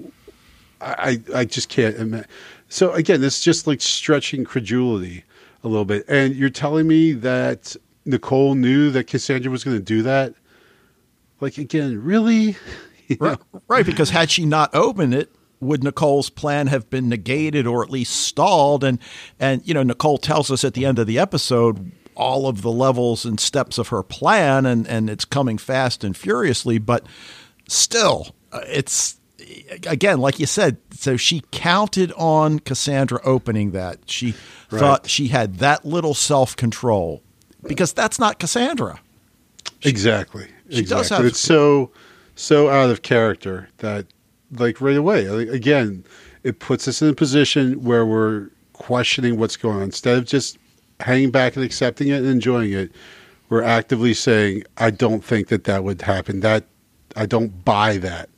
I 0.86 1.22
I 1.34 1.46
just 1.46 1.70
can't 1.70 1.96
imagine. 1.98 2.28
So 2.70 2.92
again, 2.94 3.24
it's 3.24 3.42
just 3.42 3.68
like 3.68 3.82
stretching 3.82 4.44
credulity 4.44 5.24
a 5.64 5.68
little 5.68 5.86
bit. 5.86 6.06
And 6.08 6.36
you're 6.36 6.50
telling 6.50 6.88
me 6.88 7.14
that 7.14 7.76
Nicole 8.06 8.56
knew 8.56 8.92
that 8.92 9.08
Cassandra 9.08 9.52
was 9.52 9.64
going 9.64 9.78
to 9.78 9.84
do 9.84 10.02
that? 10.04 10.34
Like 11.42 11.58
again, 11.58 12.02
really? 12.04 12.56
You 13.08 13.18
Right, 13.20 13.38
know? 13.54 13.62
right, 13.68 13.86
because 13.86 14.10
had 14.10 14.32
she 14.32 14.48
not 14.48 14.74
opened 14.74 15.14
it, 15.14 15.30
would 15.60 15.84
Nicole's 15.84 16.32
plan 16.32 16.66
have 16.66 16.90
been 16.90 17.08
negated 17.08 17.68
or 17.68 17.84
at 17.84 17.92
least 17.92 18.16
stalled? 18.16 18.84
And 18.84 18.98
and 19.40 19.62
you 19.64 19.76
know, 19.76 19.84
Nicole 19.84 20.18
tells 20.18 20.50
us 20.50 20.64
at 20.64 20.74
the 20.74 20.88
end 20.88 20.98
of 20.98 21.06
the 21.06 21.20
episode 21.20 21.92
all 22.16 22.48
of 22.48 22.64
the 22.64 22.72
levels 22.72 23.24
and 23.24 23.40
steps 23.40 23.78
of 23.78 23.90
her 23.90 24.02
plan, 24.02 24.66
and 24.66 24.88
and 24.88 25.08
it's 25.08 25.24
coming 25.24 25.60
fast 25.60 26.04
and 26.04 26.18
furiously. 26.18 26.80
But 26.80 27.06
still, 27.70 28.36
uh, 28.52 28.62
it's 28.66 29.20
again, 29.88 30.20
like 30.20 30.40
you 30.40 30.46
said. 30.46 30.78
So 30.92 31.18
she 31.18 31.44
counted 31.52 32.12
on 32.14 32.60
Cassandra 32.60 33.20
opening 33.24 33.72
that. 33.72 34.00
She 34.10 34.34
Right. 34.72 34.80
thought 34.80 35.10
she 35.10 35.28
had 35.30 35.60
that 35.60 35.86
little 35.86 36.14
self 36.14 36.56
control 36.56 37.22
because 37.68 37.94
that's 37.94 38.18
not 38.20 38.40
Cassandra. 38.40 39.00
Exactly. 39.84 40.48
She 40.70 40.80
exactly. 40.80 41.02
does 41.04 41.10
have- 41.10 41.26
it's 41.26 41.40
so 41.40 41.92
so 42.36 42.70
out 42.70 42.90
of 42.90 43.02
character 43.02 43.70
that 43.78 44.06
like 44.58 44.82
right 44.82 44.98
away 44.98 45.26
again 45.26 46.04
it 46.44 46.60
puts 46.60 46.88
us 46.88 47.02
in 47.02 47.08
a 47.10 47.14
position 47.14 47.82
where 47.84 48.06
we're 48.06 48.50
questioning 48.74 49.38
what's 49.40 49.56
going 49.56 49.78
on 49.78 49.84
instead 49.84 50.18
of 50.18 50.26
just 50.26 50.58
hanging 51.00 51.32
back 51.32 51.56
and 51.56 51.64
accepting 51.64 52.10
it 52.10 52.18
and 52.18 52.28
enjoying 52.28 52.74
it 52.74 52.92
we're 53.50 53.64
actively 53.64 54.14
saying 54.14 54.64
i 54.78 54.90
don't 54.90 55.24
think 55.24 55.48
that 55.48 55.64
that 55.64 55.84
would 55.84 56.02
happen 56.02 56.42
that 56.42 56.66
i 57.16 57.26
don't 57.26 57.64
buy 57.64 57.98
that 57.98 58.30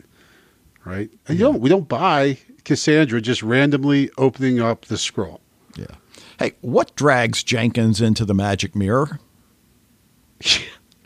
right 0.87 1.09
and 1.27 1.37
you 1.37 1.45
don't 1.45 1.59
we 1.59 1.69
don't 1.69 1.87
buy 1.87 2.37
cassandra 2.63 3.19
just 3.21 3.43
randomly 3.43 4.09
opening 4.17 4.59
up 4.61 4.85
the 4.85 4.97
scroll 4.97 5.41
Yeah. 5.75 5.85
Hey, 6.39 6.53
what 6.61 6.95
drags 6.95 7.43
Jenkins 7.43 7.99
into 8.01 8.23
the 8.25 8.33
magic 8.33 8.75
mirror? 8.75 9.19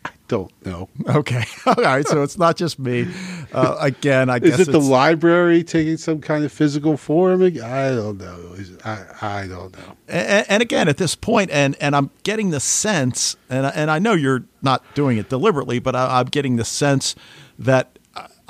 i 0.06 0.10
don't 0.28 0.52
know 0.66 0.90
Okay. 1.08 1.44
All 1.66 1.76
right. 1.76 2.08
So 2.08 2.24
it's 2.24 2.38
not 2.38 2.56
just 2.56 2.80
me. 2.80 3.06
Uh, 3.54 3.76
again, 3.82 4.30
I 4.30 4.40
guess 4.40 4.60
Is 4.60 4.68
it 4.70 4.72
the 4.72 4.80
library 4.80 5.62
taking 5.64 5.98
some 5.98 6.22
kind 6.22 6.44
of 6.46 6.52
physical 6.54 6.96
form? 6.96 7.42
I 7.44 7.50
don't 7.50 8.18
know. 8.18 8.56
I, 8.86 9.06
I 9.22 9.48
don't 9.48 9.74
know. 9.78 9.98
and, 10.08 10.46
and 10.50 10.62
again, 10.64 10.88
at 10.88 10.96
this 10.98 11.16
point, 11.16 11.52
and 11.52 11.76
and 11.82 11.96
I'm 11.98 12.12
getting 12.24 12.52
the 12.52 12.62
sense, 12.62 13.36
and 13.50 13.68
I- 13.68 13.72
and 13.72 13.92
I 13.92 14.00
know 14.00 14.14
you're 14.14 14.44
not 14.62 14.84
doing 14.96 15.18
it 15.18 15.28
deliberately, 15.30 15.80
but 15.80 15.96
I, 15.98 16.20
I'm 16.20 16.28
getting 16.28 16.56
the 16.56 16.66
sense 16.66 17.14
that 17.60 18.00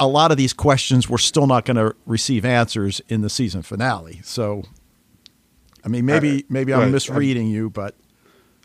a 0.01 0.07
lot 0.07 0.31
of 0.31 0.37
these 0.37 0.51
questions 0.51 1.07
we're 1.07 1.17
still 1.19 1.47
not 1.47 1.63
going 1.63 1.77
to 1.77 1.95
receive 2.05 2.43
answers 2.43 3.01
in 3.07 3.21
the 3.21 3.29
season 3.29 3.61
finale. 3.61 4.19
So, 4.23 4.63
I 5.85 5.87
mean, 5.87 6.05
maybe 6.05 6.43
maybe 6.49 6.73
I'm 6.73 6.91
misreading 6.91 7.47
you, 7.47 7.69
but 7.69 7.95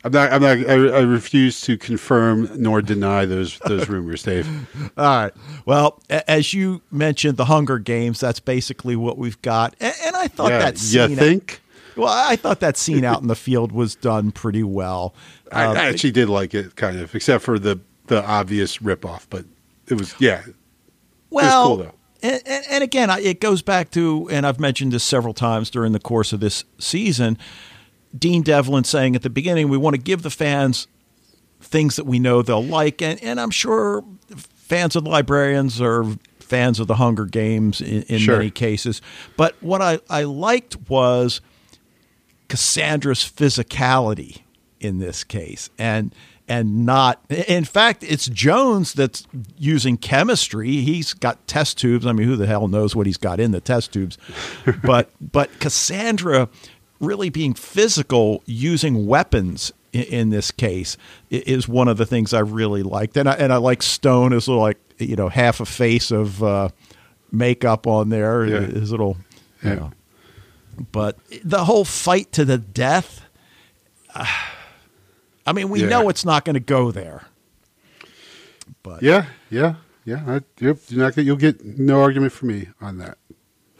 I'm 0.04 0.12
not. 0.12 0.32
I'm 0.32 0.42
not. 0.42 0.58
I, 0.68 0.72
I 0.74 1.00
refuse 1.02 1.60
to 1.62 1.76
confirm 1.76 2.50
nor 2.56 2.80
deny 2.82 3.24
those 3.26 3.58
those 3.60 3.88
rumors, 3.94 4.22
Dave. 4.22 4.48
All 4.96 5.04
right. 5.24 5.32
Well, 5.64 6.00
a- 6.10 6.28
as 6.30 6.52
you 6.54 6.82
mentioned, 6.90 7.36
the 7.36 7.44
Hunger 7.46 7.78
Games. 7.78 8.18
That's 8.20 8.40
basically 8.40 8.96
what 8.96 9.18
we've 9.18 9.40
got, 9.42 9.76
and, 9.80 9.94
and 10.04 10.16
I 10.16 10.28
thought 10.28 10.50
yeah, 10.50 10.58
that 10.58 10.74
you 10.74 11.06
scene. 11.06 11.16
think? 11.16 11.60
Well, 11.96 12.08
I 12.08 12.36
thought 12.36 12.60
that 12.60 12.76
scene 12.76 13.04
out 13.10 13.20
in 13.22 13.28
the 13.28 13.34
field 13.36 13.72
was 13.72 13.94
done 13.94 14.30
pretty 14.32 14.62
well. 14.62 15.14
I, 15.52 15.64
Uh, 15.64 15.72
I 15.74 15.84
actually 15.86 16.12
did 16.12 16.28
like 16.28 16.54
it, 16.54 16.76
kind 16.76 16.98
of, 16.98 17.14
except 17.14 17.42
for 17.44 17.58
the 17.58 17.80
the 18.06 18.24
obvious 18.24 18.78
ripoff. 18.78 19.26
But 19.30 19.44
it 19.88 19.94
was, 19.94 20.14
yeah, 20.18 20.42
well, 21.30 21.76
cool. 21.76 21.94
And, 22.22 22.42
and, 22.46 22.64
and 22.70 22.84
again, 22.84 23.10
it 23.10 23.40
goes 23.40 23.62
back 23.62 23.90
to, 23.92 24.28
and 24.30 24.46
I've 24.46 24.58
mentioned 24.58 24.92
this 24.92 25.04
several 25.04 25.34
times 25.34 25.70
during 25.70 25.92
the 25.92 26.00
course 26.00 26.32
of 26.32 26.40
this 26.40 26.64
season. 26.78 27.38
Dean 28.16 28.42
Devlin 28.42 28.84
saying 28.84 29.14
at 29.14 29.22
the 29.22 29.30
beginning, 29.30 29.68
we 29.68 29.76
want 29.76 29.94
to 29.94 30.00
give 30.00 30.22
the 30.22 30.30
fans 30.30 30.86
things 31.60 31.96
that 31.96 32.04
we 32.04 32.18
know 32.18 32.42
they'll 32.42 32.64
like, 32.64 33.02
and, 33.02 33.22
and 33.22 33.40
I'm 33.40 33.50
sure 33.50 34.04
fans 34.36 34.96
of 34.96 35.04
the 35.04 35.10
librarians 35.10 35.80
are 35.80 36.04
fans 36.40 36.80
of 36.80 36.86
the 36.86 36.94
Hunger 36.96 37.24
Games 37.26 37.80
in, 37.80 38.02
in 38.04 38.18
Sure. 38.18 38.36
many 38.36 38.50
cases. 38.50 39.02
But 39.36 39.54
what 39.60 39.82
I, 39.82 39.98
I 40.08 40.22
liked 40.22 40.76
was 40.88 41.40
Cassandra's 42.48 43.20
physicality 43.20 44.42
in 44.80 44.98
this 44.98 45.24
case, 45.24 45.70
and 45.78 46.14
and 46.48 46.86
not. 46.86 47.20
In 47.30 47.64
fact, 47.64 48.02
it's 48.04 48.26
Jones 48.26 48.92
that's 48.92 49.26
using 49.58 49.96
chemistry. 49.96 50.76
He's 50.76 51.12
got 51.14 51.46
test 51.46 51.78
tubes. 51.78 52.06
I 52.06 52.12
mean, 52.12 52.26
who 52.28 52.36
the 52.36 52.46
hell 52.46 52.68
knows 52.68 52.94
what 52.94 53.06
he's 53.06 53.16
got 53.16 53.40
in 53.40 53.50
the 53.52 53.60
test 53.60 53.92
tubes? 53.92 54.16
but 54.84 55.10
but 55.20 55.58
Cassandra 55.60 56.48
really 57.00 57.28
being 57.28 57.52
physical, 57.54 58.42
using 58.46 59.06
weapons 59.06 59.72
in, 59.92 60.02
in 60.04 60.30
this 60.30 60.50
case 60.50 60.96
is 61.30 61.68
one 61.68 61.88
of 61.88 61.96
the 61.98 62.06
things 62.06 62.32
I 62.32 62.40
really 62.40 62.82
liked. 62.82 63.16
And 63.16 63.28
I 63.28 63.32
and 63.34 63.52
I 63.52 63.56
like 63.56 63.82
Stone 63.82 64.32
as 64.32 64.48
little 64.48 64.62
like 64.62 64.78
you 64.98 65.16
know 65.16 65.28
half 65.28 65.60
a 65.60 65.66
face 65.66 66.10
of 66.10 66.42
uh, 66.42 66.68
makeup 67.32 67.86
on 67.86 68.08
there. 68.08 68.46
Yeah. 68.46 68.60
His 68.60 68.90
little. 68.90 69.16
You 69.62 69.70
Yeah. 69.70 69.74
know, 69.76 69.92
but 70.92 71.18
the 71.42 71.64
whole 71.64 71.84
fight 71.86 72.30
to 72.32 72.44
the 72.44 72.58
death, 72.58 73.22
uh, 74.14 74.26
I 75.46 75.52
mean, 75.52 75.68
we 75.68 75.82
Yeah. 75.82 75.88
know 75.88 76.08
it's 76.08 76.24
not 76.24 76.44
going 76.44 76.54
to 76.54 76.60
go 76.60 76.90
there. 76.90 77.26
But 78.82 79.02
yeah, 79.02 79.26
yeah, 79.50 79.74
yeah. 80.04 80.22
I, 80.26 80.40
yep, 80.60 80.78
you're 80.88 81.04
not. 81.04 81.16
You'll 81.16 81.36
get 81.36 81.64
no 81.64 82.00
argument 82.02 82.32
from 82.32 82.48
me 82.48 82.68
on 82.80 82.98
that. 82.98 83.18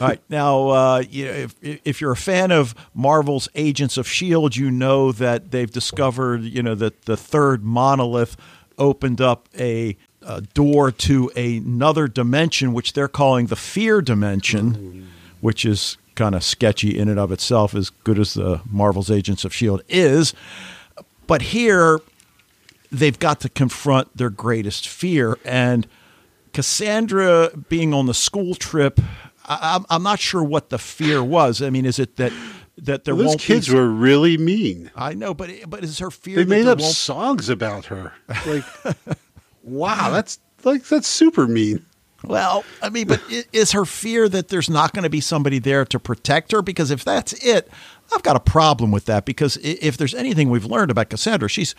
all 0.01 0.09
right, 0.09 0.21
now 0.29 0.69
uh, 0.69 1.03
you 1.09 1.25
know, 1.27 1.31
if 1.33 1.55
if 1.63 2.01
you're 2.01 2.13
a 2.13 2.17
fan 2.17 2.51
of 2.51 2.75
Marvel's 2.95 3.49
Agents 3.55 3.97
of 3.97 4.09
Shield, 4.09 4.57
you 4.57 4.71
know 4.71 5.13
that 5.13 5.51
they've 5.53 5.71
discovered 5.71 6.43
you 6.43 6.63
know 6.63 6.75
that 6.75 7.03
the 7.03 7.17
third 7.17 7.65
monolith 7.65 8.37
opened 8.79 9.21
up 9.21 9.49
a, 9.59 9.97
a 10.23 10.41
door 10.43 10.91
to 10.91 11.31
another 11.37 12.09
dimension, 12.09 12.73
which 12.73 12.93
they're 12.93 13.09
calling 13.09 13.47
the 13.47 13.57
Fear 13.57 14.03
Dimension, 14.03 15.09
which 15.41 15.65
is 15.65 15.97
kind 16.15 16.35
of 16.35 16.43
sketchy 16.43 16.99
in 16.99 17.09
and 17.09 17.19
of 17.19 17.31
itself, 17.33 17.75
as 17.75 17.91
good 17.91 18.19
as 18.19 18.35
the 18.35 18.61
Marvel's 18.71 19.11
Agents 19.11 19.45
of 19.45 19.55
Shield 19.55 19.83
is. 19.89 20.35
But 21.27 21.43
here, 21.43 22.01
they've 22.93 23.19
got 23.19 23.41
to 23.41 23.49
confront 23.49 24.17
their 24.17 24.31
greatest 24.31 24.87
fear. 24.89 25.39
And 25.45 25.87
Cassandra 26.53 27.51
being 27.69 27.93
on 27.93 28.07
the 28.07 28.15
school 28.15 28.55
trip, 28.55 29.01
I, 29.45 29.75
I'm, 29.77 29.85
I'm 29.91 30.03
not 30.03 30.19
sure 30.21 30.43
what 30.43 30.71
the 30.71 30.79
fear 30.79 31.23
was. 31.23 31.61
I 31.63 31.71
mean, 31.71 31.85
is 31.85 31.99
it 31.99 32.17
that 32.17 32.33
that 32.79 33.05
there 33.05 33.15
Well, 33.15 33.25
those 33.29 33.37
kids 33.37 33.69
be? 33.69 33.75
were 33.75 33.89
really 33.89 34.37
mean. 34.37 34.91
I 34.95 35.15
know, 35.15 35.33
but 35.35 35.51
but 35.69 35.83
is 35.83 35.99
her 35.99 36.11
fear? 36.11 36.37
They 36.37 36.45
made 36.45 36.67
up 36.67 36.79
won't- 36.79 36.95
songs 36.95 37.49
about 37.49 37.87
her. 37.87 38.13
Like, 38.47 38.65
wow, 39.63 40.11
that's 40.11 40.39
like 40.65 40.85
that's 40.85 41.09
super 41.09 41.47
mean. 41.47 41.85
Well, 42.25 42.65
I 42.83 42.89
mean, 42.89 43.07
but 43.07 43.23
is 43.53 43.73
her 43.73 43.85
fear 43.85 44.29
that 44.29 44.49
there's 44.49 44.71
not 44.71 44.93
going 44.93 45.05
to 45.05 45.11
be 45.11 45.21
somebody 45.21 45.59
there 45.59 45.85
to 45.85 46.01
protect 46.01 46.53
her? 46.53 46.63
Because 46.63 46.91
if 46.91 47.05
that's 47.05 47.33
it, 47.45 47.71
I've 48.15 48.23
got 48.23 48.37
a 48.37 48.41
problem 48.41 48.91
with 48.91 49.05
that. 49.05 49.25
Because 49.25 49.59
if 49.59 49.97
there's 49.97 50.15
anything 50.15 50.51
we've 50.51 50.65
learned 50.65 50.91
about 50.91 51.11
Cassandra, 51.11 51.49
she's 51.49 51.75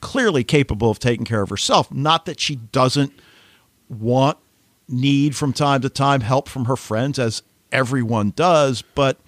clearly 0.00 0.44
capable 0.44 0.90
of 0.90 0.98
taking 0.98 1.24
care 1.24 1.42
of 1.42 1.50
herself. 1.50 1.92
Not 1.92 2.26
that 2.26 2.40
she 2.40 2.56
doesn't 2.56 3.12
want, 3.88 4.38
need 4.88 5.36
from 5.36 5.52
time 5.52 5.80
to 5.82 5.88
time 5.88 6.20
help 6.20 6.48
from 6.48 6.64
her 6.64 6.76
friends, 6.76 7.18
as 7.18 7.42
everyone 7.72 8.32
does, 8.34 8.82
but 8.82 9.18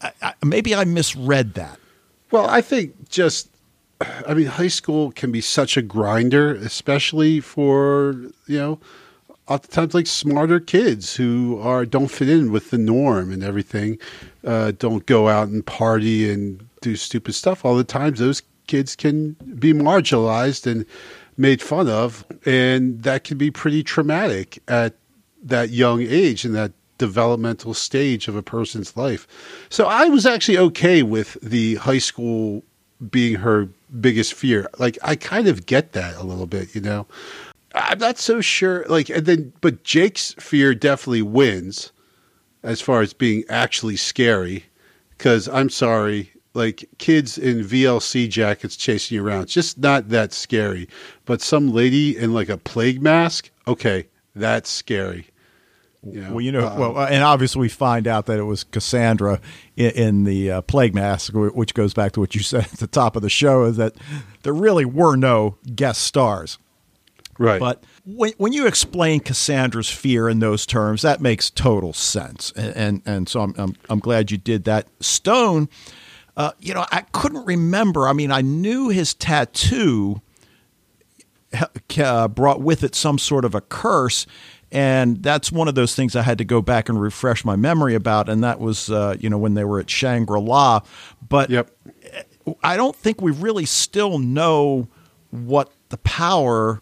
I, 0.00 0.12
I, 0.22 0.34
maybe 0.44 0.74
I 0.74 0.84
misread 0.84 1.54
that. 1.54 1.78
Well, 2.30 2.48
I 2.48 2.60
think 2.60 3.08
just, 3.08 3.50
I 4.00 4.34
mean, 4.34 4.46
high 4.46 4.68
school 4.68 5.12
can 5.12 5.30
be 5.30 5.40
such 5.40 5.76
a 5.76 5.82
grinder, 5.82 6.54
especially 6.54 7.40
for 7.40 8.14
you 8.46 8.58
know, 8.58 8.80
oftentimes 9.48 9.94
like 9.94 10.06
smarter 10.06 10.60
kids 10.60 11.14
who 11.14 11.58
are 11.60 11.86
don't 11.86 12.08
fit 12.08 12.28
in 12.28 12.50
with 12.50 12.70
the 12.70 12.78
norm 12.78 13.32
and 13.32 13.42
everything, 13.42 13.98
uh, 14.44 14.72
don't 14.78 15.06
go 15.06 15.28
out 15.28 15.48
and 15.48 15.64
party 15.64 16.30
and 16.30 16.66
do 16.80 16.96
stupid 16.96 17.34
stuff 17.34 17.64
all 17.64 17.76
the 17.76 17.84
times. 17.84 18.18
Those 18.18 18.42
kids 18.66 18.96
can 18.96 19.32
be 19.58 19.72
marginalized 19.72 20.66
and 20.70 20.84
made 21.36 21.62
fun 21.62 21.88
of, 21.88 22.24
and 22.44 23.02
that 23.02 23.24
can 23.24 23.38
be 23.38 23.50
pretty 23.50 23.82
traumatic 23.82 24.62
at 24.68 24.94
that 25.42 25.70
young 25.70 26.02
age 26.02 26.44
and 26.44 26.54
that 26.54 26.72
developmental 26.98 27.74
stage 27.74 28.26
of 28.26 28.34
a 28.36 28.42
person's 28.42 28.96
life. 28.96 29.28
So 29.68 29.86
I 29.86 30.06
was 30.06 30.26
actually 30.26 30.58
okay 30.58 31.02
with 31.02 31.36
the 31.42 31.74
high 31.76 31.98
school 31.98 32.62
being 33.10 33.34
her 33.34 33.68
biggest 34.00 34.34
fear. 34.34 34.68
Like 34.78 34.98
I 35.02 35.14
kind 35.16 35.46
of 35.46 35.66
get 35.66 35.92
that 35.92 36.16
a 36.16 36.22
little 36.22 36.46
bit, 36.46 36.74
you 36.74 36.80
know. 36.80 37.06
I'm 37.76 37.98
not 37.98 38.18
so 38.18 38.40
sure 38.40 38.84
like 38.88 39.10
and 39.10 39.26
then 39.26 39.52
but 39.60 39.84
Jake's 39.84 40.34
fear 40.38 40.74
definitely 40.74 41.22
wins 41.22 41.92
as 42.62 42.80
far 42.80 43.02
as 43.02 43.12
being 43.12 43.44
actually 43.48 43.96
scary 43.96 44.64
cuz 45.18 45.48
I'm 45.48 45.70
sorry, 45.70 46.32
like 46.54 46.88
kids 46.98 47.38
in 47.38 47.62
VLC 47.64 48.28
jackets 48.28 48.76
chasing 48.76 49.16
you 49.16 49.24
around. 49.24 49.42
It's 49.42 49.52
just 49.52 49.78
not 49.78 50.08
that 50.08 50.32
scary. 50.32 50.88
But 51.26 51.42
some 51.42 51.72
lady 51.72 52.16
in 52.16 52.32
like 52.32 52.48
a 52.48 52.56
plague 52.56 53.02
mask, 53.02 53.50
okay, 53.68 54.08
that's 54.34 54.70
scary. 54.70 55.26
You 56.02 56.20
know, 56.20 56.30
well, 56.32 56.40
you 56.40 56.52
know, 56.52 56.66
uh, 56.68 56.76
well, 56.78 56.98
and 57.06 57.24
obviously 57.24 57.60
we 57.60 57.68
find 57.68 58.06
out 58.06 58.26
that 58.26 58.38
it 58.38 58.44
was 58.44 58.62
Cassandra 58.64 59.40
in, 59.76 59.90
in 59.90 60.24
the 60.24 60.50
uh, 60.52 60.60
plague 60.62 60.94
mask, 60.94 61.32
which 61.34 61.74
goes 61.74 61.94
back 61.94 62.12
to 62.12 62.20
what 62.20 62.34
you 62.34 62.42
said 62.42 62.64
at 62.64 62.78
the 62.78 62.86
top 62.86 63.16
of 63.16 63.22
the 63.22 63.28
show, 63.30 63.64
is 63.64 63.76
that 63.76 63.94
there 64.42 64.52
really 64.52 64.84
were 64.84 65.16
no 65.16 65.56
guest 65.74 66.02
stars. 66.02 66.58
Right. 67.38 67.60
But 67.60 67.84
when, 68.04 68.32
when 68.38 68.52
you 68.52 68.66
explain 68.66 69.20
Cassandra's 69.20 69.90
fear 69.90 70.28
in 70.28 70.38
those 70.38 70.66
terms, 70.66 71.02
that 71.02 71.20
makes 71.20 71.50
total 71.50 71.92
sense, 71.92 72.52
and 72.56 72.76
and, 72.76 73.02
and 73.04 73.28
so 73.28 73.40
I'm, 73.40 73.54
I'm, 73.58 73.76
I'm 73.88 73.98
glad 73.98 74.30
you 74.30 74.38
did 74.38 74.64
that. 74.64 74.88
Stone, 75.00 75.68
uh, 76.36 76.52
you 76.58 76.74
know, 76.74 76.86
I 76.90 77.02
couldn't 77.12 77.44
remember. 77.44 78.08
I 78.08 78.12
mean, 78.12 78.30
I 78.30 78.40
knew 78.40 78.88
his 78.88 79.14
tattoo 79.14 80.22
uh, 81.98 82.28
brought 82.28 82.60
with 82.60 82.82
it 82.82 82.94
some 82.94 83.18
sort 83.18 83.44
of 83.44 83.54
a 83.54 83.60
curse 83.60 84.26
and 84.72 85.22
that's 85.22 85.52
one 85.52 85.68
of 85.68 85.74
those 85.74 85.94
things 85.94 86.16
I 86.16 86.22
had 86.22 86.38
to 86.38 86.44
go 86.44 86.60
back 86.60 86.88
and 86.88 87.00
refresh 87.00 87.44
my 87.44 87.56
memory 87.56 87.94
about, 87.94 88.28
and 88.28 88.42
that 88.42 88.58
was 88.58 88.90
uh, 88.90 89.16
you 89.18 89.30
know 89.30 89.38
when 89.38 89.54
they 89.54 89.64
were 89.64 89.78
at 89.80 89.88
Shangri 89.88 90.40
La. 90.40 90.80
But 91.26 91.50
yep. 91.50 91.70
I 92.62 92.76
don't 92.76 92.94
think 92.94 93.20
we 93.20 93.32
really 93.32 93.64
still 93.64 94.18
know 94.18 94.88
what 95.30 95.72
the 95.88 95.98
power 95.98 96.80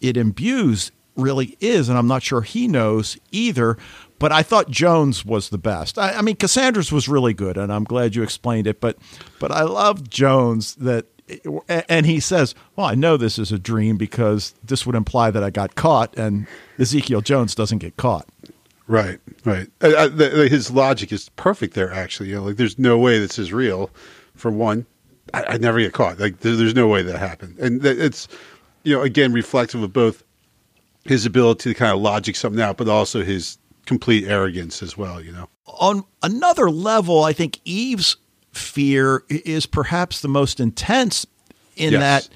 it 0.00 0.16
imbues 0.16 0.92
really 1.16 1.56
is, 1.60 1.88
and 1.88 1.98
I'm 1.98 2.06
not 2.06 2.22
sure 2.22 2.42
he 2.42 2.68
knows 2.68 3.18
either. 3.30 3.76
But 4.18 4.32
I 4.32 4.42
thought 4.42 4.70
Jones 4.70 5.24
was 5.24 5.48
the 5.48 5.58
best. 5.58 5.98
I, 5.98 6.12
I 6.12 6.22
mean, 6.22 6.36
Cassandra's 6.36 6.92
was 6.92 7.08
really 7.08 7.32
good, 7.32 7.56
and 7.56 7.72
I'm 7.72 7.84
glad 7.84 8.14
you 8.14 8.22
explained 8.22 8.66
it. 8.66 8.80
But 8.80 8.98
but 9.38 9.50
I 9.50 9.62
love 9.62 10.08
Jones 10.10 10.74
that 10.76 11.06
and 11.68 12.06
he 12.06 12.20
says, 12.20 12.54
"Well, 12.76 12.86
I 12.86 12.94
know 12.94 13.16
this 13.16 13.38
is 13.38 13.52
a 13.52 13.58
dream 13.58 13.96
because 13.96 14.54
this 14.64 14.86
would 14.86 14.94
imply 14.94 15.30
that 15.30 15.42
I 15.42 15.50
got 15.50 15.74
caught, 15.74 16.16
and 16.18 16.46
Ezekiel 16.78 17.20
Jones 17.20 17.54
doesn't 17.54 17.78
get 17.78 17.96
caught." 17.96 18.26
Right, 18.86 19.20
right. 19.44 19.68
Uh, 19.80 19.92
uh 19.96 20.08
the, 20.08 20.48
his 20.48 20.70
logic 20.70 21.12
is 21.12 21.28
perfect 21.30 21.74
there. 21.74 21.92
Actually, 21.92 22.30
you 22.30 22.36
know, 22.36 22.42
like 22.42 22.56
there's 22.56 22.78
no 22.78 22.98
way 22.98 23.18
this 23.18 23.38
is 23.38 23.52
real. 23.52 23.90
For 24.34 24.50
one, 24.50 24.86
I, 25.32 25.44
I 25.44 25.56
never 25.58 25.78
get 25.78 25.92
caught. 25.92 26.18
Like 26.18 26.40
there, 26.40 26.56
there's 26.56 26.74
no 26.74 26.88
way 26.88 27.02
that 27.02 27.18
happened, 27.18 27.58
and 27.58 27.84
it's 27.84 28.28
you 28.82 28.94
know 28.94 29.02
again 29.02 29.32
reflective 29.32 29.82
of 29.82 29.92
both 29.92 30.24
his 31.04 31.26
ability 31.26 31.70
to 31.70 31.74
kind 31.74 31.92
of 31.92 32.00
logic 32.00 32.36
something 32.36 32.60
out, 32.60 32.76
but 32.76 32.88
also 32.88 33.22
his 33.22 33.58
complete 33.86 34.24
arrogance 34.26 34.82
as 34.82 34.96
well. 34.96 35.20
You 35.20 35.32
know. 35.32 35.48
On 35.66 36.04
another 36.22 36.70
level, 36.70 37.24
I 37.24 37.32
think 37.32 37.60
Eve's 37.64 38.16
fear 38.52 39.24
is 39.28 39.66
perhaps 39.66 40.20
the 40.20 40.28
most 40.28 40.60
intense 40.60 41.26
in 41.76 41.92
yes. 41.92 42.00
that 42.00 42.28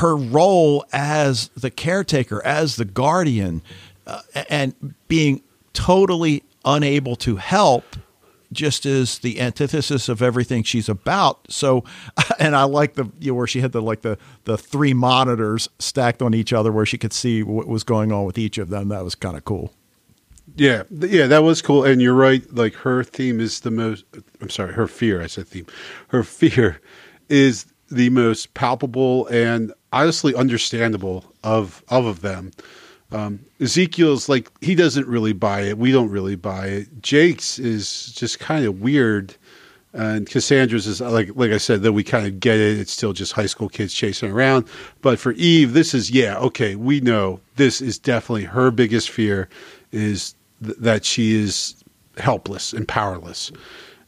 her 0.00 0.16
role 0.16 0.84
as 0.92 1.48
the 1.56 1.70
caretaker, 1.70 2.44
as 2.44 2.76
the 2.76 2.84
guardian, 2.84 3.62
uh, 4.06 4.20
and 4.50 4.94
being 5.08 5.42
totally 5.72 6.42
unable 6.64 7.16
to 7.16 7.36
help 7.36 7.96
just 8.56 8.84
is 8.84 9.18
the 9.18 9.40
antithesis 9.40 10.08
of 10.08 10.20
everything 10.22 10.62
she's 10.62 10.88
about. 10.88 11.50
So, 11.50 11.84
and 12.38 12.56
I 12.56 12.64
like 12.64 12.94
the 12.94 13.10
you 13.20 13.32
know, 13.32 13.34
where 13.36 13.46
she 13.46 13.60
had 13.60 13.72
the 13.72 13.82
like 13.82 14.02
the 14.02 14.18
the 14.44 14.58
three 14.58 14.94
monitors 14.94 15.68
stacked 15.78 16.22
on 16.22 16.34
each 16.34 16.52
other 16.52 16.72
where 16.72 16.86
she 16.86 16.98
could 16.98 17.12
see 17.12 17.42
what 17.42 17.68
was 17.68 17.84
going 17.84 18.10
on 18.10 18.24
with 18.24 18.38
each 18.38 18.58
of 18.58 18.70
them. 18.70 18.88
That 18.88 19.04
was 19.04 19.14
kind 19.14 19.36
of 19.36 19.44
cool. 19.44 19.72
Yeah, 20.56 20.84
yeah, 20.90 21.26
that 21.26 21.42
was 21.42 21.60
cool. 21.60 21.84
And 21.84 22.00
you're 22.00 22.14
right. 22.14 22.42
Like 22.52 22.74
her 22.74 23.04
theme 23.04 23.40
is 23.40 23.60
the 23.60 23.70
most. 23.70 24.04
I'm 24.40 24.50
sorry, 24.50 24.72
her 24.72 24.88
fear. 24.88 25.22
I 25.22 25.26
said 25.26 25.46
theme. 25.46 25.66
Her 26.08 26.22
fear 26.24 26.80
is 27.28 27.66
the 27.90 28.10
most 28.10 28.54
palpable 28.54 29.26
and 29.28 29.72
honestly 29.92 30.34
understandable 30.34 31.24
of 31.44 31.84
of 31.88 32.06
of 32.06 32.20
them. 32.22 32.52
Um, 33.12 33.40
Ezekiel's 33.60 34.28
like 34.28 34.50
he 34.60 34.74
doesn't 34.74 35.06
really 35.06 35.32
buy 35.32 35.62
it. 35.62 35.78
We 35.78 35.92
don't 35.92 36.10
really 36.10 36.36
buy 36.36 36.66
it. 36.66 37.02
Jake's 37.02 37.58
is 37.58 38.12
just 38.12 38.40
kind 38.40 38.64
of 38.64 38.80
weird, 38.80 39.36
and 39.92 40.28
Cassandra's 40.28 40.86
is 40.86 41.00
like 41.00 41.30
like 41.36 41.52
I 41.52 41.58
said 41.58 41.82
that 41.82 41.92
we 41.92 42.02
kind 42.02 42.26
of 42.26 42.40
get 42.40 42.58
it. 42.58 42.78
It's 42.78 42.92
still 42.92 43.12
just 43.12 43.32
high 43.32 43.46
school 43.46 43.68
kids 43.68 43.94
chasing 43.94 44.32
around. 44.32 44.66
But 45.02 45.18
for 45.20 45.32
Eve, 45.32 45.72
this 45.72 45.94
is 45.94 46.10
yeah 46.10 46.36
okay. 46.38 46.74
We 46.74 47.00
know 47.00 47.40
this 47.56 47.80
is 47.80 47.98
definitely 47.98 48.44
her 48.44 48.70
biggest 48.70 49.10
fear 49.10 49.48
is 49.92 50.34
th- 50.64 50.76
that 50.78 51.04
she 51.04 51.34
is 51.34 51.76
helpless 52.18 52.72
and 52.72 52.88
powerless. 52.88 53.52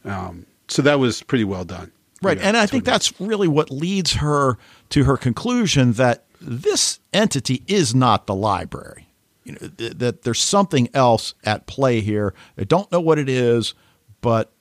Um, 0.03 0.45
so 0.67 0.81
that 0.81 0.99
was 0.99 1.23
pretty 1.23 1.45
well 1.45 1.63
done. 1.63 1.91
Right. 2.21 2.37
and 2.37 2.57
I 2.57 2.65
think 2.65 2.83
that's 2.83 3.19
really 3.21 3.47
what 3.47 3.71
leads 3.71 4.15
her 4.15 4.57
to 4.89 5.05
her 5.05 5.15
conclusion 5.15 5.93
that 5.93 6.25
this 6.41 6.99
entity 7.13 7.63
is 7.67 7.93
not 7.93 8.27
the 8.27 8.35
library. 8.35 9.07
You 9.43 9.53
know, 9.53 9.69
th- 9.77 9.93
that 9.97 10.21
there's 10.23 10.41
something 10.41 10.89
else 10.93 11.33
at 11.43 11.67
play 11.67 12.01
here. 12.01 12.33
I 12.57 12.63
don't 12.63 12.91
know 12.91 13.01
what 13.01 13.17
it 13.17 13.29
is, 13.29 13.73
but 14.21 14.51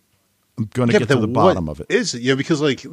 I'm 0.57 0.65
going 0.73 0.89
to 0.89 0.93
yeah, 0.93 1.01
get 1.01 1.09
to 1.09 1.17
the 1.17 1.29
bottom 1.29 1.69
of 1.69 1.81
it. 1.81 1.87
Is 1.89 2.15
it? 2.15 2.23
Yeah, 2.23 2.35
because 2.35 2.61
like 2.61 2.85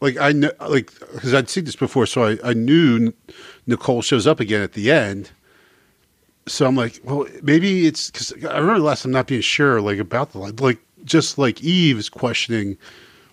like 0.00 0.16
I 0.18 0.32
know 0.32 0.50
like 0.68 0.92
because 1.12 1.34
I'd 1.34 1.48
seen 1.48 1.64
this 1.64 1.76
before, 1.76 2.06
so 2.06 2.24
I, 2.24 2.38
I 2.44 2.52
knew 2.54 3.12
Nicole 3.66 4.02
shows 4.02 4.26
up 4.26 4.40
again 4.40 4.62
at 4.62 4.72
the 4.72 4.90
end, 4.90 5.30
so 6.46 6.66
I'm 6.66 6.76
like, 6.76 7.00
well, 7.04 7.26
maybe 7.42 7.86
it's 7.86 8.10
because 8.10 8.32
I 8.44 8.58
remember 8.58 8.80
last 8.80 9.02
time 9.02 9.12
not 9.12 9.26
being 9.26 9.40
sure, 9.40 9.80
like 9.80 9.98
about 9.98 10.32
the 10.32 10.38
like, 10.38 10.78
just 11.04 11.38
like 11.38 11.62
Eve 11.62 11.98
is 11.98 12.08
questioning 12.08 12.76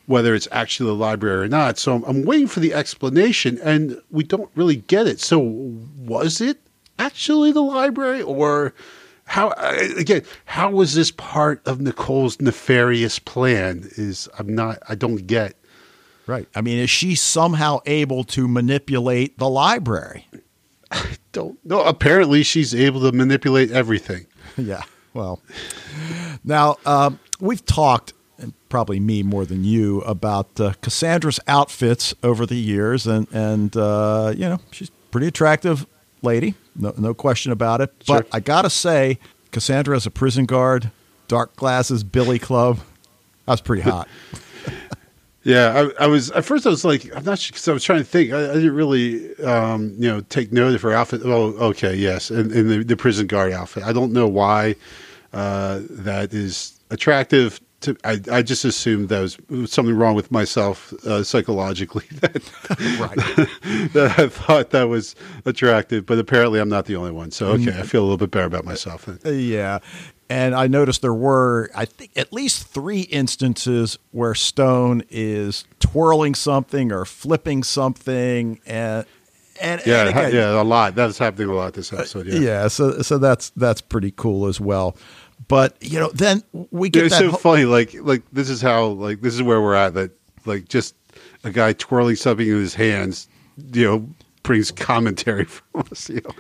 whether 0.10 0.34
it's 0.34 0.48
actually 0.52 0.88
the 0.88 0.96
library 0.96 1.46
or 1.46 1.48
not. 1.48 1.78
So 1.78 1.94
I'm, 1.94 2.04
I'm 2.06 2.26
waiting 2.26 2.48
for 2.48 2.60
the 2.60 2.74
explanation, 2.74 3.60
and 3.64 4.02
we 4.10 4.24
don't 4.24 4.50
really 4.56 4.78
get 4.78 5.06
it. 5.06 5.20
So 5.20 5.38
was 5.40 6.42
it 6.42 6.60
actually 6.98 7.52
the 7.52 7.62
library, 7.62 8.24
or 8.24 8.74
how? 9.26 9.52
Again, 9.52 10.24
how 10.46 10.72
was 10.72 10.96
this 10.96 11.12
part 11.12 11.62
of 11.68 11.80
Nicole's 11.80 12.42
nefarious 12.42 13.20
plan? 13.20 13.88
Is 13.98 14.28
I'm 14.40 14.56
not, 14.56 14.80
I 14.90 14.96
don't 14.96 15.28
get. 15.28 15.56
Right. 16.26 16.48
I 16.56 16.62
mean, 16.62 16.80
is 16.80 16.90
she 16.90 17.14
somehow 17.14 17.80
able 17.86 18.24
to 18.26 18.48
manipulate 18.48 19.38
the 19.38 19.48
library? 19.48 20.28
I 20.92 21.18
don't 21.34 21.64
know. 21.64 21.84
Apparently, 21.84 22.42
she's 22.42 22.74
able 22.74 23.02
to 23.02 23.12
manipulate 23.16 23.70
everything. 23.70 24.26
yeah. 24.58 24.82
Well, 25.14 25.40
now 26.44 26.78
um, 26.88 27.20
we've 27.40 27.64
talked, 27.64 28.14
probably 28.70 29.00
me 29.00 29.24
more 29.24 29.46
than 29.46 29.64
you, 29.64 30.02
about 30.02 30.60
uh, 30.60 30.74
Cassandra's 30.82 31.40
outfits 31.48 32.14
over 32.24 32.46
the 32.46 32.56
years, 32.56 33.08
and 33.08 33.28
and 33.32 33.76
uh, 33.76 34.34
you 34.36 34.48
know 34.48 34.60
she's 34.72 34.90
pretty 35.12 35.28
attractive 35.28 35.86
lady, 36.22 36.56
no 36.76 36.94
no 36.98 37.14
question 37.14 37.52
about 37.52 37.82
it. 37.82 37.92
But 38.08 38.28
I 38.32 38.40
gotta 38.40 38.70
say, 38.70 39.20
Cassandra 39.52 39.96
as 39.96 40.06
a 40.06 40.12
prison 40.12 40.46
guard, 40.46 40.92
dark 41.28 41.56
glasses, 41.56 42.04
billy 42.04 42.40
club, 42.40 42.78
that 43.46 43.54
was 43.54 43.62
pretty 43.62 43.82
hot. 43.82 44.08
Yeah, 45.44 45.90
I, 46.00 46.04
I, 46.04 46.08
was 46.08 46.32
at 46.32 46.44
first. 46.44 46.68
I 46.68 46.70
was 46.70 46.84
like, 46.84 47.16
I'm 47.16 47.24
not 47.24 47.40
sure 47.40 47.54
because 47.54 47.68
I 47.68 47.72
was 47.72 47.84
trying 47.84 48.00
to 48.00 48.06
think. 48.06 48.34
I, 48.34 48.52
I 48.52 48.54
didn't 48.56 48.76
really, 48.76 49.36
um, 49.38 49.96
you 49.98 50.10
know, 50.10 50.20
take 50.22 50.52
note 50.52 50.76
of 50.76 50.82
her 50.82 50.92
outfit. 50.92 51.22
Oh, 51.24 51.54
okay, 51.70 51.96
yes, 51.96 52.30
and, 52.30 52.52
and 52.52 52.70
the, 52.70 52.84
the, 52.84 52.98
prison 52.98 53.26
guard 53.26 53.54
outfit. 53.54 53.84
I 53.84 53.94
don't 53.94 54.12
know 54.12 54.28
why 54.28 54.76
uh, 55.32 55.80
that 55.90 56.34
is 56.34 56.80
attractive. 56.90 57.62
To, 57.82 57.96
I, 58.04 58.20
I 58.32 58.42
just 58.42 58.66
assumed 58.66 59.10
that 59.10 59.22
was 59.22 59.38
something 59.72 59.96
wrong 59.96 60.14
with 60.14 60.32
myself 60.32 60.92
uh, 61.06 61.24
psychologically 61.24 62.06
that, 62.20 62.34
that 63.94 64.16
I 64.18 64.28
thought 64.28 64.72
that 64.72 64.84
was 64.84 65.16
attractive, 65.46 66.06
but 66.06 66.20
apparently 66.20 66.60
I'm 66.60 66.70
not 66.70 66.86
the 66.86 66.96
only 66.96 67.12
one. 67.12 67.32
So 67.32 67.48
okay, 67.52 67.66
mm. 67.66 67.80
I 67.80 67.84
feel 67.84 68.02
a 68.02 68.06
little 68.06 68.18
bit 68.18 68.32
better 68.32 68.48
about 68.48 68.66
myself. 68.66 69.08
Uh, 69.08 69.30
yeah, 69.30 69.80
And 70.30 70.56
I 70.56 70.68
noticed 70.68 71.02
there 71.02 71.14
were, 71.14 71.70
I 71.74 71.86
think, 71.86 72.12
at 72.18 72.34
least 72.34 72.68
three 72.68 73.02
instances 73.02 73.98
where 74.12 74.36
Stone 74.36 75.04
is 75.10 75.64
twirling 75.80 76.36
something 76.36 76.92
or 76.92 77.06
flipping 77.06 77.64
something, 77.64 78.60
and 78.66 79.06
and 79.62 79.82
yeah, 79.86 80.02
and 80.02 80.10
again, 80.10 80.34
yeah, 80.34 80.62
a 80.62 80.64
lot. 80.64 80.96
That's 80.96 81.18
happening 81.18 81.50
a 81.50 81.54
lot 81.54 81.74
this 81.74 81.92
episode. 81.92 82.28
Yeah, 82.28 82.36
uh, 82.36 82.42
yeah. 82.42 82.68
So 82.68 83.02
so 83.02 83.18
that's 83.18 83.50
that's 83.52 83.82
pretty 83.82 84.14
cool 84.16 84.48
as 84.48 84.60
well. 84.60 84.96
But 85.48 85.78
you 85.82 86.00
know, 86.00 86.10
then 86.14 86.44
we 86.72 86.90
get 86.90 87.06
it's 87.06 87.18
so 87.18 87.32
ho- 87.32 87.38
funny. 87.38 87.66
Like, 87.66 87.94
like 88.02 88.24
this 88.32 88.50
is 88.50 88.62
how, 88.62 88.86
like, 88.88 89.22
this 89.22 89.34
is 89.34 89.42
where 89.42 89.62
we're 89.62 89.74
at. 89.76 89.94
That, 89.96 90.12
like, 90.46 90.68
just 90.68 90.96
a 91.44 91.52
guy 91.52 91.74
twirling 91.74 92.16
something 92.16 92.48
in 92.48 92.56
his 92.56 92.76
hands, 92.76 93.28
you 93.74 93.86
know, 93.86 94.10
brings 94.44 94.72
commentary 94.72 95.46
from 95.46 95.86
us. 95.92 96.10
You 96.10 96.22
know, 96.22 96.32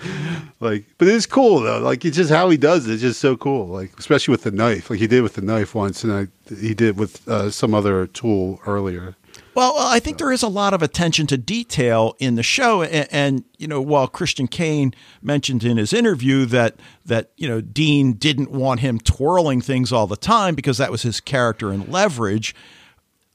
like, 0.59 0.85
but 0.97 1.07
it's 1.07 1.25
cool 1.25 1.61
though. 1.61 1.79
Like, 1.79 2.05
it's 2.05 2.17
just 2.17 2.29
how 2.29 2.49
he 2.49 2.57
does 2.57 2.87
it. 2.87 2.93
It's 2.93 3.01
just 3.01 3.19
so 3.19 3.35
cool. 3.37 3.67
Like, 3.67 3.97
especially 3.97 4.31
with 4.33 4.43
the 4.43 4.51
knife. 4.51 4.89
Like 4.89 4.99
he 4.99 5.07
did 5.07 5.23
with 5.23 5.33
the 5.33 5.41
knife 5.41 5.73
once, 5.73 6.03
and 6.03 6.13
I 6.13 6.27
he 6.53 6.73
did 6.73 6.97
with 6.97 7.27
uh, 7.27 7.49
some 7.49 7.73
other 7.73 8.05
tool 8.07 8.59
earlier. 8.67 9.15
Well, 9.59 9.75
I 9.77 9.99
think 9.99 10.19
there 10.19 10.31
is 10.31 10.41
a 10.41 10.47
lot 10.47 10.73
of 10.73 10.81
attention 10.81 11.27
to 11.27 11.37
detail 11.37 12.15
in 12.17 12.35
the 12.35 12.43
show, 12.43 12.81
and, 12.81 13.09
and, 13.11 13.43
you 13.57 13.67
know, 13.67 13.81
while 13.81 14.07
Christian 14.07 14.47
Kane 14.47 14.93
mentioned 15.21 15.65
in 15.65 15.75
his 15.75 15.91
interview 15.91 16.45
that 16.45 16.77
that 17.03 17.31
you 17.35 17.45
know 17.45 17.59
Dean 17.59 18.13
didn't 18.13 18.51
want 18.51 18.79
him 18.79 18.99
twirling 18.99 19.59
things 19.59 19.91
all 19.91 20.07
the 20.07 20.15
time 20.15 20.55
because 20.55 20.77
that 20.77 20.91
was 20.91 21.01
his 21.01 21.19
character 21.19 21.73
in 21.73 21.91
Leverage. 21.91 22.55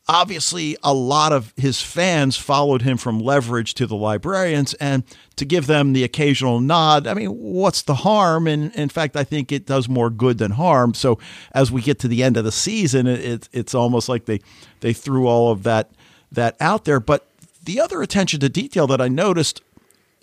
Obviously, 0.09 0.79
a 0.83 0.95
lot 0.95 1.35
of 1.35 1.53
his 1.59 1.83
fans 1.83 2.39
followed 2.39 2.81
him 2.81 2.97
from 2.97 3.19
Leverage 3.19 3.75
to 3.75 3.87
the 3.87 3.95
Librarians, 3.95 4.73
and 4.75 5.05
to 5.37 5.45
give 5.45 5.67
them 5.67 5.93
the 5.93 6.05
occasional 6.05 6.59
nod. 6.59 7.07
I 7.07 7.13
mean, 7.13 7.33
what's 7.33 7.83
the 7.83 7.97
harm? 7.97 8.47
And 8.47 8.75
in 8.75 8.89
fact, 8.89 9.15
I 9.15 9.25
think 9.25 9.53
it 9.53 9.67
does 9.67 9.91
more 9.91 10.09
good 10.09 10.39
than 10.39 10.53
harm. 10.53 10.95
So 10.95 11.19
as 11.53 11.71
we 11.71 11.83
get 11.83 11.99
to 11.99 12.09
the 12.09 12.23
end 12.23 12.39
of 12.39 12.45
the 12.45 12.53
season, 12.53 13.07
it, 13.07 13.47
it's 13.53 13.75
almost 13.75 14.09
like 14.09 14.25
they 14.25 14.41
they 14.81 14.95
threw 14.95 15.27
all 15.27 15.53
of 15.53 15.65
that 15.65 15.91
that 16.35 16.57
out 16.61 16.85
there. 16.85 17.01
But 17.01 17.27
the 17.65 17.81
other 17.81 18.03
attention 18.03 18.41
to 18.41 18.49
detail 18.49 18.87
that 18.89 19.01
I 19.01 19.09
noticed, 19.09 19.63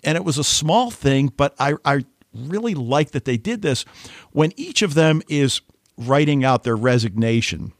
and 0.04 0.16
it 0.16 0.24
was 0.24 0.38
a 0.38 0.44
small 0.44 0.90
thing, 0.90 1.32
but 1.36 1.54
I, 1.58 1.74
I 1.84 2.04
really 2.34 2.74
like 2.74 3.10
that 3.12 3.24
they 3.24 3.36
did 3.36 3.62
this 3.62 3.84
when 4.32 4.52
each 4.56 4.82
of 4.82 4.94
them 4.94 5.22
is 5.28 5.60
writing 5.98 6.44
out 6.44 6.62
their 6.64 6.76
resignation. 6.76 7.72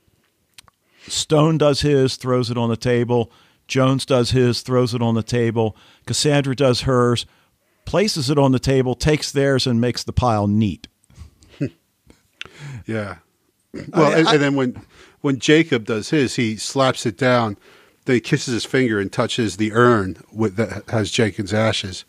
Stone 1.08 1.58
does 1.58 1.80
his, 1.80 2.16
throws 2.16 2.50
it 2.50 2.58
on 2.58 2.68
the 2.68 2.76
table. 2.76 3.32
Jones 3.66 4.04
does 4.06 4.30
his, 4.32 4.60
throws 4.62 4.94
it 4.94 5.02
on 5.02 5.14
the 5.14 5.22
table. 5.22 5.76
Cassandra 6.06 6.54
does 6.54 6.82
hers, 6.82 7.26
places 7.86 8.28
it 8.30 8.38
on 8.38 8.52
the 8.52 8.58
table, 8.58 8.94
takes 8.94 9.32
theirs, 9.32 9.66
and 9.66 9.80
makes 9.80 10.04
the 10.04 10.12
pile 10.12 10.46
neat. 10.46 10.88
Yeah. 12.86 13.16
Well, 13.92 14.12
I- 14.12 14.18
and, 14.18 14.28
I- 14.28 14.34
and 14.34 14.42
then 14.42 14.54
when 14.56 14.82
when 15.20 15.38
Jacob 15.38 15.84
does 15.84 16.10
his, 16.10 16.34
he 16.34 16.56
slaps 16.56 17.06
it 17.06 17.16
down. 17.16 17.56
Then 18.04 18.14
he 18.14 18.20
kisses 18.20 18.52
his 18.54 18.64
finger 18.64 18.98
and 18.98 19.12
touches 19.12 19.56
the 19.58 19.72
urn 19.72 20.16
with 20.32 20.56
that 20.56 20.88
has 20.90 21.10
Jenkins' 21.10 21.54
ashes, 21.54 22.04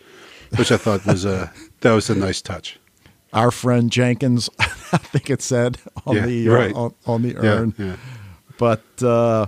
which 0.58 0.72
I 0.72 0.78
thought 0.78 1.06
was 1.06 1.24
a 1.26 1.52
that 1.82 1.92
was 1.94 2.10
a 2.10 2.16
nice 2.16 2.42
touch. 2.42 2.80
Our 3.32 3.52
friend 3.52 3.92
Jenkins, 3.92 4.50
I 4.60 4.98
think 4.98 5.30
it 5.30 5.42
said 5.42 5.80
on 6.06 6.16
Yeah, 6.16 6.26
the 6.26 6.48
right. 6.50 6.74
on, 6.76 6.94
on 7.06 7.22
the 7.24 7.36
urn. 7.38 7.74
yeah. 7.78 7.96
But 8.58 8.84
uh, 9.04 9.48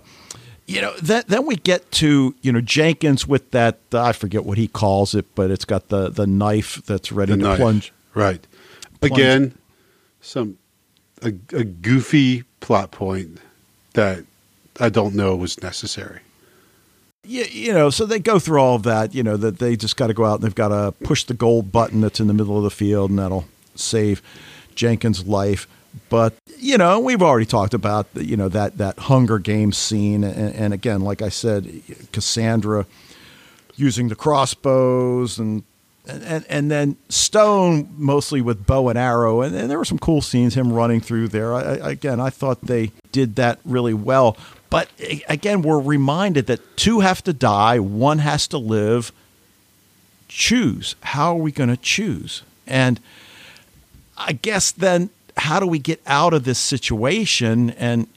you 0.67 0.81
know, 0.81 0.93
then 1.01 1.23
then 1.27 1.45
we 1.45 1.55
get 1.55 1.91
to 1.93 2.35
you 2.41 2.51
know 2.51 2.61
Jenkins 2.61 3.27
with 3.27 3.51
that 3.51 3.79
uh, 3.93 4.01
I 4.03 4.11
forget 4.11 4.45
what 4.45 4.57
he 4.57 4.67
calls 4.67 5.13
it, 5.15 5.25
but 5.35 5.51
it's 5.51 5.65
got 5.65 5.89
the 5.89 6.09
the 6.09 6.25
knife 6.27 6.81
that's 6.85 7.11
ready 7.11 7.31
The 7.33 7.37
to 7.39 7.43
knife. 7.43 7.57
plunge. 7.59 7.93
Right. 8.13 8.45
Again, 9.01 9.55
some 10.21 10.57
a, 11.21 11.27
a 11.53 11.63
goofy 11.63 12.43
plot 12.59 12.89
point 12.91 13.37
that 13.93 14.25
I 14.79 14.89
don't 14.89 15.13
know 15.15 15.35
was 15.35 15.61
necessary. 15.61 16.21
You, 17.25 17.43
you 17.43 17.73
know, 17.73 17.89
so 17.89 18.05
they 18.05 18.19
go 18.19 18.39
through 18.39 18.59
all 18.59 18.75
of 18.75 18.83
that, 18.83 19.13
you 19.13 19.23
know, 19.23 19.37
that 19.37 19.59
they 19.59 19.75
just 19.75 19.97
got 19.97 20.07
to 20.07 20.13
go 20.13 20.25
out 20.25 20.35
and 20.35 20.43
they've 20.43 20.55
got 20.55 20.69
to 20.69 20.93
push 21.03 21.23
the 21.23 21.33
gold 21.33 21.71
button 21.71 22.01
that's 22.01 22.19
in 22.19 22.27
the 22.27 22.33
middle 22.33 22.57
of 22.57 22.63
the 22.63 22.69
field 22.69 23.09
and 23.09 23.19
that'll 23.19 23.45
save 23.75 24.21
Jenkins' 24.75 25.25
life. 25.25 25.67
But, 26.09 26.35
you 26.57 26.77
know, 26.77 26.99
we've 26.99 27.21
already 27.21 27.45
talked 27.45 27.73
about, 27.73 28.07
you 28.15 28.35
know, 28.35 28.49
that, 28.49 28.77
that 28.77 28.99
Hunger 28.99 29.39
Games 29.39 29.77
scene. 29.77 30.23
And, 30.23 30.53
and 30.53 30.73
again, 30.73 31.01
like 31.01 31.21
I 31.21 31.29
said, 31.29 31.81
Cassandra 32.11 32.85
using 33.75 34.09
the 34.09 34.15
crossbows 34.15 35.39
and 35.39 35.63
and 36.07 36.45
and 36.49 36.69
then 36.69 36.97
Stone 37.09 37.89
mostly 37.97 38.41
with 38.41 38.65
bow 38.65 38.89
and 38.89 38.97
arrow, 38.97 39.41
and, 39.41 39.55
and 39.55 39.69
there 39.69 39.77
were 39.77 39.85
some 39.85 39.97
cool 39.97 40.21
scenes 40.21 40.53
him 40.53 40.71
running 40.71 41.01
through 41.01 41.29
there. 41.29 41.53
I, 41.53 41.91
again, 41.91 42.19
I 42.19 42.29
thought 42.29 42.61
they 42.61 42.91
did 43.11 43.35
that 43.37 43.59
really 43.65 43.93
well. 43.93 44.37
But 44.69 44.89
again, 45.29 45.61
we're 45.61 45.79
reminded 45.79 46.47
that 46.47 46.75
two 46.77 46.99
have 47.01 47.23
to 47.25 47.33
die, 47.33 47.79
one 47.79 48.19
has 48.19 48.47
to 48.47 48.57
live. 48.57 49.11
Choose. 50.27 50.95
How 51.01 51.31
are 51.33 51.39
we 51.41 51.51
going 51.51 51.69
to 51.69 51.77
choose? 51.77 52.41
And 52.67 52.99
I 54.17 54.33
guess 54.33 54.71
then, 54.71 55.11
how 55.37 55.59
do 55.59 55.67
we 55.67 55.79
get 55.79 56.01
out 56.07 56.33
of 56.33 56.43
this 56.45 56.57
situation? 56.59 57.69
And 57.71 58.07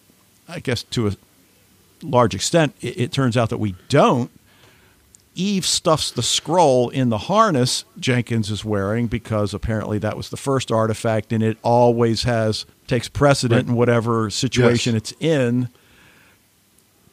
I 0.48 0.60
guess 0.60 0.82
to 0.84 1.08
a 1.08 1.16
large 2.02 2.34
extent, 2.34 2.74
it, 2.80 2.98
it 3.00 3.12
turns 3.12 3.36
out 3.36 3.50
that 3.50 3.58
we 3.58 3.74
don't. 3.88 4.30
Eve 5.34 5.64
stuffs 5.66 6.10
the 6.10 6.22
scroll 6.22 6.88
in 6.88 7.10
the 7.10 7.18
harness 7.18 7.84
Jenkins 8.00 8.50
is 8.50 8.64
wearing 8.64 9.06
because 9.06 9.54
apparently 9.54 9.98
that 9.98 10.16
was 10.16 10.30
the 10.30 10.36
first 10.36 10.72
artifact 10.72 11.32
and 11.32 11.44
it 11.44 11.58
always 11.62 12.24
has 12.24 12.64
takes 12.88 13.08
precedent 13.08 13.66
Right. 13.66 13.70
in 13.70 13.76
whatever 13.76 14.30
situation 14.30 14.94
Yes. 14.94 15.12
it's 15.12 15.12
in. 15.20 15.68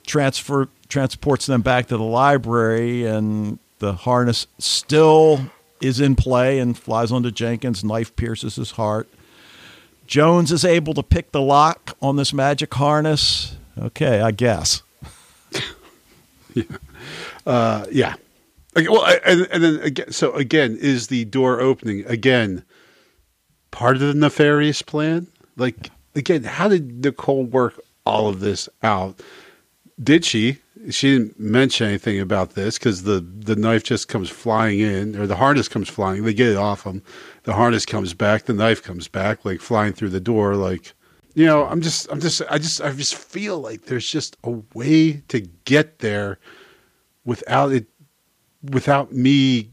Transfer 0.05 0.69
transports 0.87 1.45
them 1.45 1.61
back 1.61 1.87
to 1.87 1.97
the 1.97 2.03
library 2.03 3.05
and 3.05 3.59
the 3.79 3.93
harness 3.93 4.47
still 4.59 5.41
is 5.81 5.99
in 5.99 6.15
play 6.15 6.59
and 6.59 6.77
flies 6.77 7.11
onto 7.11 7.31
Jenkins, 7.31 7.83
knife 7.83 8.15
pierces 8.15 8.55
his 8.55 8.71
heart. 8.71 9.09
Jones 10.07 10.51
is 10.51 10.63
able 10.63 10.93
to 10.93 11.03
pick 11.03 11.31
the 11.31 11.41
lock 11.41 11.97
on 12.01 12.15
this 12.15 12.33
magic 12.33 12.73
harness. 12.73 13.57
Okay, 13.77 14.21
I 14.21 14.31
guess. 14.31 14.83
Uh, 17.45 17.85
yeah. 17.91 18.15
Okay, 18.75 18.89
well, 18.89 19.05
and, 19.25 19.47
and 19.51 19.63
then 19.63 19.79
again, 19.81 20.11
so 20.11 20.33
again, 20.33 20.77
is 20.79 21.07
the 21.07 21.25
door 21.25 21.61
opening 21.61 22.05
again 22.07 22.63
part 23.71 23.97
of 23.97 24.01
the 24.01 24.13
nefarious 24.13 24.81
plan? 24.81 25.27
Like 25.55 25.91
again, 26.15 26.43
how 26.43 26.67
did 26.67 27.03
Nicole 27.03 27.43
work 27.43 27.79
all 28.05 28.27
of 28.27 28.39
this 28.39 28.67
out? 28.81 29.21
Did 30.01 30.25
she? 30.25 30.59
She 30.91 31.11
didn't 31.17 31.39
mention 31.39 31.87
anything 31.87 32.19
about 32.19 32.51
this 32.51 32.77
because 32.77 33.03
the 33.03 33.19
the 33.21 33.55
knife 33.55 33.83
just 33.83 34.07
comes 34.07 34.29
flying 34.29 34.79
in, 34.79 35.15
or 35.15 35.25
the 35.25 35.37
harness 35.37 35.67
comes 35.67 35.89
flying. 35.89 36.23
They 36.23 36.33
get 36.33 36.49
it 36.49 36.57
off 36.57 36.83
him. 36.83 37.01
The 37.43 37.53
harness 37.53 37.85
comes 37.85 38.13
back. 38.13 38.43
The 38.43 38.53
knife 38.53 38.83
comes 38.83 39.07
back, 39.07 39.45
like 39.45 39.61
flying 39.61 39.93
through 39.93 40.09
the 40.09 40.19
door. 40.19 40.55
Like 40.55 40.93
you 41.33 41.45
know, 41.45 41.65
I'm 41.65 41.81
just, 41.81 42.09
I'm 42.11 42.19
just, 42.21 42.41
I 42.49 42.57
just, 42.57 42.81
I 42.81 42.91
just 42.91 43.15
feel 43.15 43.59
like 43.59 43.85
there's 43.85 44.09
just 44.09 44.37
a 44.43 44.51
way 44.73 45.21
to 45.27 45.41
get 45.65 45.99
there 45.99 46.39
without 47.25 47.71
it 47.71 47.87
without 48.71 49.11
me 49.11 49.69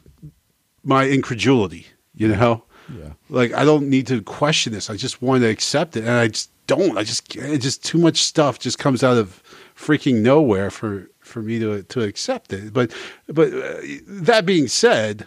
my 0.85 1.05
incredulity 1.05 1.87
you 2.15 2.29
know 2.29 2.65
Yeah. 2.95 3.13
like 3.31 3.53
i 3.55 3.65
don't 3.65 3.89
need 3.89 4.07
to 4.09 4.21
question 4.21 4.73
this 4.73 4.91
i 4.91 4.97
just 4.97 5.23
want 5.23 5.43
to 5.43 5.49
accept 5.49 5.97
it 5.97 6.01
and 6.01 6.11
i 6.11 6.29
just 6.29 6.51
don't 6.67 6.99
i 6.99 7.05
just 7.05 7.35
it 7.37 7.59
just 7.59 7.85
too 7.85 7.99
much 7.99 8.23
stuff 8.23 8.59
just 8.59 8.79
comes 8.79 9.03
out 9.03 9.17
of 9.17 9.42
freaking 9.83 10.23
nowhere 10.23 10.71
for 10.71 11.11
for 11.21 11.43
me 11.43 11.59
to 11.59 11.83
to 11.85 12.03
accept 12.03 12.53
it 12.53 12.73
but 12.73 12.93
but 13.29 13.53
uh, 13.53 13.81
that 14.07 14.45
being 14.47 14.69
said 14.69 15.27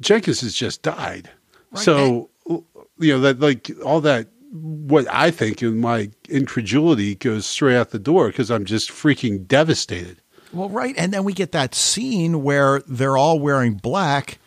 jenkins 0.00 0.40
has 0.40 0.54
just 0.54 0.82
died 0.82 1.30
Right. 1.72 1.84
so 1.84 2.30
you 2.46 3.12
know 3.12 3.20
that 3.20 3.40
like 3.40 3.70
all 3.84 4.00
that 4.02 4.28
what 4.52 5.06
i 5.12 5.30
think 5.30 5.62
in 5.62 5.78
my 5.78 6.10
incredulity 6.28 7.14
goes 7.16 7.44
straight 7.44 7.76
out 7.76 7.90
the 7.90 7.98
door 7.98 8.28
because 8.28 8.50
i'm 8.50 8.64
just 8.64 8.90
freaking 8.90 9.46
devastated 9.46 10.20
Well, 10.52 10.68
right. 10.70 10.94
And 10.96 11.12
then 11.12 11.24
we 11.24 11.32
get 11.34 11.52
that 11.52 11.74
scene 11.74 12.42
where 12.44 12.80
they're 12.86 13.16
all 13.18 13.38
wearing 13.40 13.74
black. 13.74 14.38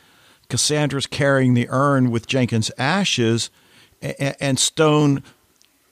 Cassandra's 0.50 1.06
carrying 1.06 1.54
the 1.54 1.68
urn 1.70 2.10
with 2.10 2.26
Jenkins' 2.26 2.72
ashes, 2.80 3.52
and, 4.02 4.36
and 4.40 4.58
Stone 4.60 5.22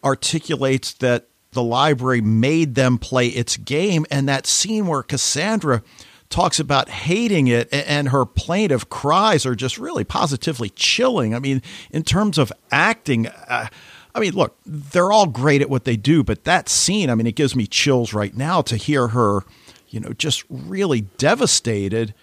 articulates 0.04 0.94
that 0.94 1.28
the 1.58 1.64
library 1.64 2.22
made 2.22 2.76
them 2.76 3.00
play 3.00 3.30
its 3.30 3.58
game. 3.58 4.06
And 4.12 4.30
that 4.30 4.46
scene 4.46 4.86
where 4.86 5.02
Cassandra 5.02 5.82
talks 6.30 6.60
about 6.60 6.88
hating 6.88 7.48
it 7.48 7.68
and 7.74 8.10
her 8.10 8.26
plaintive 8.26 8.90
cries 8.90 9.44
are 9.44 9.56
just 9.56 9.80
really 9.80 10.04
positively 10.04 10.70
chilling. 10.70 11.34
I 11.34 11.40
mean, 11.40 11.64
in 11.90 12.04
terms 12.04 12.38
of 12.38 12.54
acting, 12.72 13.26
uh, 13.26 13.70
I 14.14 14.20
mean, 14.20 14.36
look, 14.36 14.56
they're 14.68 15.12
all 15.12 15.26
great 15.26 15.64
at 15.64 15.70
what 15.70 15.86
they 15.86 15.98
do, 15.98 16.24
but 16.24 16.44
that 16.44 16.70
scene, 16.70 17.10
I 17.10 17.16
mean, 17.16 17.26
it 17.26 17.36
gives 17.36 17.56
me 17.56 17.66
chills 17.66 18.14
right 18.14 18.38
now 18.38 18.62
to 18.62 18.78
hear 18.78 19.08
her, 19.08 19.42
you 19.90 20.00
know, 20.00 20.14
just 20.14 20.44
really 20.50 21.02
devastated. 21.18 22.14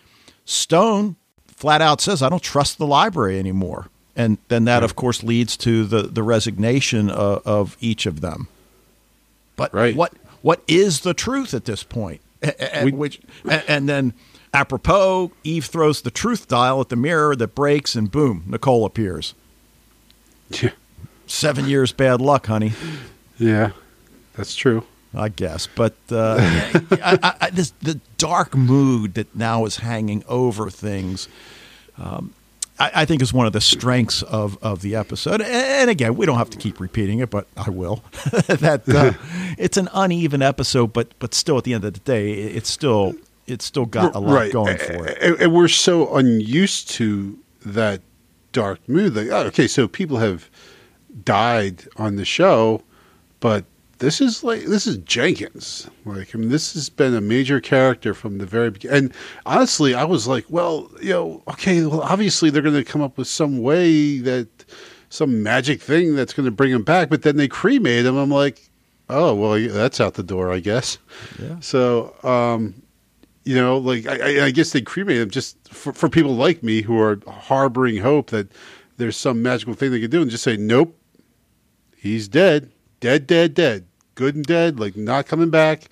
Stone 0.44 1.16
flat 1.48 1.82
out 1.82 2.00
says, 2.00 2.22
I 2.22 2.28
don't 2.28 2.42
trust 2.42 2.78
the 2.78 2.86
library 2.86 3.40
anymore. 3.40 3.88
and 4.14 4.38
then 4.46 4.64
that, 4.66 4.84
of 4.84 4.94
course, 4.94 5.24
leads 5.24 5.56
to 5.56 5.84
the 5.84 6.02
the 6.02 6.22
resignation 6.22 7.10
of, 7.10 7.42
of 7.44 7.76
each 7.80 8.06
of 8.06 8.20
them. 8.20 8.46
But 9.56 9.72
Right. 9.74 9.94
what 9.96 10.12
what 10.42 10.62
is 10.68 11.00
the 11.00 11.14
truth 11.14 11.54
at 11.54 11.64
this 11.64 11.82
point? 11.82 12.20
A- 12.42 12.80
a- 12.82 12.84
We- 12.84 12.92
which 12.92 13.20
and 13.68 13.88
then 13.88 14.12
apropos, 14.52 15.32
Eve 15.42 15.64
throws 15.66 16.02
the 16.02 16.10
truth 16.10 16.48
dial 16.48 16.80
at 16.80 16.88
the 16.90 16.96
mirror 16.96 17.34
that 17.36 17.54
breaks, 17.54 17.94
and 17.94 18.10
boom, 18.10 18.44
Nicole 18.46 18.84
appears. 18.84 19.34
Yeah, 20.50 20.70
Seven 21.26 21.66
years 21.66 21.92
bad 21.92 22.20
luck, 22.20 22.46
honey. 22.46 22.72
yeah, 23.38 23.70
that's 24.36 24.54
true. 24.54 24.84
I 25.16 25.28
guess, 25.28 25.68
but 25.74 25.94
uh, 26.10 26.36
I, 26.90 27.18
I, 27.22 27.34
I, 27.42 27.50
this 27.50 27.72
the 27.80 28.00
dark 28.18 28.56
mood 28.56 29.14
that 29.14 29.34
now 29.34 29.64
is 29.64 29.76
hanging 29.78 30.24
over 30.28 30.68
things. 30.70 31.28
Um, 31.96 32.34
I, 32.78 32.90
I 32.94 33.04
think 33.04 33.22
is 33.22 33.32
one 33.32 33.46
of 33.46 33.52
the 33.52 33.60
strengths 33.60 34.22
of, 34.22 34.58
of 34.62 34.82
the 34.82 34.96
episode. 34.96 35.40
And, 35.40 35.88
again, 35.88 36.16
we 36.16 36.26
don't 36.26 36.38
have 36.38 36.50
to 36.50 36.58
keep 36.58 36.80
repeating 36.80 37.20
it, 37.20 37.30
but 37.30 37.46
I 37.56 37.70
will. 37.70 38.02
that 38.48 38.82
uh, 38.88 39.12
it's 39.58 39.76
an 39.76 39.88
uneven 39.92 40.42
episode, 40.42 40.92
but 40.92 41.16
but 41.18 41.34
still, 41.34 41.58
at 41.58 41.64
the 41.64 41.74
end 41.74 41.84
of 41.84 41.94
the 41.94 42.00
day, 42.00 42.32
it's 42.32 42.70
still 42.70 43.14
it's 43.46 43.64
still 43.64 43.86
got 43.86 44.14
a 44.14 44.18
lot 44.18 44.34
right. 44.34 44.52
going 44.52 44.78
for 44.78 45.06
it. 45.06 45.40
And, 45.40 45.52
we're 45.52 45.68
so 45.68 46.16
unused 46.16 46.90
to 46.92 47.38
that 47.64 48.00
dark 48.52 48.86
mood. 48.88 49.14
Like, 49.14 49.28
okay, 49.28 49.68
so 49.68 49.86
people 49.86 50.18
have 50.18 50.50
died 51.24 51.84
on 51.96 52.16
the 52.16 52.24
show, 52.24 52.82
but 53.40 53.64
this 53.98 54.20
is 54.20 54.42
like 54.44 54.64
this 54.64 54.86
is 54.86 54.98
Jenkins. 54.98 55.88
Like, 56.04 56.34
I 56.34 56.38
mean, 56.38 56.48
this 56.50 56.74
has 56.74 56.88
been 56.90 57.14
a 57.14 57.20
major 57.20 57.60
character 57.60 58.14
from 58.14 58.38
the 58.38 58.46
very 58.46 58.70
beginning. 58.70 58.96
And 58.96 59.12
honestly, 59.46 59.94
I 59.94 60.04
was 60.04 60.26
like, 60.26 60.44
well, 60.48 60.90
you 61.00 61.10
know, 61.10 61.42
okay, 61.48 61.84
well, 61.86 62.00
obviously 62.02 62.50
they're 62.50 62.62
going 62.62 62.74
to 62.74 62.84
come 62.84 63.02
up 63.02 63.16
with 63.18 63.28
some 63.28 63.58
way 63.62 64.18
that 64.18 64.48
some 65.10 65.42
magic 65.42 65.80
thing 65.80 66.14
that's 66.16 66.32
going 66.32 66.44
to 66.46 66.50
bring 66.50 66.72
him 66.72 66.82
back. 66.82 67.08
But 67.08 67.22
then 67.22 67.36
they 67.36 67.48
cremate 67.48 68.04
him. 68.04 68.16
I'm 68.16 68.30
like, 68.30 68.68
oh, 69.08 69.34
well, 69.34 69.56
yeah, 69.58 69.72
that's 69.72 70.00
out 70.00 70.14
the 70.14 70.22
door, 70.22 70.52
I 70.52 70.58
guess. 70.60 70.98
Yeah. 71.40 71.60
So, 71.60 72.14
um, 72.24 72.74
you 73.44 73.54
know, 73.54 73.78
like 73.78 74.06
I, 74.06 74.40
I- 74.40 74.44
I 74.46 74.50
guess 74.50 74.70
they 74.72 74.80
cremate 74.82 75.18
him 75.20 75.30
just 75.30 75.56
for, 75.68 75.92
for 75.92 76.08
people 76.08 76.34
like 76.34 76.62
me 76.62 76.82
who 76.82 76.98
are 77.00 77.20
harboring 77.28 77.98
hope 77.98 78.30
that 78.30 78.48
there's 78.96 79.16
some 79.16 79.42
magical 79.42 79.74
thing 79.74 79.90
they 79.90 80.00
can 80.00 80.10
do, 80.10 80.22
and 80.22 80.30
just 80.30 80.44
say, 80.44 80.56
nope, 80.56 80.96
he's 81.96 82.28
dead, 82.28 82.70
dead, 83.04 83.26
dead, 83.26 83.52
dead, 83.52 83.84
good 84.14 84.34
and 84.34 84.46
dead, 84.46 84.80
like 84.80 84.96
not 84.96 85.26
coming 85.26 85.50
back. 85.50 85.90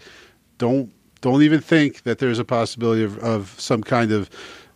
Don't 0.57 0.91
don't 1.21 1.43
even 1.43 1.61
think 1.61 2.05
that 2.05 2.19
there's 2.21 2.39
a 2.39 2.45
possibility 2.45 3.05
of, 3.05 3.19
of 3.19 3.55
some 3.61 3.83
kind 3.83 4.13
of 4.13 4.31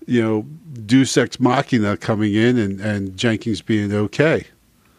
you 0.06 0.22
know 0.22 0.42
Deus 0.84 1.16
ex 1.16 1.40
machina 1.40 1.96
coming 1.96 2.34
in 2.34 2.58
and 2.58 2.78
and 2.78 3.16
Jenkins 3.16 3.62
being 3.62 3.90
okay. 3.90 4.44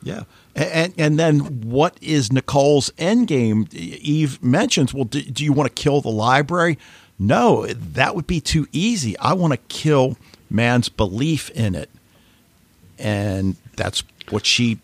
Yeah. 0.01 0.23
And 0.55 0.95
and 0.97 1.19
then 1.19 1.61
what 1.61 1.95
is 2.01 2.31
Nicole's 2.31 2.91
end 2.97 3.27
game? 3.27 3.67
Eve 3.71 4.41
mentions, 4.41 4.91
well, 4.91 5.03
do, 5.03 5.21
do 5.21 5.43
you 5.43 5.53
want 5.53 5.73
to 5.75 5.79
kill 5.79 6.01
the 6.01 6.09
library? 6.09 6.79
No, 7.19 7.67
that 7.67 8.15
would 8.15 8.25
be 8.25 8.41
too 8.41 8.67
easy. 8.71 9.15
I 9.19 9.33
want 9.33 9.53
to 9.53 9.57
kill 9.69 10.17
man's 10.49 10.89
belief 10.89 11.51
in 11.51 11.75
it. 11.75 11.91
And 12.97 13.57
that's 13.75 14.03
what 14.31 14.47
she 14.47 14.79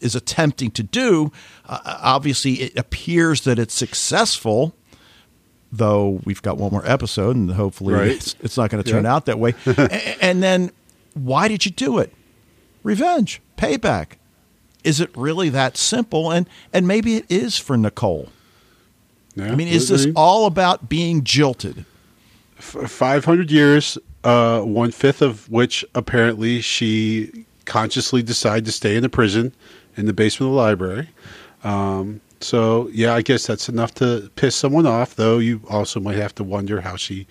is 0.00 0.14
attempting 0.14 0.70
to 0.72 0.82
do. 0.82 1.30
Uh, 1.68 1.78
obviously, 2.02 2.54
it 2.62 2.78
appears 2.78 3.42
that 3.42 3.58
it's 3.58 3.74
successful, 3.74 4.74
though 5.72 6.20
we've 6.24 6.42
got 6.42 6.56
one 6.58 6.72
more 6.72 6.86
episode, 6.88 7.36
and 7.36 7.50
hopefully 7.52 7.94
Right. 7.94 8.08
it's, 8.12 8.34
it's 8.40 8.56
not 8.56 8.70
going 8.70 8.82
to 8.82 8.90
turn 8.90 9.04
Yeah. 9.04 9.14
out 9.14 9.26
that 9.26 9.38
way. 9.38 9.54
And 10.20 10.42
then, 10.42 10.70
why 11.14 11.48
did 11.48 11.64
you 11.64 11.70
do 11.70 11.98
it? 11.98 12.12
Revenge, 12.82 13.40
payback. 13.56 14.12
Is 14.82 15.00
it 15.00 15.10
really 15.16 15.50
that 15.50 15.76
simple? 15.76 16.30
And 16.30 16.48
and 16.72 16.88
maybe 16.88 17.16
it 17.16 17.26
is 17.28 17.58
for 17.58 17.76
Nicole. 17.76 18.30
Yeah. 19.34 19.52
I 19.52 19.54
mean, 19.54 19.68
is 19.68 19.88
this 19.88 20.06
all 20.16 20.46
about 20.46 20.88
being 20.88 21.22
jilted? 21.22 21.84
five 22.58 23.24
hundred 23.26 23.50
years? 23.50 23.98
Uh, 24.24 24.60
one 24.62 24.90
fifth 24.90 25.22
of 25.22 25.48
which 25.50 25.84
apparently 25.94 26.60
she 26.60 27.44
consciously 27.64 28.22
decided 28.22 28.64
to 28.66 28.72
stay 28.72 28.96
in 28.96 29.02
the 29.02 29.08
prison 29.08 29.52
in 29.96 30.06
the 30.06 30.12
basement 30.12 30.48
of 30.48 30.54
the 30.54 30.60
library. 30.60 31.08
Um, 31.64 32.20
so 32.40 32.88
yeah, 32.92 33.14
I 33.14 33.22
guess 33.22 33.46
that's 33.46 33.68
enough 33.68 33.94
to 33.96 34.30
piss 34.36 34.56
someone 34.56 34.86
off. 34.86 35.16
Though 35.16 35.38
you 35.38 35.60
also 35.68 36.00
might 36.00 36.16
have 36.16 36.34
to 36.36 36.44
wonder 36.44 36.80
how 36.80 36.96
she, 36.96 37.26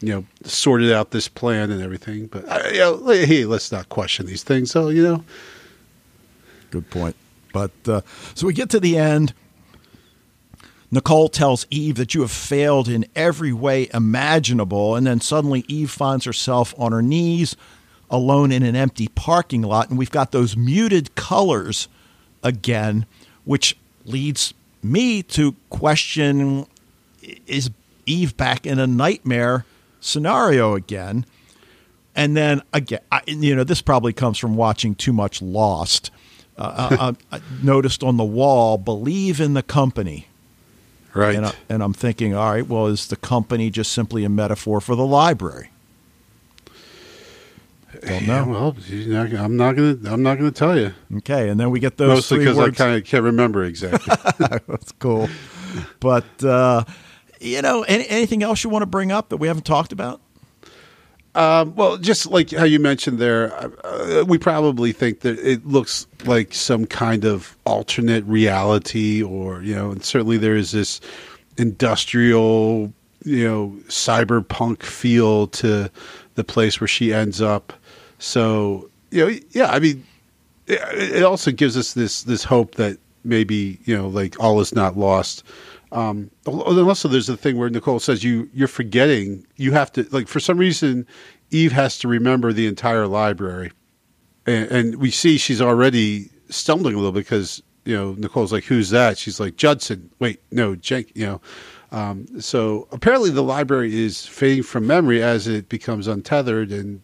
you 0.00 0.14
know, 0.14 0.24
sorted 0.44 0.92
out 0.92 1.10
this 1.10 1.28
plan 1.28 1.70
and 1.70 1.82
everything. 1.82 2.26
But 2.26 2.48
uh, 2.48 2.68
you 2.72 2.78
know, 2.78 3.08
hey, 3.08 3.44
let's 3.44 3.72
not 3.72 3.88
question 3.88 4.26
these 4.26 4.44
things. 4.44 4.70
So 4.70 4.88
you 4.88 5.02
know, 5.02 5.24
Good 6.70 6.90
point. 6.90 7.16
But 7.52 7.70
uh, 7.86 8.02
so 8.34 8.46
we 8.46 8.52
get 8.52 8.70
to 8.70 8.80
the 8.80 8.98
end. 8.98 9.32
Nicole 10.90 11.28
tells 11.28 11.66
Eve 11.70 11.96
that 11.96 12.14
you 12.14 12.20
have 12.20 12.30
failed 12.30 12.88
in 12.88 13.06
every 13.16 13.52
way 13.52 13.88
imaginable. 13.92 14.94
And 14.94 15.06
then 15.06 15.20
suddenly 15.20 15.64
Eve 15.66 15.90
finds 15.90 16.24
herself 16.24 16.74
on 16.78 16.92
her 16.92 17.02
knees 17.02 17.56
alone 18.10 18.52
in 18.52 18.62
an 18.62 18.76
empty 18.76 19.08
parking 19.08 19.62
lot. 19.62 19.90
And 19.90 19.98
we've 19.98 20.10
got 20.10 20.32
those 20.32 20.56
muted 20.56 21.14
colors 21.14 21.88
again, 22.42 23.06
which 23.44 23.76
leads 24.04 24.54
me 24.82 25.22
to 25.22 25.54
question 25.70 26.66
is 27.46 27.70
Eve 28.06 28.36
back 28.36 28.66
in 28.66 28.78
a 28.78 28.86
nightmare 28.86 29.64
scenario 30.00 30.74
again? 30.74 31.26
And 32.14 32.36
then 32.36 32.62
again, 32.72 33.00
I, 33.12 33.22
you 33.26 33.54
know, 33.54 33.64
this 33.64 33.82
probably 33.82 34.12
comes 34.12 34.38
from 34.38 34.56
watching 34.56 34.94
too 34.94 35.12
much 35.12 35.42
Lost. 35.42 36.10
Uh, 36.56 37.14
I, 37.30 37.36
I 37.36 37.40
noticed 37.62 38.02
on 38.02 38.16
the 38.16 38.24
wall, 38.24 38.78
believe 38.78 39.40
in 39.40 39.54
the 39.54 39.62
company. 39.62 40.28
right? 41.12 41.34
And, 41.34 41.46
I, 41.46 41.54
and 41.68 41.82
I'm 41.82 41.92
thinking, 41.92 42.34
all 42.34 42.50
right, 42.50 42.66
well, 42.66 42.86
is 42.86 43.08
the 43.08 43.16
company 43.16 43.70
just 43.70 43.92
simply 43.92 44.24
a 44.24 44.28
metaphor 44.28 44.80
for 44.80 44.94
the 44.94 45.04
library? 45.04 45.70
Don't 48.02 48.26
Yeah, 48.26 48.44
well, 48.44 48.76
not, 48.88 49.32
I'm 49.34 49.56
not 49.56 49.76
gonna. 49.76 49.98
I'm 50.06 50.22
not 50.22 50.38
gonna 50.38 50.50
tell 50.50 50.78
you. 50.78 50.92
Okay, 51.18 51.48
and 51.48 51.58
then 51.58 51.70
we 51.70 51.80
get 51.80 51.96
those 51.96 52.08
Mostly 52.08 52.38
because 52.38 52.58
I 52.58 52.70
kind 52.70 52.96
of 52.96 53.04
can't 53.04 53.24
remember 53.24 53.64
exactly. 53.64 54.14
That's 54.38 54.92
cool. 54.92 55.28
But 56.00 56.44
uh, 56.44 56.84
you 57.40 57.62
know, 57.62 57.82
any, 57.82 58.08
anything 58.08 58.42
else 58.42 58.64
you 58.64 58.70
want 58.70 58.82
to 58.82 58.86
bring 58.86 59.12
up 59.12 59.28
that 59.30 59.38
we 59.38 59.48
haven't 59.48 59.66
talked 59.66 59.92
about? 59.92 60.20
Um, 61.34 61.74
well, 61.74 61.98
just 61.98 62.26
like 62.26 62.50
how 62.50 62.64
you 62.64 62.78
mentioned 62.80 63.18
there, 63.18 63.52
uh, 63.84 64.24
we 64.26 64.38
probably 64.38 64.92
think 64.92 65.20
that 65.20 65.38
it 65.38 65.66
looks 65.66 66.06
like 66.24 66.54
some 66.54 66.86
kind 66.86 67.26
of 67.26 67.58
alternate 67.66 68.24
reality, 68.24 69.22
or 69.22 69.62
you 69.62 69.74
know, 69.74 69.90
and 69.90 70.02
certainly 70.02 70.38
there 70.38 70.56
is 70.56 70.72
this 70.72 70.98
industrial, 71.58 72.90
you 73.24 73.44
know, 73.46 73.76
cyberpunk 73.88 74.82
feel 74.82 75.48
to 75.48 75.90
the 76.36 76.44
place 76.44 76.80
where 76.80 76.88
she 76.88 77.12
ends 77.12 77.42
up. 77.42 77.74
So, 78.18 78.90
you 79.10 79.24
know, 79.26 79.38
yeah, 79.50 79.70
I 79.70 79.78
mean, 79.78 80.04
it, 80.66 80.80
it 81.16 81.22
also 81.22 81.50
gives 81.50 81.76
us 81.76 81.94
this 81.94 82.22
this 82.22 82.44
hope 82.44 82.76
that 82.76 82.98
maybe 83.24 83.78
you 83.84 83.96
know, 83.96 84.08
like 84.08 84.38
all 84.40 84.60
is 84.60 84.74
not 84.74 84.96
lost. 84.96 85.42
Um, 85.92 86.30
also, 86.46 87.08
there's 87.08 87.28
the 87.28 87.36
thing 87.36 87.58
where 87.58 87.70
Nicole 87.70 88.00
says 88.00 88.24
you 88.24 88.48
you're 88.52 88.68
forgetting. 88.68 89.46
You 89.56 89.72
have 89.72 89.92
to 89.92 90.06
like 90.10 90.28
for 90.28 90.40
some 90.40 90.58
reason, 90.58 91.06
Eve 91.50 91.72
has 91.72 91.98
to 92.00 92.08
remember 92.08 92.52
the 92.52 92.66
entire 92.66 93.06
library, 93.06 93.72
and, 94.46 94.70
and 94.70 94.96
we 94.96 95.10
see 95.10 95.38
she's 95.38 95.60
already 95.60 96.30
stumbling 96.48 96.94
a 96.94 96.98
little 96.98 97.12
because 97.12 97.62
you 97.84 97.94
know 97.94 98.14
Nicole's 98.14 98.52
like, 98.52 98.64
"Who's 98.64 98.90
that?" 98.90 99.18
She's 99.18 99.38
like, 99.38 99.56
"Judson." 99.56 100.10
Wait, 100.18 100.40
no, 100.50 100.74
Jake. 100.74 101.12
You 101.14 101.26
know. 101.26 101.40
Um, 101.92 102.40
so 102.40 102.88
apparently, 102.90 103.30
the 103.30 103.44
library 103.44 103.96
is 103.96 104.26
fading 104.26 104.64
from 104.64 104.88
memory 104.88 105.22
as 105.22 105.46
it 105.46 105.68
becomes 105.68 106.08
untethered, 106.08 106.72
and 106.72 107.00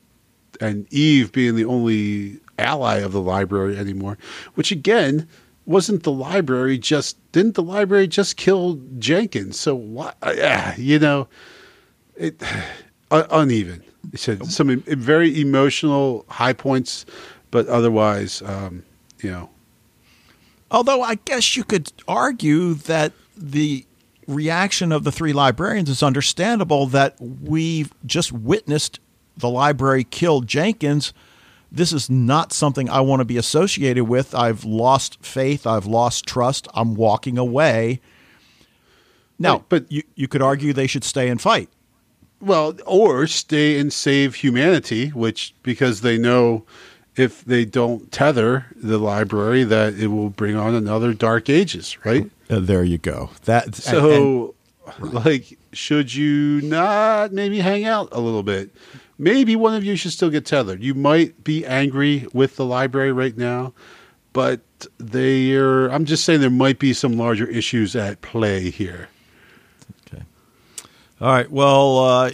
and 0.60 0.92
Eve 0.92 1.32
being 1.32 1.56
the 1.56 1.64
only 1.64 2.40
ally 2.58 2.98
of 2.98 3.12
the 3.12 3.20
library 3.20 3.76
anymore, 3.76 4.18
which 4.54 4.70
again 4.72 5.28
wasn't 5.64 6.02
the 6.02 6.12
library 6.12 6.78
just 6.78 7.16
didn't 7.32 7.54
the 7.54 7.62
library 7.62 8.06
just 8.06 8.36
kill 8.36 8.80
Jenkins? 8.98 9.58
So 9.58 9.74
what? 9.74 10.16
Yeah, 10.24 10.74
you 10.76 10.98
know, 10.98 11.28
it 12.16 12.42
un- 13.10 13.26
uneven. 13.30 13.82
It 14.12 14.18
said 14.18 14.46
some 14.46 14.80
very 14.80 15.40
emotional 15.40 16.24
high 16.28 16.52
points, 16.52 17.06
but 17.52 17.68
otherwise, 17.68 18.42
um, 18.42 18.84
you 19.20 19.30
know, 19.30 19.48
Although 20.72 21.02
I 21.02 21.16
guess 21.16 21.54
you 21.54 21.64
could 21.64 21.92
argue 22.08 22.72
that 22.74 23.12
the 23.36 23.84
reaction 24.26 24.90
of 24.90 25.04
the 25.04 25.12
three 25.12 25.34
librarians 25.34 25.90
is 25.90 26.02
understandable 26.02 26.86
that 26.86 27.14
we've 27.20 27.92
just 28.06 28.32
witnessed 28.32 28.98
the 29.42 29.50
library 29.50 30.04
killed 30.04 30.46
Jenkins. 30.46 31.12
This 31.70 31.92
is 31.92 32.08
not 32.08 32.52
something 32.52 32.88
I 32.88 33.00
want 33.00 33.20
to 33.20 33.24
be 33.26 33.36
associated 33.36 34.04
with. 34.04 34.34
I've 34.34 34.64
lost 34.64 35.22
faith. 35.24 35.66
I've 35.66 35.86
lost 35.86 36.26
trust. 36.26 36.66
I'm 36.74 36.94
walking 36.94 37.36
away. 37.36 38.00
Now, 39.38 39.54
Right, 39.54 39.68
but- 39.68 39.92
you, 39.92 40.02
you 40.14 40.28
could 40.28 40.40
argue 40.42 40.72
they 40.72 40.86
should 40.86 41.04
stay 41.04 41.28
and 41.28 41.40
fight. 41.40 41.68
Well, 42.40 42.76
or 42.86 43.26
stay 43.26 43.78
and 43.78 43.92
save 43.92 44.36
humanity, 44.36 45.08
which 45.10 45.54
because 45.62 46.00
they 46.00 46.18
know 46.18 46.64
if 47.14 47.44
they 47.44 47.64
don't 47.64 48.10
tether 48.10 48.66
the 48.74 48.98
library, 48.98 49.62
that 49.64 49.94
it 49.94 50.08
will 50.08 50.30
bring 50.30 50.56
on 50.56 50.74
another 50.74 51.14
Dark 51.14 51.48
Ages, 51.48 51.96
right? 52.04 52.28
Uh, 52.50 52.58
there 52.58 52.82
you 52.82 52.98
go. 52.98 53.30
That 53.44 53.74
so, 53.76 54.10
and, 54.10 54.12
and, 54.12 54.54
like, 55.00 55.58
should 55.72 56.14
you 56.14 56.60
not 56.62 57.32
maybe 57.32 57.60
hang 57.60 57.84
out 57.84 58.08
a 58.12 58.20
little 58.20 58.42
bit? 58.42 58.70
Maybe 59.18 59.56
one 59.56 59.74
of 59.74 59.84
you 59.84 59.96
should 59.96 60.12
still 60.12 60.30
get 60.30 60.46
tethered. 60.46 60.82
You 60.82 60.94
might 60.94 61.44
be 61.44 61.64
angry 61.64 62.26
with 62.32 62.56
the 62.56 62.64
library 62.64 63.12
right 63.12 63.36
now, 63.36 63.72
but 64.32 64.60
they 64.98 65.52
are. 65.54 65.88
I'm 65.88 66.04
just 66.04 66.24
saying 66.24 66.40
there 66.40 66.50
might 66.50 66.78
be 66.78 66.92
some 66.92 67.16
larger 67.16 67.46
issues 67.46 67.94
at 67.94 68.20
play 68.22 68.70
here. 68.70 69.08
Okay. 70.06 70.24
All 71.20 71.32
right. 71.32 71.50
Well, 71.50 71.98
uh, 71.98 72.30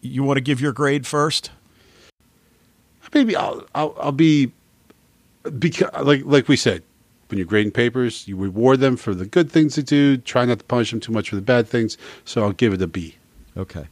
you 0.00 0.22
want 0.22 0.38
to 0.38 0.42
give 0.42 0.60
your 0.60 0.72
grade 0.72 1.06
first? 1.06 1.50
maybe 3.14 3.36
I'll 3.36 3.64
I'll, 3.74 3.94
I'll 4.00 4.12
be 4.12 4.52
because 5.58 5.90
like 6.04 6.22
like 6.24 6.48
we 6.48 6.56
said 6.56 6.82
when 7.30 7.38
you're 7.38 7.46
grading 7.46 7.72
papers, 7.72 8.26
you 8.26 8.36
reward 8.36 8.80
them 8.80 8.96
for 8.96 9.14
the 9.14 9.26
good 9.26 9.50
things 9.50 9.76
they 9.76 9.82
do. 9.82 10.16
Try 10.16 10.44
not 10.44 10.58
to 10.58 10.64
punish 10.64 10.90
them 10.90 11.00
too 11.00 11.12
much 11.12 11.30
for 11.30 11.36
the 11.36 11.42
bad 11.42 11.68
things. 11.68 11.96
So 12.24 12.42
I'll 12.42 12.52
give 12.52 12.72
it 12.72 12.82
a 12.82 12.86
B. 12.86 13.16
Okay. 13.56 13.86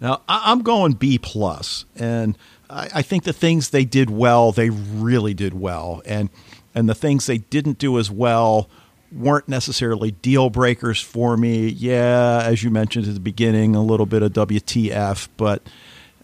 Now 0.00 0.22
I'm 0.28 0.62
going 0.62 0.92
B 0.92 1.18
plus, 1.18 1.84
and 1.94 2.36
I 2.70 3.02
think 3.02 3.24
the 3.24 3.32
things 3.32 3.70
they 3.70 3.84
did 3.84 4.08
well, 4.08 4.52
they 4.52 4.70
really 4.70 5.34
did 5.34 5.52
well, 5.52 6.02
and 6.06 6.30
and 6.74 6.88
the 6.88 6.94
things 6.94 7.26
they 7.26 7.38
didn't 7.38 7.78
do 7.78 7.98
as 7.98 8.10
well 8.10 8.70
weren't 9.12 9.48
necessarily 9.48 10.12
deal 10.12 10.50
breakers 10.50 11.00
for 11.00 11.36
me. 11.36 11.68
Yeah, 11.68 12.42
as 12.44 12.62
you 12.62 12.70
mentioned 12.70 13.08
at 13.08 13.14
the 13.14 13.20
beginning, 13.20 13.74
a 13.74 13.82
little 13.82 14.06
bit 14.06 14.22
of 14.22 14.32
WTF, 14.32 15.28
but 15.36 15.62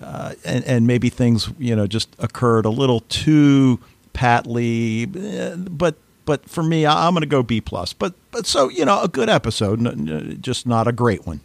uh, 0.00 0.34
and, 0.44 0.64
and 0.64 0.86
maybe 0.86 1.10
things 1.10 1.50
you 1.58 1.76
know 1.76 1.86
just 1.86 2.14
occurred 2.18 2.64
a 2.64 2.70
little 2.70 3.00
too 3.00 3.78
patly. 4.12 5.02
Eh, 5.14 5.56
but 5.56 5.96
but 6.26 6.50
for 6.50 6.62
me, 6.62 6.84
I'm 6.84 7.14
going 7.14 7.22
to 7.22 7.26
go 7.26 7.42
B 7.42 7.62
plus. 7.62 7.94
But 7.94 8.12
but 8.30 8.46
so 8.46 8.68
you 8.68 8.84
know, 8.84 9.00
a 9.00 9.08
good 9.08 9.30
episode, 9.30 10.42
just 10.42 10.66
not 10.66 10.86
a 10.86 10.92
great 10.92 11.26
one. 11.26 11.40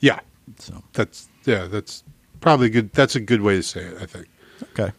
Yeah. 0.00 0.20
So 0.58 0.82
that's 0.92 1.28
yeah, 1.46 1.66
that's 1.66 2.04
probably 2.40 2.68
good. 2.68 2.92
That's 2.92 3.16
a 3.16 3.20
good 3.20 3.40
way 3.40 3.56
to 3.56 3.62
say 3.62 3.80
it. 3.80 3.96
I 4.02 4.04
think. 4.04 4.28
Okay. 4.72 4.92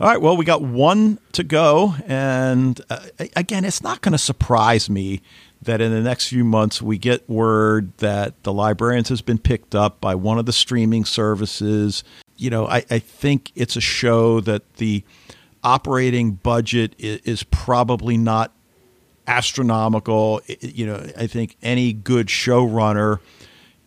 All 0.00 0.08
right. 0.08 0.20
Well, 0.20 0.36
we 0.36 0.44
got 0.44 0.62
one 0.62 1.18
to 1.32 1.44
go, 1.44 1.94
and 2.06 2.78
uh, 2.90 3.06
again, 3.36 3.64
it's 3.64 3.82
not 3.82 4.02
going 4.02 4.12
to 4.12 4.18
surprise 4.18 4.90
me 4.90 5.22
that 5.62 5.80
in 5.80 5.92
the 5.92 6.00
next 6.00 6.28
few 6.28 6.44
months 6.44 6.82
we 6.82 6.98
get 6.98 7.28
word 7.30 7.96
that 7.98 8.42
the 8.42 8.52
librarians 8.52 9.08
has 9.08 9.22
been 9.22 9.38
picked 9.38 9.74
up 9.76 10.00
by 10.00 10.14
one 10.14 10.38
of 10.38 10.46
the 10.46 10.52
streaming 10.52 11.04
services. 11.04 12.02
You 12.36 12.50
know, 12.50 12.66
I, 12.66 12.84
I 12.90 12.98
think 12.98 13.52
it's 13.54 13.76
a 13.76 13.80
show 13.80 14.40
that 14.40 14.74
the 14.76 15.04
operating 15.62 16.32
budget 16.32 16.94
is, 16.98 17.20
is 17.20 17.42
probably 17.44 18.16
not 18.16 18.52
astronomical. 19.26 20.40
It, 20.46 20.74
you 20.74 20.86
know, 20.86 21.06
I 21.16 21.26
think 21.26 21.56
any 21.62 21.92
good 21.92 22.26
showrunner, 22.26 23.20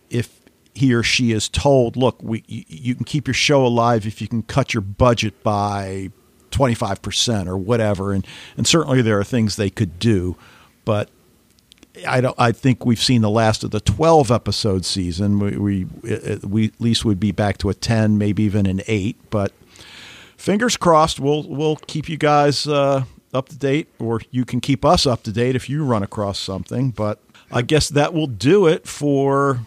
if 0.09 0.41
he 0.73 0.93
or 0.93 1.03
she 1.03 1.31
is 1.31 1.49
told, 1.49 1.95
look, 1.95 2.21
we, 2.21 2.43
you, 2.47 2.63
you 2.67 2.95
can 2.95 3.05
keep 3.05 3.27
your 3.27 3.33
show 3.33 3.65
alive 3.65 4.05
if 4.05 4.21
you 4.21 4.27
can 4.27 4.43
cut 4.43 4.73
your 4.73 4.81
budget 4.81 5.41
by 5.43 6.11
25% 6.51 7.47
or 7.47 7.57
whatever. 7.57 8.13
And, 8.13 8.25
and 8.57 8.67
certainly 8.67 9.01
there 9.01 9.19
are 9.19 9.23
things 9.23 9.55
they 9.55 9.69
could 9.69 9.99
do. 9.99 10.35
But 10.83 11.09
I 12.07 12.21
don't. 12.21 12.35
I 12.37 12.51
think 12.51 12.85
we've 12.85 13.01
seen 13.01 13.21
the 13.21 13.29
last 13.29 13.63
of 13.63 13.71
the 13.71 13.79
twelve 13.79 14.29
episode 14.29 14.85
season. 14.85 15.39
We 15.39 15.57
we, 15.57 15.85
we 16.43 16.65
at 16.65 16.81
least 16.81 17.05
would 17.05 17.19
be 17.19 17.31
back 17.31 17.57
to 17.59 17.69
a 17.69 17.73
ten, 17.73 18.17
maybe 18.17 18.43
even 18.43 18.65
an 18.65 18.81
eight. 18.87 19.17
But 19.29 19.53
fingers 20.37 20.77
crossed. 20.77 21.19
We'll 21.19 21.43
we'll 21.43 21.75
keep 21.75 22.09
you 22.09 22.17
guys 22.17 22.67
uh, 22.67 23.03
up 23.33 23.49
to 23.49 23.57
date, 23.57 23.89
or 23.99 24.21
you 24.31 24.45
can 24.45 24.61
keep 24.61 24.85
us 24.85 25.05
up 25.05 25.23
to 25.23 25.31
date 25.31 25.55
if 25.55 25.69
you 25.69 25.83
run 25.83 26.03
across 26.03 26.39
something. 26.39 26.91
But 26.91 27.19
I 27.51 27.61
guess 27.61 27.89
that 27.89 28.13
will 28.13 28.27
do 28.27 28.67
it 28.67 28.87
for 28.87 29.59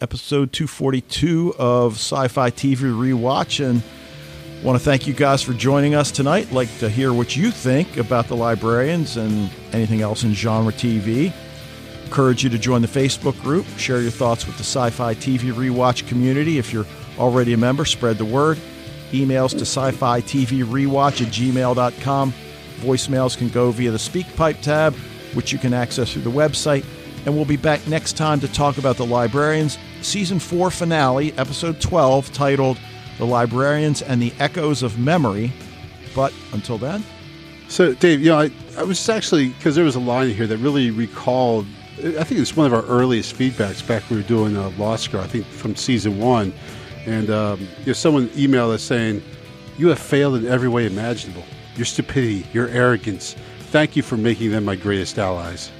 episode 0.00 0.52
two 0.52 0.66
forty 0.66 1.00
two 1.00 1.54
of 1.58 1.94
Sci-Fi 1.94 2.50
TV 2.50 2.76
Rewatch 2.78 3.64
and. 3.64 3.82
Want 4.64 4.76
to 4.76 4.84
thank 4.84 5.06
you 5.06 5.14
guys 5.14 5.40
for 5.40 5.52
joining 5.52 5.94
us 5.94 6.10
tonight. 6.10 6.50
Like 6.50 6.68
to 6.78 6.88
hear 6.90 7.12
what 7.12 7.36
you 7.36 7.52
think 7.52 7.96
about 7.96 8.26
the 8.26 8.34
librarians 8.34 9.16
and 9.16 9.48
anything 9.72 10.00
else 10.00 10.24
in 10.24 10.34
genre 10.34 10.72
TV. 10.72 11.32
Encourage 12.04 12.42
you 12.42 12.50
to 12.50 12.58
join 12.58 12.82
the 12.82 12.88
Facebook 12.88 13.40
group, 13.40 13.66
share 13.76 14.00
your 14.00 14.10
thoughts 14.10 14.46
with 14.48 14.56
the 14.56 14.64
Sci 14.64 14.90
Fi 14.90 15.14
TV 15.14 15.52
Rewatch 15.52 16.08
community. 16.08 16.58
If 16.58 16.72
you're 16.72 16.86
already 17.18 17.52
a 17.52 17.56
member, 17.56 17.84
spread 17.84 18.18
the 18.18 18.24
word. 18.24 18.58
Emails 19.12 19.50
to 19.52 19.60
sci 19.60 19.90
fi 19.92 20.20
TV 20.20 20.64
rewatch 20.64 21.20
at 21.24 21.32
gmail.com. 21.32 22.32
Voicemails 22.78 23.36
can 23.36 23.48
go 23.48 23.70
via 23.70 23.90
the 23.90 23.98
SpeakPipe 23.98 24.60
tab, 24.60 24.94
which 25.34 25.52
you 25.52 25.58
can 25.58 25.74
access 25.74 26.12
through 26.12 26.22
the 26.22 26.30
website. 26.30 26.84
And 27.26 27.34
we'll 27.34 27.44
be 27.44 27.56
back 27.56 27.86
next 27.88 28.16
time 28.16 28.40
to 28.40 28.48
talk 28.48 28.78
about 28.78 28.96
The 28.96 29.04
Librarians, 29.04 29.76
Season 30.02 30.38
4 30.38 30.70
finale, 30.70 31.32
Episode 31.36 31.80
12, 31.80 32.32
titled 32.32 32.78
The 33.18 33.26
Librarians 33.26 34.02
and 34.02 34.22
the 34.22 34.32
Echoes 34.38 34.82
of 34.82 34.98
Memory. 34.98 35.52
But 36.14 36.32
until 36.52 36.78
then. 36.78 37.04
So, 37.68 37.92
Dave, 37.94 38.20
you 38.20 38.30
know, 38.30 38.38
I, 38.38 38.50
I 38.78 38.82
was 38.84 39.08
actually, 39.08 39.48
because 39.48 39.74
there 39.74 39.84
was 39.84 39.96
a 39.96 40.00
line 40.00 40.30
here 40.30 40.46
that 40.46 40.56
really 40.58 40.90
recalled 40.90 41.66
I 41.98 42.22
think 42.22 42.40
it's 42.40 42.56
one 42.56 42.66
of 42.66 42.72
our 42.72 42.84
earliest 42.84 43.34
feedbacks 43.34 43.84
back 43.86 44.04
when 44.04 44.18
we 44.18 44.22
were 44.22 44.28
doing 44.28 44.56
uh, 44.56 44.70
Lost 44.78 45.10
Girl, 45.10 45.20
I 45.20 45.26
think 45.26 45.44
from 45.46 45.74
season 45.74 46.20
one. 46.20 46.52
And 47.08 47.30
um, 47.30 47.60
you 47.80 47.86
know, 47.86 47.92
someone 47.94 48.28
emailed 48.28 48.74
us 48.74 48.82
saying, 48.82 49.22
You 49.78 49.88
have 49.88 49.98
failed 49.98 50.34
in 50.34 50.46
every 50.46 50.68
way 50.68 50.84
imaginable. 50.84 51.42
Your 51.74 51.86
stupidity, 51.86 52.46
your 52.52 52.68
arrogance. 52.68 53.34
Thank 53.70 53.96
you 53.96 54.02
for 54.02 54.18
making 54.18 54.50
them 54.50 54.66
my 54.66 54.76
greatest 54.76 55.18
allies. 55.18 55.70